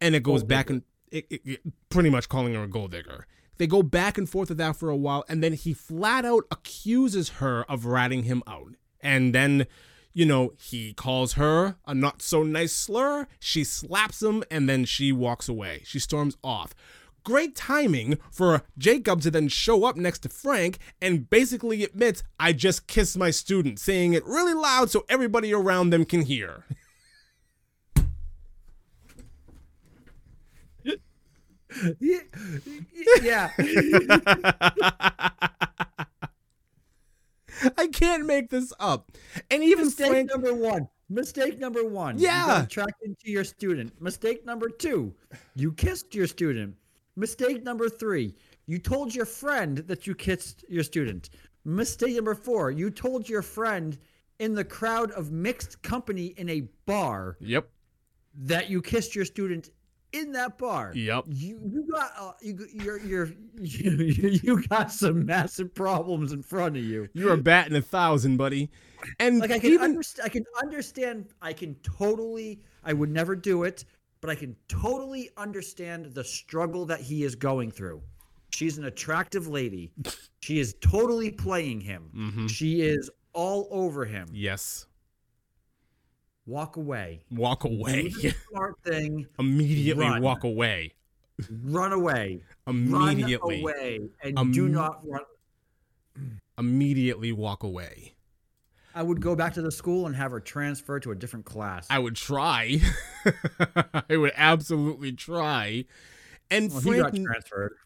[0.00, 2.90] And it goes Gold back and it, it, it- pretty much calling her a gold
[2.90, 3.26] digger.
[3.56, 6.44] They go back and forth with that for a while, and then he flat out
[6.50, 8.74] accuses her of ratting him out.
[9.00, 9.66] And then,
[10.12, 13.28] you know, he calls her a not so nice slur.
[13.38, 15.82] She slaps him, and then she walks away.
[15.84, 16.74] She storms off.
[17.22, 22.52] Great timing for Jacob to then show up next to Frank and basically admits, I
[22.52, 26.64] just kissed my student, saying it really loud so everybody around them can hear.
[32.00, 32.20] Yeah.
[33.22, 33.50] yeah.
[37.78, 39.12] I can't make this up.
[39.50, 40.88] And even Mistake Frank number one.
[41.08, 42.18] Mistake number one.
[42.18, 42.40] Yeah.
[42.42, 44.00] You got attracted to your student.
[44.00, 45.14] Mistake number two.
[45.54, 46.76] You kissed your student.
[47.16, 48.34] Mistake number three.
[48.66, 51.30] You told your friend that you kissed your student.
[51.64, 52.70] Mistake number four.
[52.70, 53.96] You told your friend
[54.38, 57.68] in the crowd of mixed company in a bar Yep.
[58.34, 59.70] that you kissed your student
[60.14, 60.92] in that bar.
[60.94, 61.24] Yep.
[61.28, 63.28] You you got uh, you you're you're
[63.60, 63.90] you,
[64.42, 67.08] you got some massive problems in front of you.
[67.12, 68.70] You're batting a thousand, buddy.
[69.20, 73.36] And Like I can even understand, I can understand, I can totally, I would never
[73.36, 73.84] do it,
[74.22, 78.00] but I can totally understand the struggle that he is going through.
[78.50, 79.92] She's an attractive lady.
[80.40, 82.10] She is totally playing him.
[82.14, 82.50] Mhm.
[82.50, 84.28] She is all over him.
[84.30, 84.86] yes,
[86.46, 87.22] Walk away.
[87.30, 88.10] walk away.
[88.50, 89.26] Smart thing.
[89.38, 90.22] Immediately Run.
[90.22, 90.92] walk away.
[91.50, 92.40] Run away.
[92.66, 93.64] Immediately.
[93.64, 94.00] Run away.
[94.22, 95.22] And Um, do not run.
[96.58, 98.14] Immediately walk away.
[98.94, 101.86] I would go back to the school and have her transfer to a different class.
[101.90, 102.78] I would try.
[104.08, 105.86] I would absolutely try.
[106.50, 106.80] And well,
[107.10, 107.26] Frank.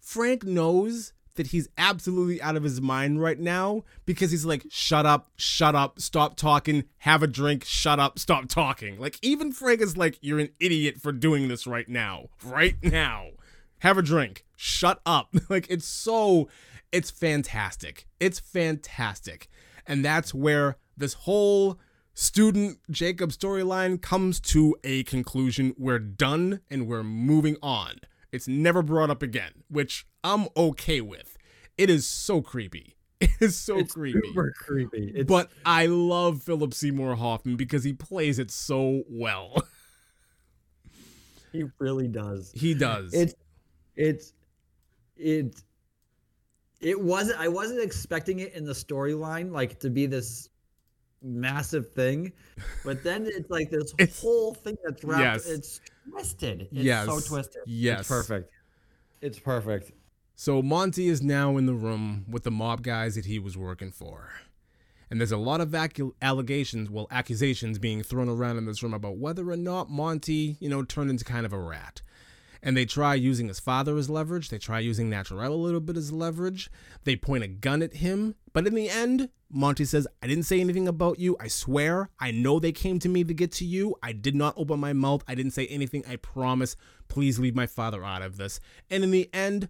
[0.02, 5.06] Frank knows that he's absolutely out of his mind right now because he's like, shut
[5.06, 9.00] up, shut up, stop talking, have a drink, shut up, stop talking.
[9.00, 12.26] Like, even Frank is like, you're an idiot for doing this right now.
[12.44, 13.28] Right now.
[13.78, 15.34] Have a drink, shut up.
[15.48, 16.48] like, it's so,
[16.92, 18.06] it's fantastic.
[18.20, 19.48] It's fantastic.
[19.86, 21.78] And that's where this whole
[22.12, 25.74] student Jacob storyline comes to a conclusion.
[25.78, 28.00] We're done and we're moving on.
[28.32, 31.36] It's never brought up again, which I'm okay with.
[31.76, 32.94] It is so creepy.
[33.20, 34.20] It is so It's creepy.
[34.28, 35.12] super creepy.
[35.14, 39.56] It's, But I love Philip Seymour Hoffman because he plays it so well.
[41.52, 42.52] he really does.
[42.54, 43.12] he does.
[43.14, 43.34] It's
[43.96, 44.32] it's
[45.16, 45.60] it
[46.80, 50.48] it wasn't I wasn't expecting it in the storyline like to be this
[51.22, 52.32] massive thing,
[52.84, 55.22] but then it's like this It's- whole thing that's wrapped.
[55.22, 55.46] yes.
[55.46, 55.80] It's
[56.10, 56.62] twisted.
[56.62, 57.06] It's yes.
[57.06, 57.62] so twisted.
[57.66, 58.00] Yes.
[58.00, 58.50] It's perfect.
[59.20, 59.92] It's perfect.
[60.36, 63.90] So Monty is now in the room with the mob guys that he was working
[63.90, 64.30] for.
[65.10, 68.94] And there's a lot of accu- allegations, well, accusations being thrown around in this room
[68.94, 72.02] about whether or not Monty, you know, turned into kind of a rat.
[72.62, 74.48] And they try using his father as leverage.
[74.48, 76.70] They try using Naturelle a little bit as leverage.
[77.04, 78.34] They point a gun at him.
[78.52, 81.36] But in the end, Monty says, I didn't say anything about you.
[81.40, 82.10] I swear.
[82.18, 83.94] I know they came to me to get to you.
[84.02, 85.22] I did not open my mouth.
[85.28, 86.04] I didn't say anything.
[86.08, 86.76] I promise.
[87.08, 88.60] Please leave my father out of this.
[88.90, 89.68] And in the end,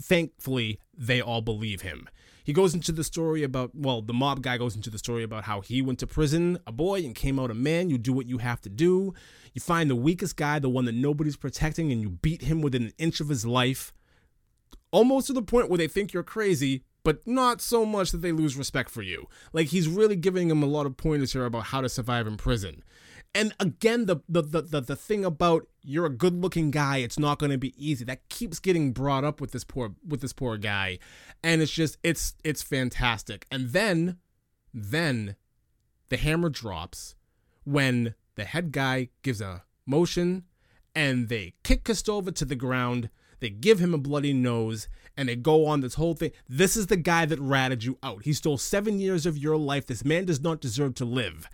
[0.00, 2.08] thankfully, they all believe him.
[2.48, 5.44] He goes into the story about, well, the mob guy goes into the story about
[5.44, 7.90] how he went to prison, a boy, and came out a man.
[7.90, 9.12] You do what you have to do.
[9.52, 12.84] You find the weakest guy, the one that nobody's protecting, and you beat him within
[12.84, 13.92] an inch of his life,
[14.92, 18.32] almost to the point where they think you're crazy, but not so much that they
[18.32, 19.26] lose respect for you.
[19.52, 22.38] Like, he's really giving him a lot of pointers here about how to survive in
[22.38, 22.82] prison.
[23.38, 27.38] And again, the the the the, thing about you're a good looking guy, it's not
[27.38, 28.04] going to be easy.
[28.04, 30.98] That keeps getting brought up with this poor with this poor guy,
[31.40, 33.46] and it's just it's it's fantastic.
[33.48, 34.16] And then,
[34.74, 35.36] then,
[36.08, 37.14] the hammer drops
[37.62, 40.42] when the head guy gives a motion,
[40.92, 43.08] and they kick Kostova to the ground.
[43.38, 46.32] They give him a bloody nose, and they go on this whole thing.
[46.48, 48.24] This is the guy that ratted you out.
[48.24, 49.86] He stole seven years of your life.
[49.86, 51.48] This man does not deserve to live.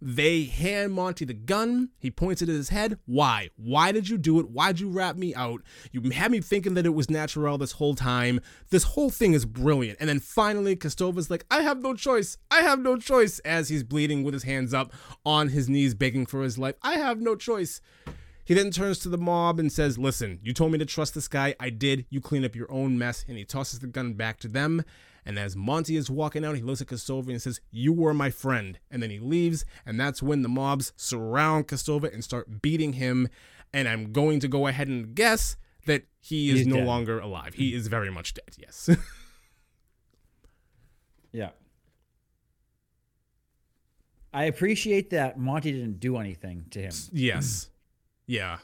[0.00, 1.90] They hand Monty the gun.
[1.98, 2.98] He points it at his head.
[3.06, 3.50] Why?
[3.56, 4.50] Why did you do it?
[4.50, 5.62] Why'd you rat me out?
[5.92, 8.40] You had me thinking that it was Naturelle this whole time.
[8.70, 9.98] This whole thing is brilliant.
[10.00, 12.38] And then finally, Kostova's like, I have no choice.
[12.50, 13.38] I have no choice.
[13.40, 14.92] As he's bleeding with his hands up
[15.24, 16.76] on his knees, begging for his life.
[16.82, 17.80] I have no choice.
[18.44, 21.28] He then turns to the mob and says, Listen, you told me to trust this
[21.28, 21.54] guy.
[21.60, 22.06] I did.
[22.08, 23.24] You clean up your own mess.
[23.28, 24.84] And he tosses the gun back to them.
[25.28, 28.30] And as Monty is walking out, he looks at Kostova and says, You were my
[28.30, 28.78] friend.
[28.90, 29.64] And then he leaves.
[29.84, 33.28] And that's when the mobs surround Kostova and start beating him.
[33.72, 36.86] And I'm going to go ahead and guess that he is He's no dead.
[36.86, 37.54] longer alive.
[37.54, 38.56] He is very much dead.
[38.58, 38.88] Yes.
[41.30, 41.50] Yeah.
[44.32, 46.92] I appreciate that Monty didn't do anything to him.
[47.12, 47.70] yes.
[48.26, 48.58] Yeah.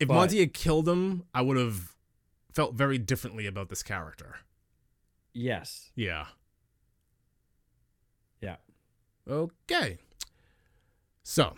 [0.00, 1.94] If But- Monty had killed him, I would have
[2.52, 4.36] felt very differently about this character.
[5.46, 5.90] Yes.
[5.94, 6.24] Yeah.
[8.40, 8.56] Yeah.
[9.28, 9.98] Okay.
[11.22, 11.54] So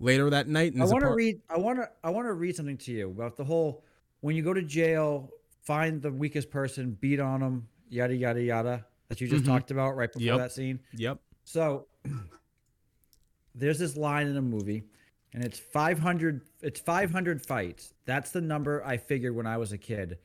[0.00, 1.40] later that night, in I want to apart- read.
[1.48, 1.88] I want to.
[2.02, 3.84] I want to read something to you about the whole.
[4.20, 5.30] When you go to jail,
[5.62, 8.84] find the weakest person, beat on them, yada yada yada.
[9.08, 9.48] That you just Mhm.
[9.48, 10.38] talked about right before Yep.
[10.38, 10.80] that scene.
[10.94, 11.20] Yep.
[11.44, 11.86] So
[13.54, 14.84] there's this line in a movie,
[15.32, 16.40] and it's 500.
[16.62, 17.94] It's 500 fights.
[18.06, 20.18] That's the number I figured when I was a kid.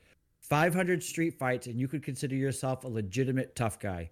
[0.50, 4.10] 500 street fights, and you could consider yourself a legitimate tough guy.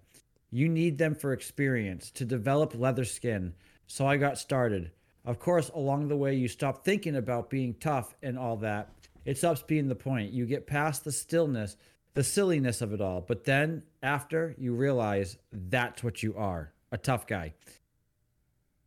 [0.51, 3.53] You need them for experience to develop leather skin.
[3.87, 4.91] So I got started.
[5.25, 8.89] Of course, along the way, you stop thinking about being tough and all that.
[9.25, 10.31] It stops being the point.
[10.31, 11.75] You get past the stillness,
[12.13, 13.19] the silliness of it all.
[13.19, 17.53] But then, after, you realize that's what you are a tough guy.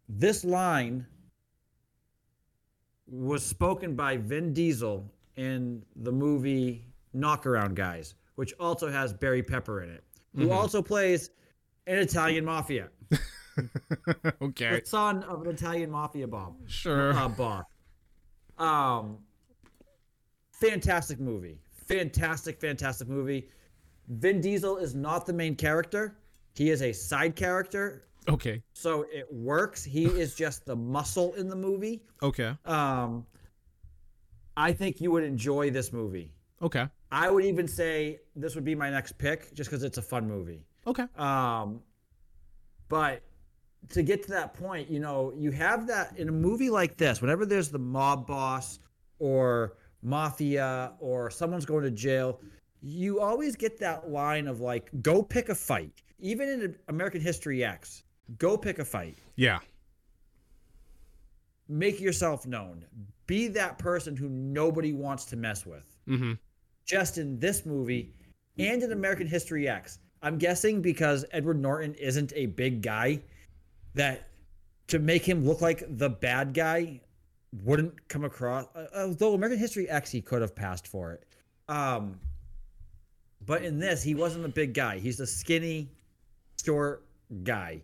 [0.08, 1.06] This line
[3.06, 9.82] was spoken by Vin Diesel in the movie Knockaround Guys, which also has Barry Pepper
[9.82, 10.04] in it,
[10.36, 11.30] who also plays
[11.86, 12.88] an Italian mafia,
[14.42, 14.80] okay.
[14.80, 17.12] the son of an Italian mafia bomb Sure.
[17.12, 17.64] uh, boss.
[18.58, 19.18] Um,
[20.52, 21.58] fantastic movie.
[21.86, 23.48] Fantastic, fantastic movie.
[24.08, 26.16] Vin Diesel is not the main character.
[26.54, 28.62] He is a side character, Okay.
[28.72, 29.82] so it works.
[29.82, 32.02] He is just the muscle in the movie.
[32.22, 32.56] Okay.
[32.64, 33.26] Um,
[34.56, 36.32] I think you would enjoy this movie.
[36.60, 36.86] Okay.
[37.12, 40.26] I would even say this would be my next pick, just because it's a fun
[40.26, 40.64] movie.
[40.86, 41.04] Okay.
[41.16, 41.82] Um,
[42.88, 43.22] but
[43.90, 47.20] to get to that point, you know, you have that in a movie like this,
[47.20, 48.78] whenever there's the mob boss
[49.18, 52.40] or mafia or someone's going to jail,
[52.80, 56.02] you always get that line of like, go pick a fight.
[56.18, 58.04] Even in American History X,
[58.38, 59.18] go pick a fight.
[59.36, 59.58] Yeah.
[61.68, 62.86] Make yourself known.
[63.26, 65.84] Be that person who nobody wants to mess with.
[66.08, 66.32] Mm-hmm.
[66.92, 68.12] Just in this movie
[68.58, 69.98] and in American History X.
[70.22, 73.22] I'm guessing because Edward Norton isn't a big guy,
[73.94, 74.28] that
[74.88, 77.00] to make him look like the bad guy
[77.64, 78.66] wouldn't come across.
[78.94, 81.24] Although American History X, he could have passed for it.
[81.68, 82.20] Um,
[83.46, 84.98] but in this, he wasn't a big guy.
[84.98, 85.88] He's a skinny,
[86.62, 87.06] short
[87.42, 87.82] guy.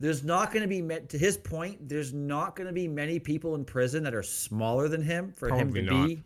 [0.00, 3.18] There's not going to be, ma- to his point, there's not going to be many
[3.18, 6.06] people in prison that are smaller than him for Probably him to not.
[6.06, 6.22] be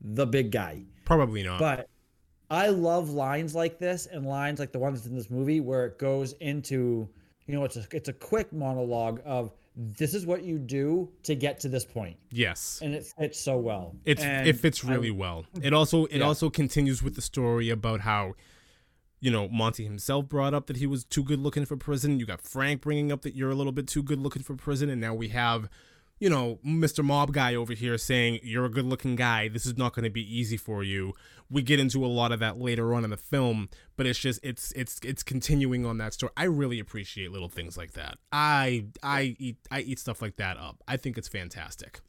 [0.00, 0.82] the big guy.
[1.16, 1.58] Probably not.
[1.58, 1.88] But
[2.50, 5.98] I love lines like this and lines like the ones in this movie where it
[5.98, 7.08] goes into,
[7.46, 11.34] you know, it's a it's a quick monologue of this is what you do to
[11.34, 12.80] get to this point, yes.
[12.82, 13.94] and it fits so well.
[14.04, 15.46] It's And it fits I- really well.
[15.62, 16.24] It also it Yeah.
[16.26, 18.34] also continues with the story about how
[19.20, 22.18] you know Monty himself brought up that he was too good looking for prison.
[22.18, 24.90] You got Frank bringing up that you're a little bit too good looking for prison,
[24.90, 25.68] and now we have
[26.20, 27.02] you know Mr.
[27.02, 29.48] Mob guy over here saying you're a good looking guy.
[29.48, 31.14] This is not going to be easy for you.
[31.50, 34.38] We get into a lot of that later on in the film, but it's just
[34.44, 36.30] it's it's it's continuing on that story.
[36.36, 38.18] I really appreciate little things like that.
[38.30, 40.82] I I eat I eat stuff like that up.
[40.86, 42.00] I think it's fantastic.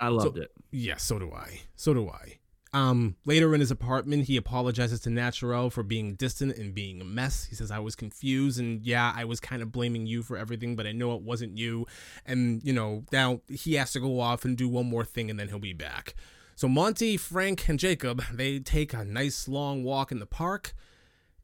[0.00, 0.50] I loved it.
[0.72, 1.60] Yes, so do I.
[1.76, 2.38] So do I.
[2.74, 7.04] Um, later in his apartment, he apologizes to Naturelle for being distant and being a
[7.04, 7.44] mess.
[7.44, 10.74] He says, I was confused, and yeah, I was kind of blaming you for everything,
[10.74, 11.86] but I know it wasn't you.
[12.26, 15.38] And, you know, now he has to go off and do one more thing, and
[15.38, 16.14] then he'll be back.
[16.56, 20.74] So Monty, Frank, and Jacob, they take a nice long walk in the park.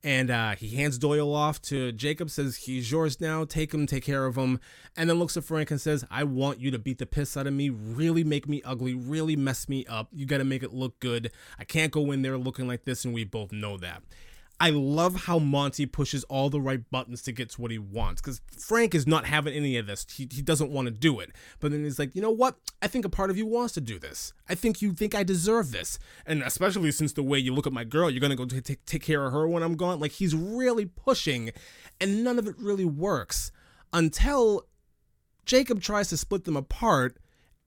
[0.03, 3.45] And uh, he hands Doyle off to Jacob, says, He's yours now.
[3.45, 4.59] Take him, take care of him.
[4.97, 7.47] And then looks at Frank and says, I want you to beat the piss out
[7.47, 10.09] of me, really make me ugly, really mess me up.
[10.13, 11.31] You got to make it look good.
[11.59, 14.03] I can't go in there looking like this, and we both know that.
[14.63, 18.21] I love how Monty pushes all the right buttons to get to what he wants
[18.21, 20.07] because Frank is not having any of this.
[20.13, 21.31] He, he doesn't want to do it.
[21.61, 22.57] But then he's like, you know what?
[22.83, 24.35] I think a part of you wants to do this.
[24.51, 25.99] I think you think I deserve this.
[26.27, 28.61] And especially since the way you look at my girl, you're going to go t-
[28.61, 29.99] take take care of her when I'm gone.
[29.99, 31.53] Like he's really pushing,
[31.99, 33.53] and none of it really works
[33.95, 34.67] until
[35.47, 37.17] Jacob tries to split them apart,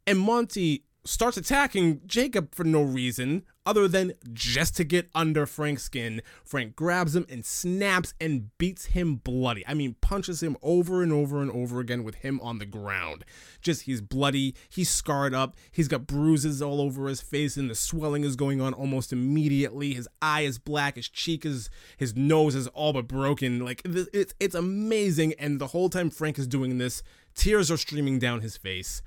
[0.06, 5.84] and Monty starts attacking Jacob for no reason other than just to get under Frank's
[5.84, 6.22] skin.
[6.44, 9.66] Frank grabs him and snaps and beats him bloody.
[9.68, 13.24] I mean, punches him over and over and over again with him on the ground.
[13.62, 17.76] Just he's bloody, he's scarred up, he's got bruises all over his face, and the
[17.76, 19.94] swelling is going on almost immediately.
[19.94, 23.64] His eye is black, his cheek is, his nose is all but broken.
[23.64, 25.34] Like, it's, it's amazing.
[25.40, 27.04] And the whole time Frank is doing this,
[27.36, 29.02] tears are streaming down his face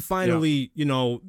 [0.00, 1.22] finally, you know,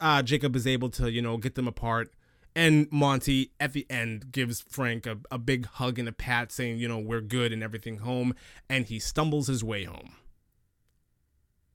[0.00, 2.12] uh, Jacob is able to, you know, get them apart.
[2.54, 6.78] And Monty at the end gives Frank a, a big hug and a pat saying,
[6.78, 8.34] you know, we're good and everything home.
[8.68, 10.12] And he stumbles his way home.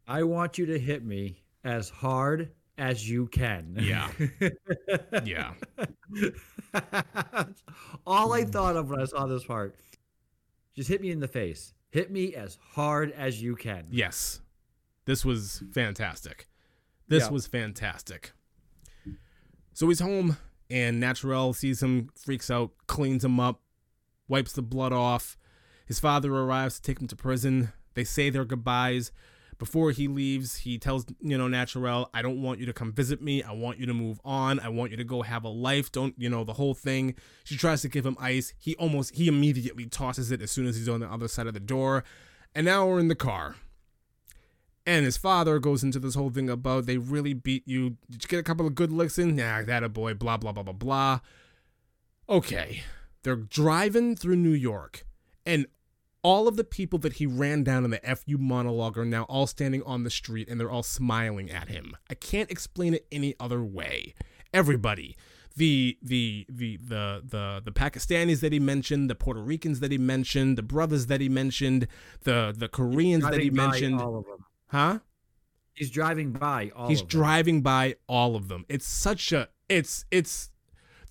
[0.08, 3.78] I want you to hit me as hard as you can.
[3.80, 4.10] Yeah.
[5.24, 5.54] yeah.
[8.08, 9.76] All I thought of when I saw this part.
[10.76, 11.76] Just hit me in the face.
[11.92, 13.86] Hit me as hard as you can.
[13.92, 14.41] Yes.
[15.06, 16.48] This was fantastic.
[17.08, 17.30] This Yeah.
[17.32, 18.32] was fantastic.
[19.74, 20.38] So he's home,
[20.70, 23.62] and Naturelle sees him, freaks out, cleans him up,
[24.28, 25.38] wipes the blood off.
[25.86, 27.74] His father arrives to take him to prison.
[27.94, 29.12] They say their goodbyes.
[29.58, 33.22] Before he leaves, he tells, you know, Naturelle, I don't want you to come visit
[33.22, 33.44] me.
[33.44, 34.60] I want you to move on.
[34.60, 35.92] I want you to go have a life.
[35.92, 37.14] Don't, you know, the whole thing.
[37.44, 38.54] She tries to give him ice.
[38.58, 41.54] He almost, he immediately tosses it as soon as he's on the other side of
[41.54, 42.04] the door.
[42.56, 43.56] And now we're in the car.
[44.92, 47.96] And his father goes into this whole thing about they really beat you.
[48.10, 49.38] Did you get a couple of good licks in?
[49.38, 51.20] Nah, that a boy, blah, blah, blah, blah, blah.
[52.28, 52.84] Okay.
[53.24, 55.06] They're driving through New York,
[55.46, 55.68] and
[56.24, 59.48] all of the people that he ran down in the FU monologue are now all
[59.48, 61.96] standing on the street and they're all smiling at him.
[62.10, 64.14] I can't explain it any other way.
[64.54, 65.16] Everybody.
[65.56, 69.98] The the the the the the Pakistanis that he mentioned, the Puerto Ricans that he
[69.98, 71.88] mentioned, the brothers that he mentioned,
[72.24, 74.02] the the Koreans that he mentioned.
[74.02, 74.41] all of them.
[74.72, 75.00] Huh?
[75.74, 77.20] He's driving by all He's of them.
[77.20, 78.66] driving by all of them.
[78.70, 80.50] It's such a it's it's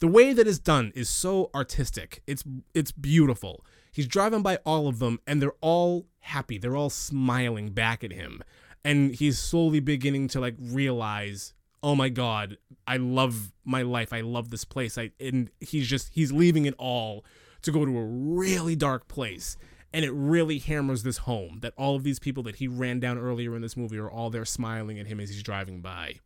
[0.01, 2.23] the way that it's done is so artistic.
[2.27, 2.43] It's
[2.75, 3.65] it's beautiful.
[3.93, 6.57] He's driving by all of them and they're all happy.
[6.57, 8.43] They're all smiling back at him.
[8.83, 12.57] And he's slowly beginning to like realize, "Oh my god,
[12.87, 14.11] I love my life.
[14.11, 17.27] I love this place." I and he's just he's leaving it all
[17.63, 19.59] to go to a really dark place.
[19.93, 23.19] And it really hammers this home that all of these people that he ran down
[23.19, 26.21] earlier in this movie are all there smiling at him as he's driving by.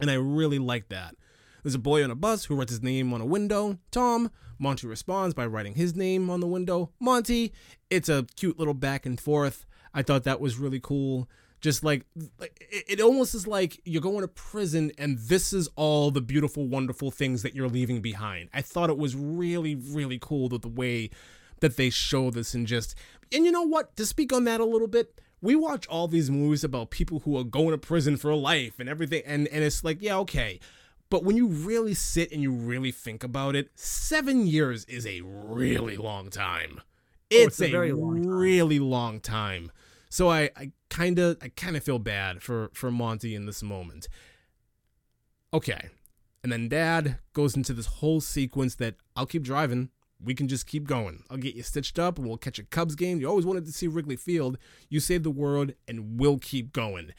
[0.00, 1.16] And I really like that.
[1.62, 4.30] There's a boy on a bus who writes his name on a window, Tom.
[4.60, 7.52] Monty responds by writing his name on the window, Monty.
[7.90, 9.66] It's a cute little back and forth.
[9.92, 11.28] I thought that was really cool.
[11.60, 12.06] Just like
[12.70, 17.10] it, almost is like you're going to prison and this is all the beautiful, wonderful
[17.10, 18.48] things that you're leaving behind.
[18.54, 21.10] I thought it was really, really cool that the way
[21.60, 22.94] that they show this and just
[23.32, 23.96] and you know what?
[23.96, 27.36] To speak on that a little bit we watch all these movies about people who
[27.38, 30.60] are going to prison for life and everything and and it's like yeah okay.
[31.10, 35.22] But when you really sit and you really think about it seven years is a
[35.22, 36.80] really long time.
[36.80, 36.84] Oh,
[37.30, 38.30] it's, it's a a, very long time.
[38.30, 39.70] really long time.
[40.10, 43.62] So i i kind of i kind of feel bad for for monty in this
[43.62, 44.08] moment.
[45.52, 45.90] Okay
[46.42, 49.90] and then dad goes into this whole sequence that i'll keep driving
[50.22, 51.22] we can just keep going.
[51.30, 53.20] I'll get you stitched up and we'll catch a Cubs game.
[53.20, 54.58] You always wanted to see Wrigley Field.
[54.88, 57.12] You save the world and we'll keep going.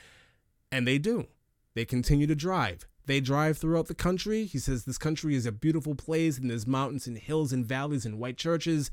[0.71, 1.27] And they do.
[1.75, 2.87] They continue to drive.
[3.05, 4.45] They drive throughout the country.
[4.45, 8.05] He says this country is a beautiful place and there's mountains and hills and valleys
[8.05, 8.91] and white churches.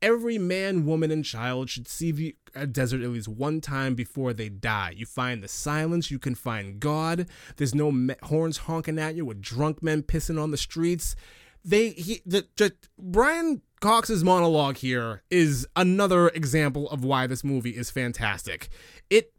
[0.00, 4.32] Every man, woman, and child should see the uh, desert at least one time before
[4.32, 4.94] they die.
[4.96, 7.28] You find the silence, you can find God.
[7.56, 11.14] There's no horns honking at you with drunk men pissing on the streets
[11.64, 17.70] they he the, the Brian Cox's monologue here is another example of why this movie
[17.76, 18.68] is fantastic.
[19.10, 19.32] It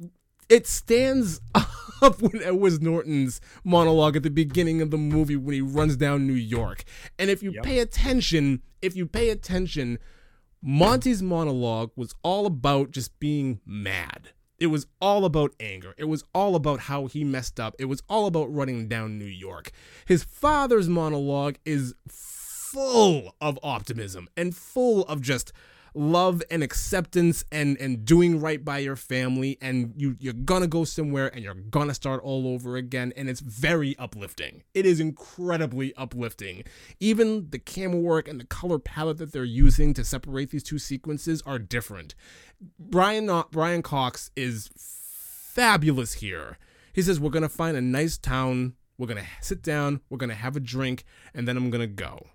[0.49, 1.41] it stands
[2.01, 5.95] up when it was Norton's monologue at the beginning of the movie when he runs
[5.95, 6.83] down New York.
[7.17, 7.63] And if you Yep.
[7.63, 9.99] pay attention, if you pay attention,
[10.61, 14.29] Monty's monologue was all about just being mad.
[14.63, 15.93] It was all about anger.
[15.97, 17.75] It was all about how he messed up.
[17.79, 19.71] It was all about running down New York.
[20.05, 25.51] His father's monologue is full of optimism and full of just
[25.93, 30.83] love and acceptance and and doing right by your family and you you're gonna go
[30.83, 34.63] somewhere and you're gonna start all over again and it's very uplifting.
[34.73, 36.63] It is incredibly uplifting.
[36.99, 40.79] Even the camera work and the color palette that they're using to separate these two
[40.79, 42.15] sequences are different.
[42.79, 46.57] Brian uh, brian cox is fabulous here.
[46.93, 48.73] He says we're gonna find a nice town.
[48.97, 50.01] We're gonna sit down.
[50.09, 51.03] We're gonna have a drink
[51.33, 52.27] and then i'm gonna go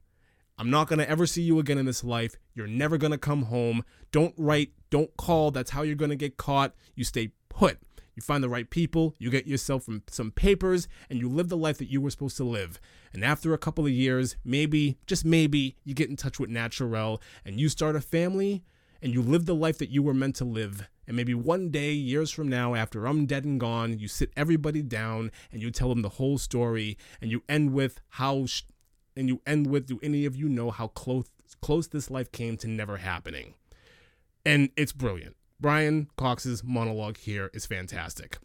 [0.58, 2.34] I'm not going to ever see you again in this life.
[2.52, 3.84] You're never going to come home.
[4.10, 5.52] Don't write, don't call.
[5.52, 6.74] That's how you're going to get caught.
[6.96, 7.78] You stay put.
[8.16, 11.78] You find the right people, you get yourself some, papers, and you live the life
[11.78, 12.80] that you were supposed to live.
[13.12, 17.20] And after a couple of years, maybe, just maybe, you get in touch with Naturelle
[17.44, 18.64] and you start a family
[19.00, 20.88] and you live the life that you were meant to live.
[21.06, 24.82] And maybe one day, years from now, after I'm dead and gone, you sit everybody
[24.82, 28.46] down and you tell them the whole story and you end with how.
[28.46, 28.62] Sh-
[29.18, 31.26] and you end with do any of you know how close
[31.60, 33.54] close this life came to never happening
[34.46, 38.38] and it's brilliant brian cox's monologue here is fantastic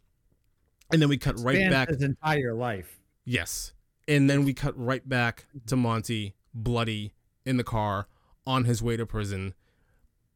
[0.94, 1.90] and then we cut right Spans back.
[1.90, 3.00] his entire life.
[3.26, 3.74] Yes.
[4.08, 7.14] And then we cut right back to Monty, bloody,
[7.46, 8.08] in the car,
[8.46, 9.56] on his way to prison.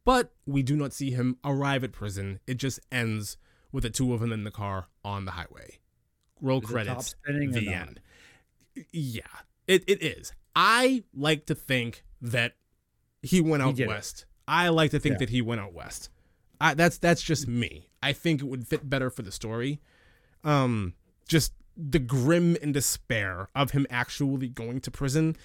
[0.04, 2.40] But we do not see him arrive at prison.
[2.48, 3.38] It just ends
[3.72, 5.80] with the two of them in the car on the highway.
[6.42, 7.16] Roll Is credits.
[7.26, 8.00] The end.
[8.92, 9.22] Yeah,
[9.68, 10.32] it, it is.
[10.56, 12.56] I like to think that
[13.22, 13.88] he went He out it.
[13.88, 14.26] west.
[14.48, 15.20] I like to think Yeah.
[15.20, 16.10] that he went out west.
[16.60, 17.90] I, that's that's just me.
[18.02, 19.80] I think it would fit better for the story.
[20.44, 20.94] Um,
[21.28, 25.36] just the grim and despair of him actually going to prison.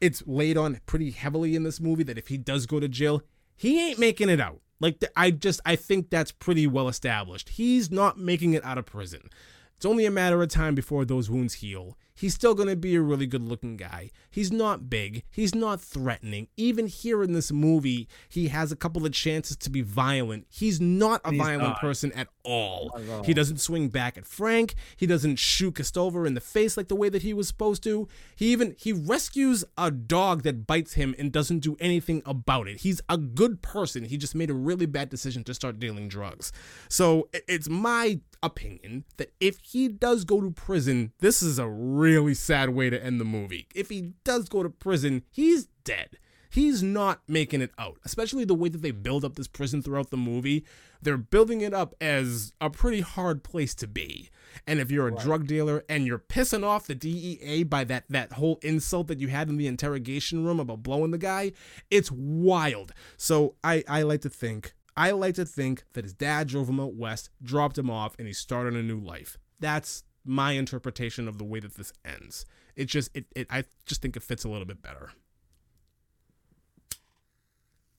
[0.00, 3.22] It's laid on pretty heavily in this movie that if he does go to jail,
[3.56, 4.60] he ain't making it out.
[4.78, 7.50] Like I just I think that's pretty well established.
[7.50, 9.28] He's not making it out of prison.
[9.76, 11.96] It's only a matter of time before those wounds heal.
[12.20, 14.10] He's still going to be a really good looking guy.
[14.30, 15.22] He's not big.
[15.30, 16.48] He's not threatening.
[16.58, 20.46] Even here in this movie, he has a couple of chances to be violent.
[20.50, 21.80] He's not a He's violent not.
[21.80, 22.90] person at all.
[22.94, 23.22] At all.
[23.22, 24.74] He doesn't swing back at Frank.
[24.98, 28.06] He doesn't shoot Costover in the face like the way that he was supposed to.
[28.36, 32.80] He even he rescues a dog that bites him and doesn't do anything about it.
[32.80, 34.04] He's a good person.
[34.04, 36.52] He just made a really bad decision to start dealing drugs.
[36.90, 42.09] So it's my opinion that if he does go to prison, this is a really
[42.34, 43.66] sad way to end the movie.
[43.74, 46.18] If he does go to prison, he's dead.
[46.50, 50.10] He's not making it out, especially the way that they build up this prison throughout
[50.10, 50.64] the movie.
[51.00, 54.30] They're building it up as a pretty hard place to be.
[54.66, 58.32] And if you're a drug dealer and you're pissing off the DEA by that that
[58.32, 61.52] whole insult that you had in the interrogation room about blowing the guy,
[61.88, 62.92] it's wild.
[63.16, 66.80] So I I like to think I like to think that his dad drove him
[66.80, 69.38] out west, dropped him off, and he started a new life.
[69.60, 72.46] That's my interpretation of the way that this ends.
[72.76, 75.10] It just it, it I just think it fits a little bit better.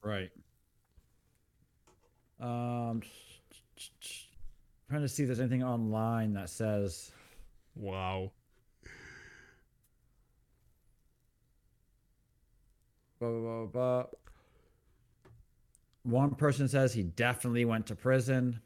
[0.04, 0.32] Right.
[2.40, 3.02] Um,
[4.90, 7.12] trying to see if there's anything online that says
[7.76, 8.32] Wow.
[13.20, 14.06] blah, blah, blah, blah.
[16.04, 18.60] One person says he definitely went to prison.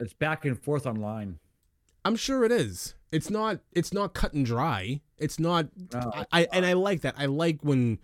[0.00, 1.38] It's back and forth online.
[2.04, 2.94] I'm sure it is.
[3.12, 3.60] It's not.
[3.72, 5.00] It's not cut and dry.
[5.18, 5.68] It's not.
[5.92, 7.14] No, I, I and I like that.
[7.18, 7.98] I like when,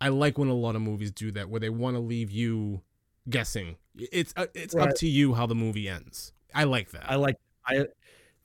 [0.00, 2.82] I like when a lot of movies do that, where they want to leave you
[3.30, 3.76] guessing.
[3.96, 6.32] It's uh, it's up to you how the movie ends.
[6.54, 7.10] I like that.
[7.10, 7.36] I like
[7.66, 7.86] I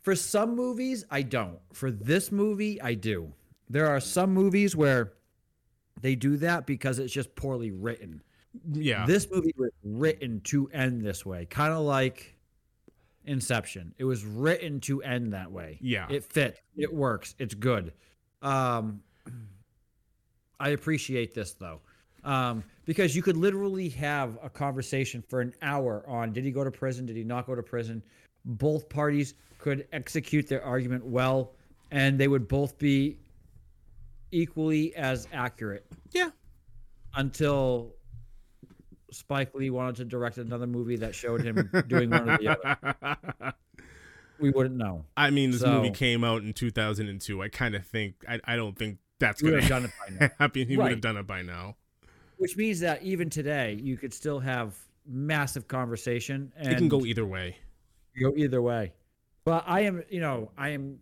[0.01, 1.59] for some movies I don't.
[1.73, 3.33] For this movie I do.
[3.69, 5.13] There are some movies where
[6.01, 8.21] they do that because it's just poorly written.
[8.71, 9.05] yeah.
[9.05, 12.32] This movie was written to end this way, kind of like
[13.25, 13.93] Inception.
[13.97, 15.77] It was written to end that way.
[15.81, 16.07] Yeah.
[16.09, 16.59] It fits.
[16.75, 17.35] It works.
[17.39, 17.93] It's good.
[18.41, 19.01] Um
[20.59, 21.81] I appreciate this though.
[22.23, 26.63] Um, because you could literally have a conversation for an hour on did he go
[26.63, 27.05] to prison?
[27.05, 28.01] Did he not go to prison?
[28.45, 31.53] Both parties could execute their argument well,
[31.91, 33.17] and they would both be
[34.31, 36.29] equally as accurate yeah.
[37.15, 37.95] until
[39.13, 43.53] Spike Lee wanted to direct another movie that showed him doing one or the other.
[44.39, 45.05] We wouldn't know.
[45.15, 47.41] I mean, this movie came out in 2002.
[47.41, 48.15] I kind of think.
[48.27, 50.31] I, I don't think that's gonna have done it by now.
[50.39, 50.67] happen.
[50.67, 51.77] He would have done it by now.
[52.37, 54.75] Which means that even today, you could still have
[55.07, 56.51] massive conversation.
[56.57, 57.57] And It can go either way.
[58.19, 58.93] go either way.
[59.45, 60.99] But I am, you know, I am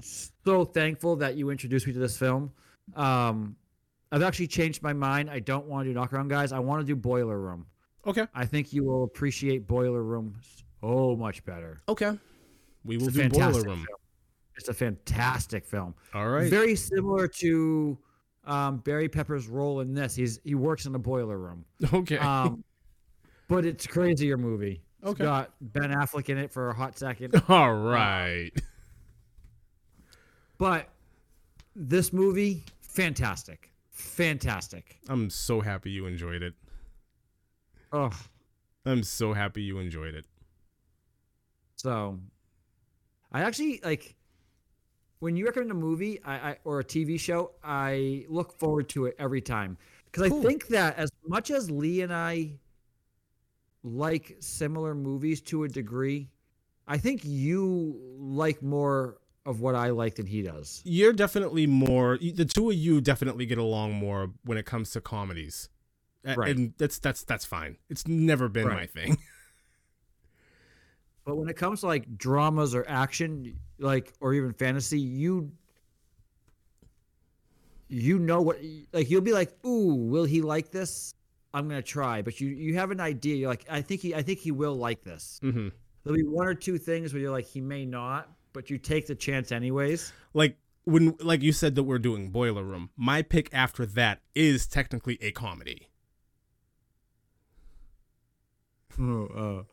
[0.00, 2.52] so thankful that you introduced me to this film.
[2.96, 3.56] Um,
[4.12, 5.28] I've actually changed my mind.
[5.30, 6.52] I don't want to do knockaround guys.
[6.52, 7.66] I want to do Boiler Room.
[8.06, 8.26] Okay.
[8.34, 10.34] I think you will appreciate Boiler Room
[10.80, 11.78] so much better.
[11.88, 12.16] Okay.
[12.84, 13.62] We will do Boiler Room.
[13.62, 13.86] film.
[14.56, 15.94] It's a fantastic film.
[16.14, 16.50] All right.
[16.50, 17.96] Very similar to
[18.44, 20.14] um, Barry Pepper's role in this.
[20.14, 21.64] He's he works in a boiler room.
[21.94, 22.18] okay.
[22.18, 22.62] Um,
[23.48, 24.82] but it's crazier movie.
[25.00, 25.24] It's Okay.
[25.24, 27.40] got Ben Affleck in it for a hot second.
[27.48, 28.50] All right.
[30.58, 30.88] But
[31.74, 33.71] this movie, fantastic.
[33.92, 34.98] Fantastic.
[35.08, 36.54] I'm so happy you enjoyed it.
[37.92, 38.10] Oh,
[38.86, 40.24] I'm so happy you enjoyed it.
[41.76, 42.18] so
[43.30, 44.16] I actually like
[45.20, 49.06] when you recommend a movie I, I or a TV show, I look forward to
[49.06, 49.76] it every time.
[50.06, 50.40] Because Cool.
[50.40, 52.58] I think that as much as Lee and I
[53.82, 56.30] like similar movies to a degree,
[56.86, 60.80] I think you like more of what I like than he does.
[60.84, 62.18] You're definitely more.
[62.18, 65.68] The two of you definitely get along more when it comes to comedies,
[66.24, 66.56] Right.
[66.56, 67.76] and that's that's that's fine.
[67.90, 69.18] It's never been my thing.
[71.24, 75.52] But when it comes to like dramas or action, like or even fantasy, you
[77.88, 78.58] you know what
[78.92, 81.14] like you'll be like, "Ooh, will he like this?"
[81.54, 83.36] I'm going to try, but you you have an idea.
[83.36, 85.68] You're like, "I think he I think he will like this." hmm
[86.02, 89.06] There'll be one or two things where you're like, he may not, but you take
[89.06, 90.12] the chance anyways.
[90.34, 92.90] Like when like you said that we're doing Boiler Room.
[92.96, 95.88] My pick after that is technically a comedy.
[99.00, 99.64] Oh,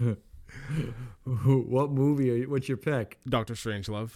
[0.00, 0.14] uh,
[1.24, 2.30] what movie?
[2.30, 3.18] Are you, what's your pick?
[3.28, 4.12] Doctor Strangelove.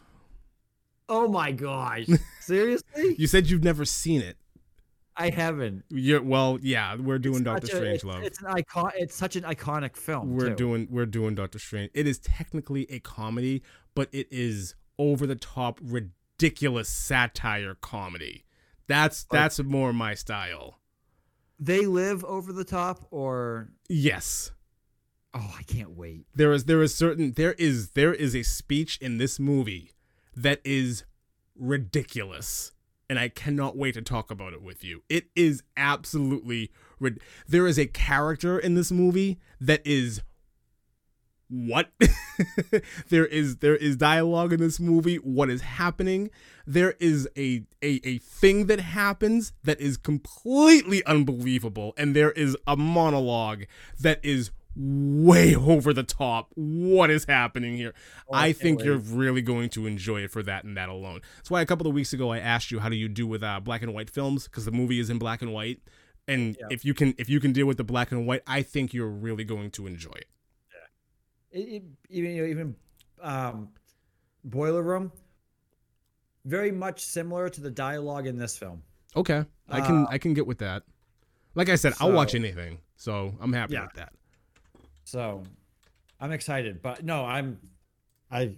[1.09, 2.07] Oh my gosh!
[2.41, 3.17] Seriously?
[3.19, 4.39] You said you've never seen it.
[5.15, 5.85] I haven't.
[5.91, 8.21] You're, well, yeah, we're doing Doctor Strangelove.
[8.21, 8.93] it's- It's, an icon.
[8.97, 10.35] It's such an iconic film.
[10.35, 10.55] We're too.
[10.55, 11.91] doing we're doing Doctor Strange.
[11.93, 13.63] It is technically a comedy,
[13.95, 18.45] but it is over the top, ridiculous satire comedy.
[18.89, 20.79] That's that's more my style.
[21.59, 24.51] They live over the top, or Yes.
[25.35, 26.27] oh, I can't wait.
[26.35, 29.93] there is there is certain there is there is a speech in this movie
[30.37, 31.05] that is
[31.55, 32.73] ridiculous
[33.09, 36.71] and i cannot wait to talk about it with you it is absolutely
[37.01, 40.21] rid- there is a character in this movie that is
[41.53, 41.91] what?
[43.11, 46.31] There is there is dialogue in this movie what is happening.
[46.67, 52.57] There is a, a a thing that happens that is completely unbelievable and there is
[52.67, 53.65] a monologue
[54.01, 56.49] that is way over the top.
[56.55, 57.93] What is happening here?
[58.33, 61.21] I can't think you're really going to enjoy it for that and that alone.
[61.37, 63.43] That's why a couple of weeks ago i asked you how do you do with
[63.43, 64.45] uh, black and white films?
[64.45, 65.81] Because the movie is in black and white.
[66.27, 66.69] And Yeah.
[66.71, 69.09] if you can if you can deal with the black and white i think you're
[69.09, 70.29] really going to enjoy it
[71.53, 72.75] It, even you know, even
[73.21, 73.69] um,
[74.45, 75.13] Boiler Room,
[76.45, 78.83] very much similar to the dialogue in this film.
[79.15, 80.83] Okay, I can Uh, I can get with that.
[81.55, 83.83] Like I said, I'll watch anything, so I'm happy Yeah.
[83.85, 84.13] with that.
[85.05, 85.43] So
[86.21, 87.59] I'm excited, but no, I'm
[88.31, 88.57] I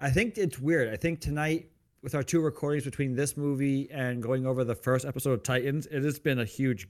[0.00, 0.88] I think it's weird.
[0.92, 1.70] I think tonight
[2.02, 5.86] with our two recordings between this movie and going over the first episode of Titans,
[5.86, 6.88] it has been a huge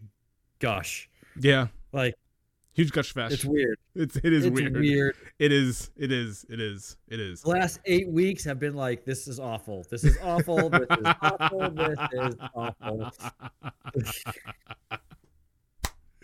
[0.58, 1.08] gush.
[1.40, 2.14] Yeah, Like
[2.72, 3.34] huge gush fest.
[3.34, 3.78] it's weird.
[3.96, 4.74] It's it is it's weird.
[4.76, 5.16] weird.
[5.38, 7.42] It is it is it is it is.
[7.42, 9.84] The last eight weeks have been like, this is awful.
[9.88, 10.68] This is awful.
[10.68, 11.70] This is awful.
[11.70, 13.10] This is awful.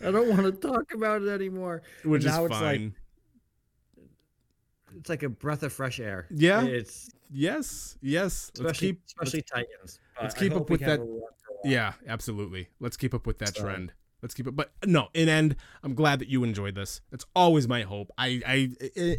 [0.03, 1.83] I don't want to talk about it anymore.
[2.05, 2.95] Which is now it's like- fine.
[4.99, 6.27] It's like a breath of fresh air.
[6.31, 6.65] Yeah.
[6.65, 8.51] It's yes, yes.
[8.59, 10.01] Let's especially keep especially Titans.
[10.21, 11.73] let's keep up with that- a run for a while.
[11.73, 12.69] Yeah, absolutely.
[12.81, 13.93] Let's keep up with that So- trend.
[14.23, 14.57] Let's keep it.
[14.57, 17.01] But no, in end, I'm glad that you enjoyed this.
[17.11, 18.11] That's always my hope.
[18.19, 18.71] I, I,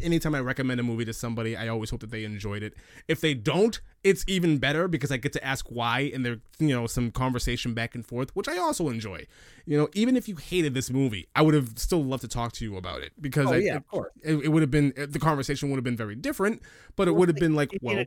[0.02, 2.74] anytime I recommend a movie to somebody, I always hope that they enjoyed it.
[3.08, 6.68] If they don't, it's even better because I get to ask why, and there, you
[6.68, 9.26] know, some conversation back and forth, which I also enjoy.
[9.64, 12.52] You know, even if you hated this movie, I would have still loved to talk
[12.54, 14.12] to you about it because Oh I, yeah, of course.
[14.22, 16.62] it, it would have been the conversation would have been very different,
[16.96, 18.04] but it would have been like, well,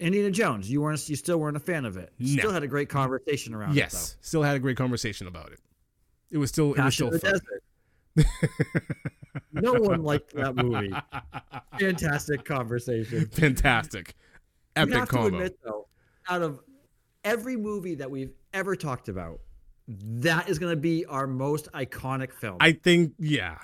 [0.00, 0.70] Indiana Jones.
[0.70, 1.08] You weren't.
[1.08, 2.12] You still weren't a fan of it.
[2.18, 2.38] No.
[2.38, 3.76] Still had a great conversation around it.
[3.76, 5.60] yes, still had a great conversation about it.
[6.30, 6.78] It was still, it.
[6.78, 7.40] it was still fun.
[9.52, 10.92] No one liked that movie.
[11.78, 13.26] Fantastic conversation.
[13.26, 14.14] Fantastic.
[14.76, 15.86] You Epic have to admit though,
[16.28, 16.60] out of
[17.24, 19.40] every movie that we've ever talked about,
[19.88, 22.58] that is going to be our most iconic film.
[22.60, 23.58] I think yeah.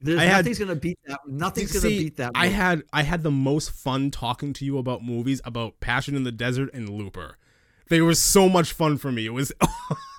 [0.00, 1.20] There's I had- nothing's going to beat that.
[1.26, 2.32] Nothing's going to beat that.
[2.34, 6.22] I had I had the most fun talking to you about movies about Passion in
[6.24, 7.36] the Desert and Looper.
[7.88, 9.26] They were so much fun for me.
[9.26, 9.50] It was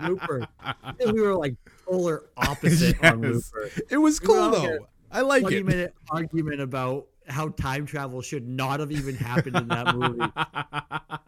[0.00, 0.46] Looper.
[1.06, 1.54] We were like
[1.86, 3.70] polar opposite on Looper.
[3.90, 4.88] It was cool all though.
[5.10, 5.64] I like it.
[5.66, 10.20] minute argument about how time travel should not have even happened in that movie.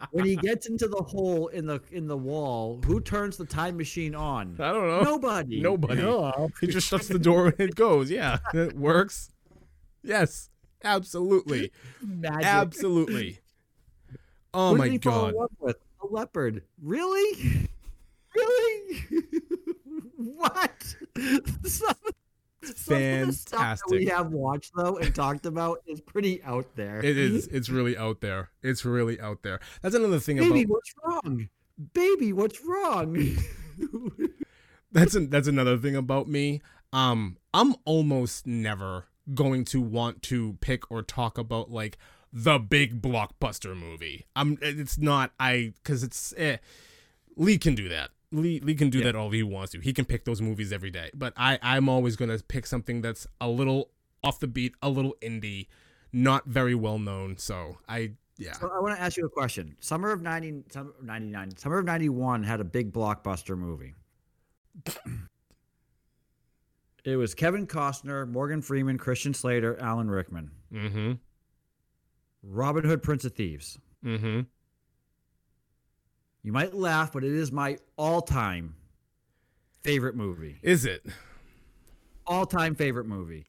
[0.11, 3.77] when he gets into the hole in the in the wall, who turns the time
[3.77, 4.57] machine on?
[4.59, 5.03] I don't know.
[5.03, 5.61] Nobody.
[5.61, 6.01] Nobody.
[6.01, 6.51] Hello.
[6.61, 8.11] He just shuts the door and it goes.
[8.11, 9.31] Yeah, it works.
[10.03, 10.51] Yes,
[10.83, 11.73] absolutely,
[12.03, 12.47] Magic.
[12.47, 13.39] absolutely.
[14.53, 15.41] Oh Who my did he fall in god.
[15.41, 15.77] love with?
[16.03, 16.63] A leopard.
[16.83, 17.69] Really?
[18.37, 19.03] Really?
[20.17, 20.97] what?
[21.17, 22.15] Some, some of
[22.67, 26.99] the stuff that we have watched though and talked about is pretty out there.
[26.99, 27.49] It is.
[27.53, 28.51] It's really out there.
[28.63, 29.61] It's really out there.
[29.83, 30.65] That's another thing about me.
[30.65, 30.73] Baby, about.
[30.73, 31.49] what's wrong?
[31.93, 33.37] Baby, what's wrong?
[34.95, 36.63] That's an, that's another thing about me.
[36.93, 41.99] Um, I'm almost never going to want to pick or talk about like
[42.33, 44.27] the big blockbuster movie.
[44.37, 44.57] I'm.
[44.63, 45.33] It's not.
[45.41, 46.33] I because it's.
[46.37, 46.59] Eh,
[47.37, 48.11] Lee can do that.
[48.35, 49.05] Lee Lee can do Yeah.
[49.05, 49.81] that all he wants to.
[49.81, 51.11] He can pick those movies every day.
[51.15, 53.91] But I I'm always gonna pick something that's a little
[54.23, 55.69] off the beat, a little indie,
[56.13, 57.37] not very well known.
[57.39, 58.53] So I yeah.
[58.55, 59.77] So I want to ask you a question.
[59.81, 63.95] Summer of 90, summer of 99, Summer of 91 had a big blockbuster movie.
[67.05, 70.51] it was Kevin Costner, Morgan Freeman, Christian Slater, Alan Rickman.
[70.73, 71.13] Mm-hmm.
[72.43, 73.79] Robin Hood, Prince of Thieves.
[74.05, 74.41] Mm-hmm.
[76.45, 78.77] You might laugh, but it is my all time
[79.83, 80.61] favorite movie.
[80.63, 81.05] Is it?
[82.27, 83.47] all time favorite movie.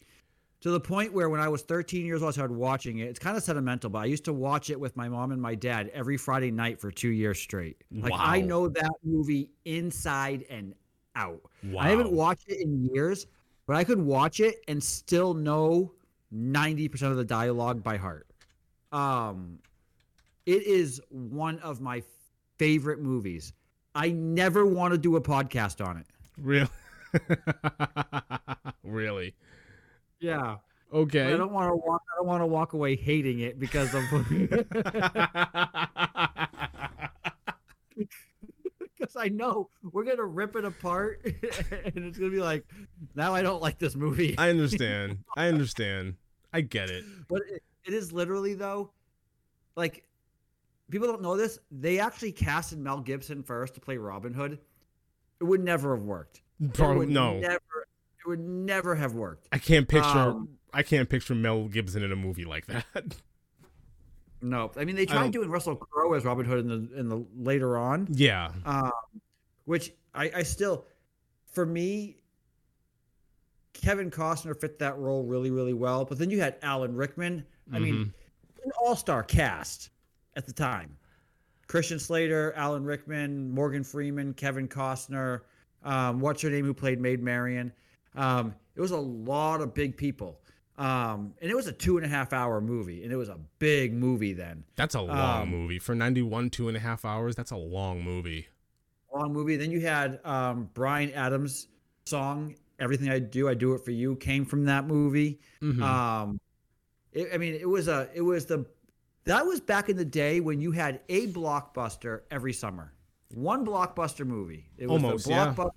[0.61, 3.07] To the point where when I was 13 years old, I started watching it.
[3.07, 5.53] It's kind of sentimental, but I used to watch it with my mom and my
[5.53, 7.83] dad every Friday night for two years straight.
[7.91, 10.73] Like I know that movie inside and
[11.15, 11.41] out.
[11.63, 11.83] Wow.
[11.83, 13.27] I haven't watched it in years,
[13.67, 15.91] but I could watch it and still know
[16.33, 18.27] 90% of the dialogue by heart.
[18.91, 19.59] Um,
[20.47, 22.01] it is one of my
[22.57, 23.53] favorite movies.
[23.93, 26.05] I never want to do a podcast on it.
[26.37, 26.69] Really?
[28.83, 29.35] really?
[30.19, 30.57] Yeah.
[30.93, 31.33] Okay.
[31.33, 32.01] I don't want to walk.
[32.11, 34.03] I don't want to walk away hating it because of
[38.97, 42.65] because I know we're gonna rip it apart and it's gonna be like,
[43.15, 44.37] now I don't like this movie.
[44.37, 45.19] I understand.
[45.35, 46.15] I understand.
[46.53, 47.03] I get it.
[47.27, 48.91] But it, it is literally though,
[49.75, 50.05] like
[50.89, 51.59] people don't know this.
[51.71, 54.59] They actually casted Mel Gibson first to play Robin Hood.
[55.39, 56.41] It would never have worked.
[56.73, 57.39] Probably no.
[57.39, 57.55] Never.
[57.55, 59.47] It would never have worked.
[59.51, 60.07] I can't picture.
[60.07, 62.85] Um, I can't picture Mel Gibson in a movie like that.
[64.41, 67.25] No, I mean they tried doing Russell Crowe as Robin Hood in the in the
[67.35, 68.07] later on.
[68.11, 68.51] yeah.
[68.65, 68.91] um,
[69.63, 70.85] which I, I still,
[71.51, 72.17] for me,
[73.73, 76.05] Kevin Costner fit that role really, really well.
[76.05, 77.43] But then you had Alan Rickman.
[77.73, 78.13] I mean,
[78.63, 79.89] an all-star cast
[80.35, 80.97] at the time:
[81.67, 85.41] Christian Slater, Alan Rickman, Morgan Freeman, Kevin Costner.
[85.83, 86.65] Um, what's her name?
[86.65, 87.71] Who played Maid Marian?
[88.15, 90.39] Um, it was a lot of big people.
[90.77, 93.39] Um, and it was a two and a half hour movie, and it was a
[93.59, 94.65] big movie then.
[94.75, 97.35] That's a long Um, movie for ninety-one, two and a half hours.
[97.35, 98.47] That's a long movie.
[99.13, 99.55] long movie.
[99.55, 101.67] Then you had um, Bryan Adams'
[102.05, 105.39] song "Everything I Do, I Do It for You" came from that movie.
[105.61, 105.81] Mhm.
[105.81, 106.41] Um,
[107.13, 108.65] it, I mean, it was a, it was the,
[109.25, 112.93] that was back in the day when you had a blockbuster every summer,
[113.29, 114.69] one blockbuster movie.
[114.77, 115.53] It was Almost, the yeah.
[115.57, 115.69] movie.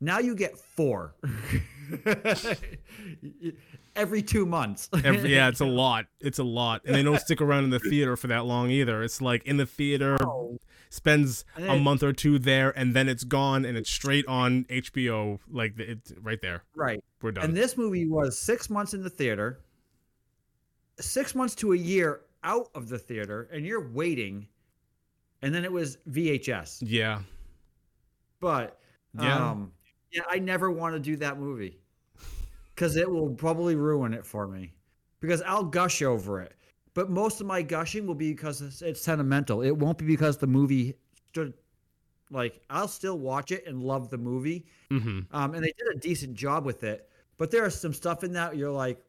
[0.00, 1.14] Now you get four
[3.96, 4.88] every two months.
[5.04, 6.06] Every, yeah, it's a lot.
[6.20, 9.02] It's a lot, and they don't stick around in the theater for that long either.
[9.02, 10.58] It's like in the theater, Oh,
[10.90, 15.38] spends a month or two there, and then it's gone, and it's straight on HBO.
[15.50, 16.64] Like it's right there.
[16.74, 17.02] right.
[17.22, 17.44] We're done.
[17.44, 19.60] And this movie was six months in the theater,
[21.00, 24.48] six months to a year out of the theater, and you're waiting.
[25.42, 26.82] And then it was VHS.
[26.82, 27.22] yeah,
[28.40, 28.80] But
[29.12, 29.50] Yeah.
[29.50, 29.72] um,
[30.10, 31.80] yeah, I never want to do that movie
[32.74, 34.74] because it will probably ruin it for me.
[35.20, 36.54] Because I'll gush over it,
[36.94, 39.62] but most of my gushing will be because it's, it's sentimental.
[39.62, 40.98] It won't be because the movie
[41.28, 41.54] stood.
[42.30, 45.98] Like I'll still watch it and love the movie, hmm um, and they did a
[46.00, 47.10] decent job with it.
[47.38, 49.04] But there is some stuff in that you're like,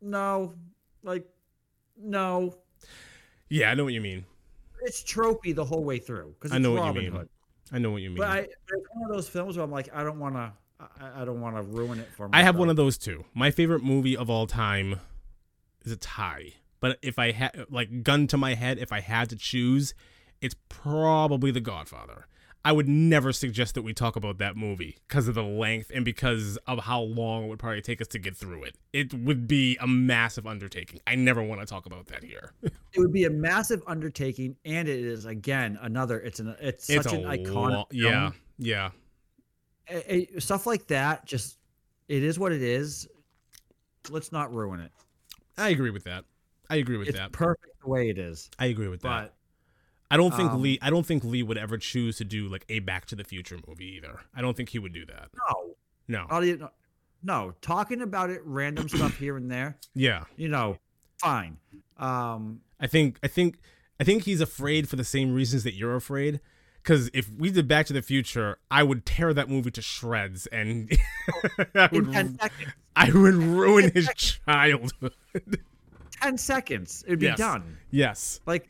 [0.00, 0.54] no,
[1.02, 1.26] like,
[1.96, 2.54] no.
[3.48, 3.70] yeah.
[3.70, 4.24] I know what you mean.
[4.82, 7.12] It's tropey the whole way through because I know what you mean.
[7.12, 7.28] Hood.
[7.72, 8.18] I know what you mean.
[8.18, 11.22] But I, it's one of those films where I'm like, I don't want to, I,
[11.22, 12.28] I don't want to ruin it for.
[12.32, 13.24] I have one of those too.
[13.34, 15.00] My favorite movie of all time
[15.84, 16.54] is a tie.
[16.80, 19.94] But if I had like gun to my head, if I had to choose,
[20.42, 22.26] it's probably The Godfather.
[22.66, 26.02] I would never suggest that we talk about that movie because of the length and
[26.04, 28.76] because of how long it would probably take us to get through it.
[28.94, 31.00] It would be a massive undertaking.
[31.06, 32.52] I never want to talk about that here.
[32.62, 36.20] It would be a massive undertaking, and it is again another.
[36.20, 37.72] It's an it's such it's an iconic.
[37.72, 38.90] lo- yeah, yeah.
[39.88, 41.26] Eh, eh, stuff like that.
[41.26, 41.58] Just
[42.08, 43.06] it is what it is.
[44.08, 44.90] Let's not ruin it.
[45.58, 46.24] I agree with that.
[46.70, 47.32] I agree with It's that.
[47.32, 48.48] perfect the way it is.
[48.58, 49.08] I agree with that.
[49.08, 49.34] But
[50.10, 50.78] I don't think Um, Lee.
[50.82, 53.58] I don't think Lee would ever choose to do like a Back to the Future
[53.66, 54.20] movie either.
[54.34, 55.28] I don't think he would do that.
[56.08, 56.40] no, No.
[56.40, 56.68] Do
[57.22, 59.78] no, talking about it, random stuff here and there.
[59.94, 60.24] Yeah.
[60.36, 60.76] You know,
[61.18, 61.56] fine.
[61.96, 63.18] Um, I think.
[63.22, 63.58] I think.
[63.98, 66.40] I think he's afraid for the same reasons that you're afraid.
[66.82, 70.46] Because if we did Back to the Future, I would tear that movie to shreds,
[70.48, 70.90] and
[71.74, 72.38] I would.
[72.96, 75.14] I would ruin his childhood.
[76.20, 77.38] Ten seconds, it'd be Yes.
[77.38, 77.78] done.
[77.90, 78.40] yes.
[78.46, 78.68] Like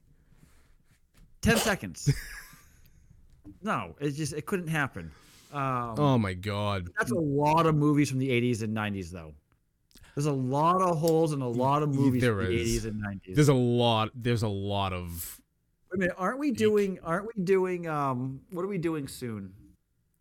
[1.45, 2.12] ten seconds.
[3.62, 5.11] no, it just it couldn't happen.
[5.53, 6.89] Um, Oh my God.
[6.99, 9.33] That's a lot of movies from the 80s and 90s, though.
[10.16, 12.85] There's a lot of holes in a lot of movies there from the is.
[12.85, 13.35] 80s and 90s.
[13.35, 14.11] There's a lot.
[14.15, 15.41] There's a lot of.
[15.93, 16.99] Wait a minute, aren't we doing?
[17.05, 17.87] Aren't we doing?
[17.87, 19.53] Um, what are we doing soon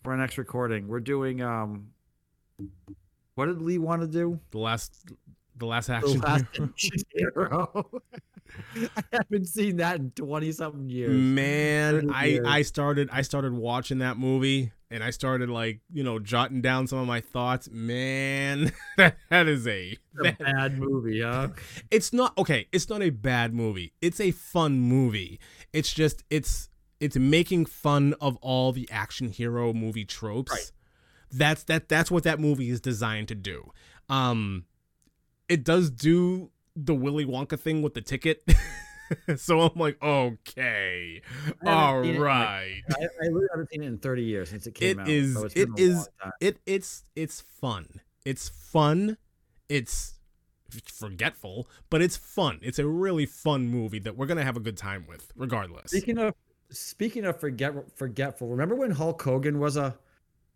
[0.04, 0.88] for our next recording?
[0.88, 1.41] We're doing.
[1.41, 1.88] Um,
[3.36, 4.40] what did Lee want to do?
[4.52, 5.10] The last.
[5.58, 6.22] The last The action.
[6.22, 6.45] Last
[7.10, 7.90] hero.
[8.98, 11.12] I haven't seen that in twenty something years.
[11.12, 12.46] Man, I years.
[12.48, 16.86] I started I started watching that movie and I started like you know jotting down
[16.88, 17.68] some of my thoughts.
[17.72, 21.50] Man, that is a a bad movie, huh?
[21.90, 22.68] it's not okay.
[22.72, 23.94] It's not a bad movie.
[24.02, 25.40] It's a fun movie.
[25.74, 26.70] It's just it's
[27.00, 30.52] it's making fun of all the action hero movie tropes.
[30.52, 30.72] Right.
[31.32, 33.72] That's that that's what that movie is designed to do.
[34.10, 34.66] Um
[35.50, 38.44] it does do the Willy Wonka thing with the ticket.
[39.38, 41.22] so I'm like, okay,
[41.66, 42.84] all it like.
[42.90, 45.10] I, I really haven't seen it in 30 years since it came It out.
[45.10, 45.34] is.
[45.34, 46.10] so It been a long is.
[46.41, 48.02] It it's it's fun.
[48.26, 49.18] It's fun.
[49.70, 50.16] It's
[50.88, 52.60] forgetful, but it's fun.
[52.62, 55.91] It's a really fun movie that we're gonna have a good time with, regardless.
[55.91, 56.34] Speaking of
[56.72, 59.95] speaking of forget forgetful, remember when Hulk Hogan was a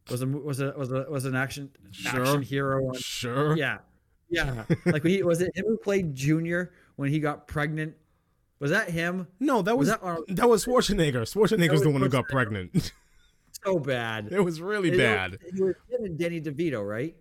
[0.10, 2.22] was a was a was a was an action Sure.
[2.22, 2.88] action hero?
[2.88, 3.56] On, Sure.
[3.56, 3.80] yeah,
[4.30, 4.64] yeah.
[4.86, 7.96] like he was it him who played Junior when he got pregnant.
[8.60, 9.28] Was that him?
[9.40, 11.22] No, that was, Was that, that was Schwarzenegger.
[11.32, 12.92] Schwarzenegger's was the one who got pregnant.
[13.66, 14.28] So bad.
[14.32, 15.40] it was really bad.
[15.42, 17.16] It was him and Danny DeVito, right?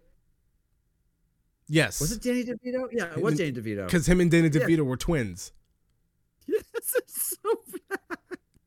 [1.68, 2.00] Yes.
[2.00, 2.88] Was it Danny DeVito?
[2.92, 3.86] Yeah, it was Danny DeVito.
[3.86, 4.60] Because him and Danny Yeah.
[4.60, 5.52] DeVito were twins.
[6.46, 6.62] Yes,
[6.96, 7.50] it's so
[7.88, 8.18] bad.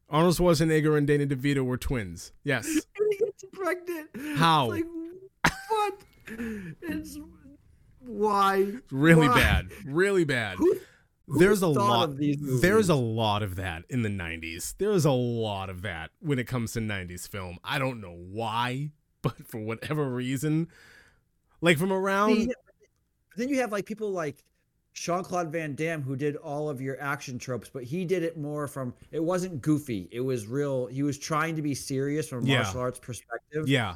[0.09, 2.33] Arnold Schwarzenegger and Danny DeVito were twins.
[2.43, 2.65] Yes.
[2.65, 4.09] And he gets pregnant.
[4.37, 4.71] How?
[4.71, 4.85] It's
[5.45, 6.03] like, what?
[6.81, 7.17] It's
[8.01, 8.73] why?
[8.91, 9.35] Really Why?
[9.39, 9.69] bad.
[9.85, 10.57] Really bad.
[10.57, 10.79] Who,
[11.27, 12.09] who There's a lot.
[12.09, 14.75] Of these There's a lot of that in the 90s.
[14.77, 17.57] There's a lot of that when it comes to 90s film.
[17.63, 20.67] I don't know why, but for whatever reason,
[21.61, 22.53] like from around See,
[23.35, 24.43] then you have like people like
[24.93, 28.37] Jean Claude Van Damme who did all of your action tropes, but he did it
[28.37, 30.09] more from it wasn't goofy.
[30.11, 30.87] It was real.
[30.87, 32.63] He was trying to be serious from a Yeah.
[32.63, 33.67] martial arts perspective.
[33.67, 33.95] yeah.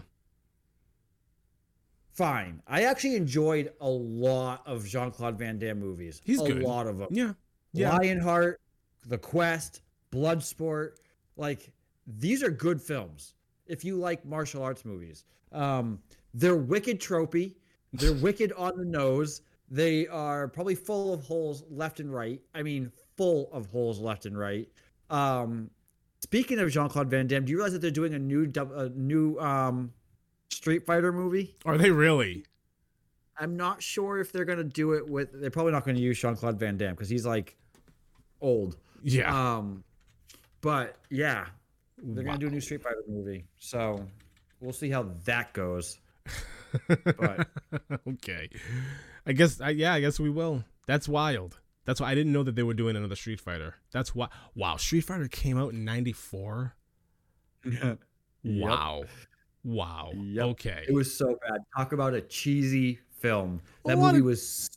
[2.13, 2.61] Fine.
[2.67, 6.21] I actually enjoyed a lot of Jean Claude Van Damme movies.
[6.23, 6.61] He's a good.
[6.61, 7.07] lot of them.
[7.09, 7.33] Yeah.
[7.73, 7.97] Yeah.
[7.97, 8.61] Lionheart,
[9.07, 9.81] The Quest,
[10.11, 10.97] Bloodsport.
[11.37, 11.71] Like
[12.05, 13.33] these are good films
[13.65, 15.25] if you like martial arts movies.
[15.51, 15.99] Um,
[16.35, 17.55] they're wicked tropey.
[17.93, 19.41] They're wicked on the nose.
[19.71, 22.39] They are probably full of holes left and right.
[22.53, 24.69] I mean, full of holes left and right.
[25.09, 25.71] Um,
[26.21, 28.89] speaking of Jean Claude Van Damme, do you realize that they're doing a new a
[28.89, 29.91] new um,
[30.53, 31.55] Street Fighter movie?
[31.65, 32.45] Are they really?
[33.37, 35.29] I'm not sure if they're gonna do it with.
[35.33, 37.55] They're probably not going to use Jean Claude Van Damme because he's like
[38.41, 38.77] old.
[39.01, 39.57] Yeah.
[39.57, 39.83] Um,
[40.61, 41.47] but yeah,
[41.97, 42.31] they're Wow.
[42.33, 44.05] gonna do a new Street Fighter movie, so
[44.61, 45.97] we'll see how that goes.
[46.85, 47.47] but-
[48.07, 48.49] okay.
[49.25, 50.63] I guess I, yeah, I guess we will.
[50.85, 51.59] That's wild.
[51.85, 53.75] That's why I didn't know that they were doing another Street Fighter.
[53.91, 56.75] That's why wow, Street Fighter came out in 94.
[57.65, 57.99] Yep.
[59.63, 60.11] Wow.
[60.15, 60.45] Yep.
[60.45, 60.85] Okay.
[60.87, 61.59] It was so bad.
[61.77, 63.61] Talk about a cheesy film.
[63.85, 64.69] That movie of- was.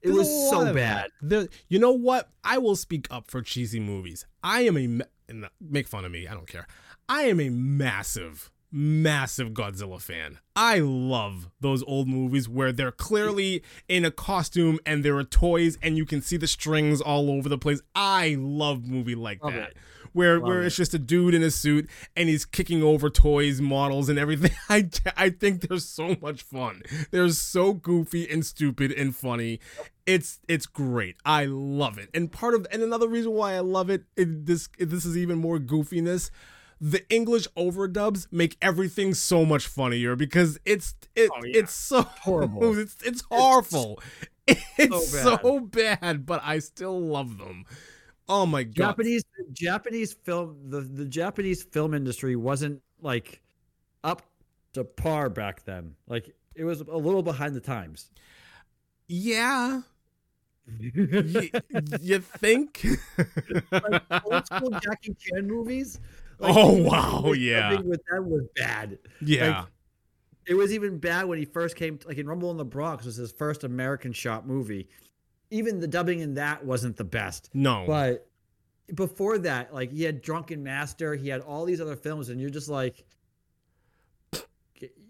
[0.00, 1.10] It was so bad.
[1.20, 2.28] There, you know what?
[2.42, 4.26] I will speak up for cheesy movies.
[4.42, 6.26] I am a uh, make fun of me.
[6.26, 6.66] I don't care.
[7.08, 10.38] I am a massive, massive Godzilla fan.
[10.56, 15.78] I love those old movies where they're clearly in a costume and there are toys
[15.82, 17.80] and you can see the strings all over the place.
[17.94, 19.70] I love movie like Love that.
[19.70, 19.76] it.
[20.12, 20.66] Where, Love where it.
[20.66, 24.52] it's just a dude in a suit and he's kicking over toys, models, and everything.
[24.68, 26.82] I, I think they're so much fun.
[27.10, 29.60] They're so goofy and stupid and funny.
[30.06, 31.16] It's it's great.
[31.24, 32.10] I love it.
[32.12, 35.38] And part of and another reason why I love it, it this this is even
[35.38, 36.30] more goofiness.
[36.80, 41.60] The English overdubs make everything so much funnier because it's it Oh, yeah.
[41.60, 42.76] it's so Horrible.
[42.78, 44.00] It's it's horrible.
[44.76, 47.64] It's so so bad, but I still love them.
[48.34, 48.74] Oh my god.
[48.74, 53.42] Japanese Japanese film the the Japanese film industry wasn't like
[54.02, 54.22] up
[54.72, 55.94] to par back then.
[56.08, 58.10] Like it was a little behind the times.
[59.06, 59.82] Yeah.
[60.80, 61.50] Y-
[62.00, 62.86] you think?
[63.70, 66.00] like old school Jackie Chan movies.
[66.40, 67.80] Oh, wow, yeah.
[67.80, 68.98] with them was bad.
[69.20, 69.58] yeah.
[69.60, 69.68] Like,
[70.46, 71.98] it was even bad when he first came.
[72.06, 74.88] Like in Rumble in the Bronx was his first American shot movie.
[75.52, 77.50] Even the dubbing in that wasn't the best.
[77.54, 77.84] no.
[77.86, 78.28] But
[78.94, 82.50] before that, like he had Drunken Master, he had all these other films, and you're
[82.50, 83.04] just like,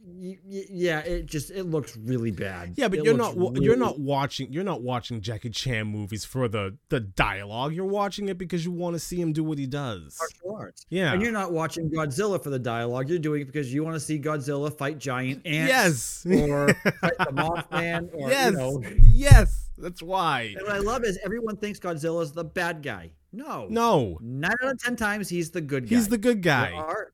[0.04, 2.74] yeah, it just it looks really bad.
[2.76, 6.24] Yeah, but It you're not wa- you're not watching you're not watching Jackie Chan movies
[6.24, 7.72] for the the dialogue.
[7.72, 10.18] You're watching it because you want to see him do what he does.
[10.20, 10.86] martial arts.
[10.90, 11.12] Yeah.
[11.12, 13.08] And you're not watching Godzilla for the dialogue.
[13.08, 16.24] You're doing it because you want to see Godzilla fight giant ants.
[16.26, 16.40] Yes.
[16.50, 16.68] Or
[17.00, 18.10] fight the Mothman.
[18.12, 18.52] Or, yes.
[18.52, 18.82] You know.
[19.04, 19.61] Yes.
[19.82, 20.54] That's why.
[20.56, 23.10] And what I love is everyone thinks Godzilla's the bad guy.
[23.32, 23.66] No.
[23.68, 24.16] No.
[24.20, 25.96] Nine out of ten times he's the good guy.
[25.96, 26.72] He's the good guy.
[26.72, 27.12] are-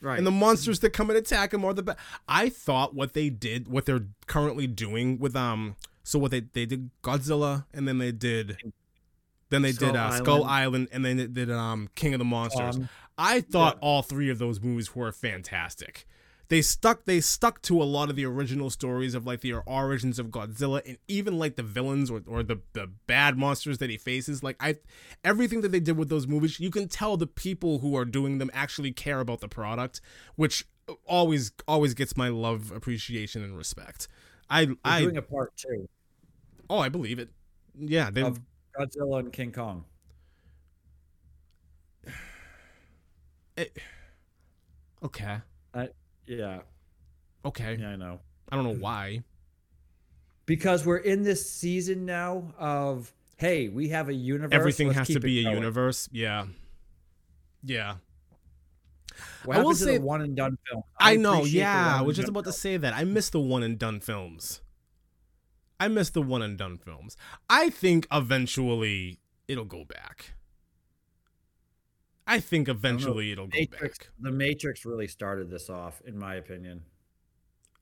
[0.00, 0.16] right.
[0.16, 1.98] And the monsters that come and attack him are the best.
[2.26, 6.66] I thought what they did, what they're currently doing with um, so what they they
[6.66, 8.56] did Godzilla, and then they did,
[9.50, 12.24] then they Skull did uh, Skull Island, and then they did um King of the
[12.24, 12.76] Monsters.
[12.76, 13.86] Um, I thought yeah.
[13.86, 16.06] all three of those movies were fantastic.
[16.50, 20.18] They stuck they stuck to a lot of the original stories of like the origins
[20.18, 23.96] of Godzilla and even like the villains or, or the the bad monsters that he
[23.96, 24.42] faces.
[24.42, 24.78] Like I
[25.24, 28.38] everything that they did with those movies you can tell the people who are doing
[28.38, 30.00] them actually care about the product
[30.34, 30.66] which
[31.06, 34.08] always always gets my love appreciation and respect.
[34.50, 35.88] I They're I doing a part two.
[36.68, 37.28] Oh I believe it.
[37.78, 38.40] Yeah they of
[38.76, 39.84] Godzilla and King Kong.
[43.56, 43.76] it,
[45.04, 45.42] okay
[46.30, 46.60] Yeah,
[47.44, 48.20] okay yeah, I know.
[48.50, 49.22] I don't know why
[50.46, 54.50] Because we're in this season now of hey, we have a universe.
[54.52, 55.56] everything let's has to be a going.
[55.56, 56.46] universe yeah
[57.64, 57.96] yeah
[59.44, 60.82] What I will to say- the one and done film?
[60.98, 61.92] I, know, yeah.
[61.94, 62.94] one I was just done about to say that.
[62.94, 64.60] I miss the one and done films.
[65.80, 67.16] I miss the one and done films.
[67.48, 70.34] I think eventually it'll go back.
[72.30, 74.08] I think eventually it'll go Matrix, back.
[74.20, 76.82] the Matrix really started this off, in my opinion.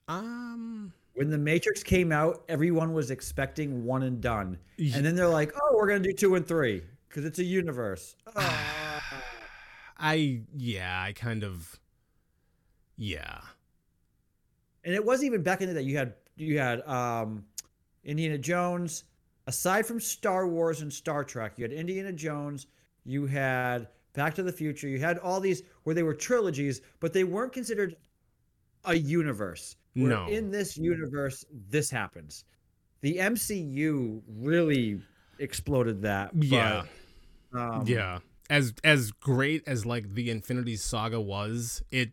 [0.08, 5.14] Um When the Matrix came out, everyone was expecting one and done, y- and then
[5.14, 9.24] they're like, "Oh, we're gonna do two and three because it's a universe." Ah.
[10.00, 11.78] I yeah, I kind of
[12.96, 13.40] yeah.
[14.84, 15.82] and it wasn't even back in the day.
[15.82, 17.44] You had you had um,
[18.04, 19.04] Indiana Jones.
[19.48, 22.66] Aside from Star Wars and Star Trek, you had Indiana Jones.
[23.04, 23.88] You had
[24.18, 24.88] Back to the Future.
[24.88, 27.94] You had all these where they were trilogies, but they weren't considered
[28.84, 29.76] a universe.
[29.94, 30.26] Where No.
[30.26, 32.44] In this universe, this happens.
[33.00, 35.00] The MCU really
[35.38, 36.36] exploded that.
[36.36, 36.82] but, Yeah.
[37.52, 38.18] um, yeah.
[38.50, 42.10] As as great as like the Infinity Saga was, it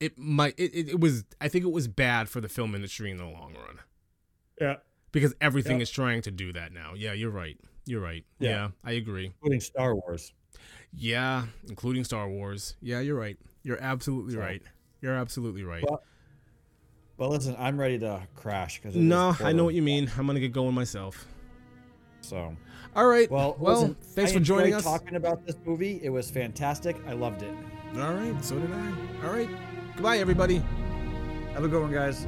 [0.00, 3.16] it might it, it, was I think it was bad for the film industry in
[3.16, 3.78] the long run.
[4.60, 4.76] Yeah.
[5.12, 5.82] because everything Yep.
[5.82, 6.92] is trying to do that now.
[6.94, 7.56] Yeah, you're right.
[7.88, 8.24] You're right.
[8.38, 8.50] Yeah.
[8.50, 8.68] Yeah.
[8.84, 9.26] I agree.
[9.26, 10.32] Including Star Wars.
[10.94, 12.76] Yeah, including Star Wars.
[12.80, 13.36] Yeah, you're right.
[13.62, 14.62] You're absolutely So- right.
[15.00, 15.84] You're absolutely right.
[15.88, 16.02] Well,
[17.18, 20.10] Well, listen, I'm ready to crash because no, I know what you mean.
[20.18, 21.26] I'm gonna get going myself.
[22.20, 22.56] So,
[22.96, 23.30] All right.
[23.30, 24.84] well, Well, listen, thanks I for joining us.
[24.84, 26.96] Talking about this movie, it was fantastic.
[27.06, 27.54] I loved it.
[27.96, 28.44] All right.
[28.44, 28.92] So did I.
[29.24, 29.48] All right.
[29.94, 30.62] Goodbye, everybody.
[31.54, 32.26] Have a good one, guys.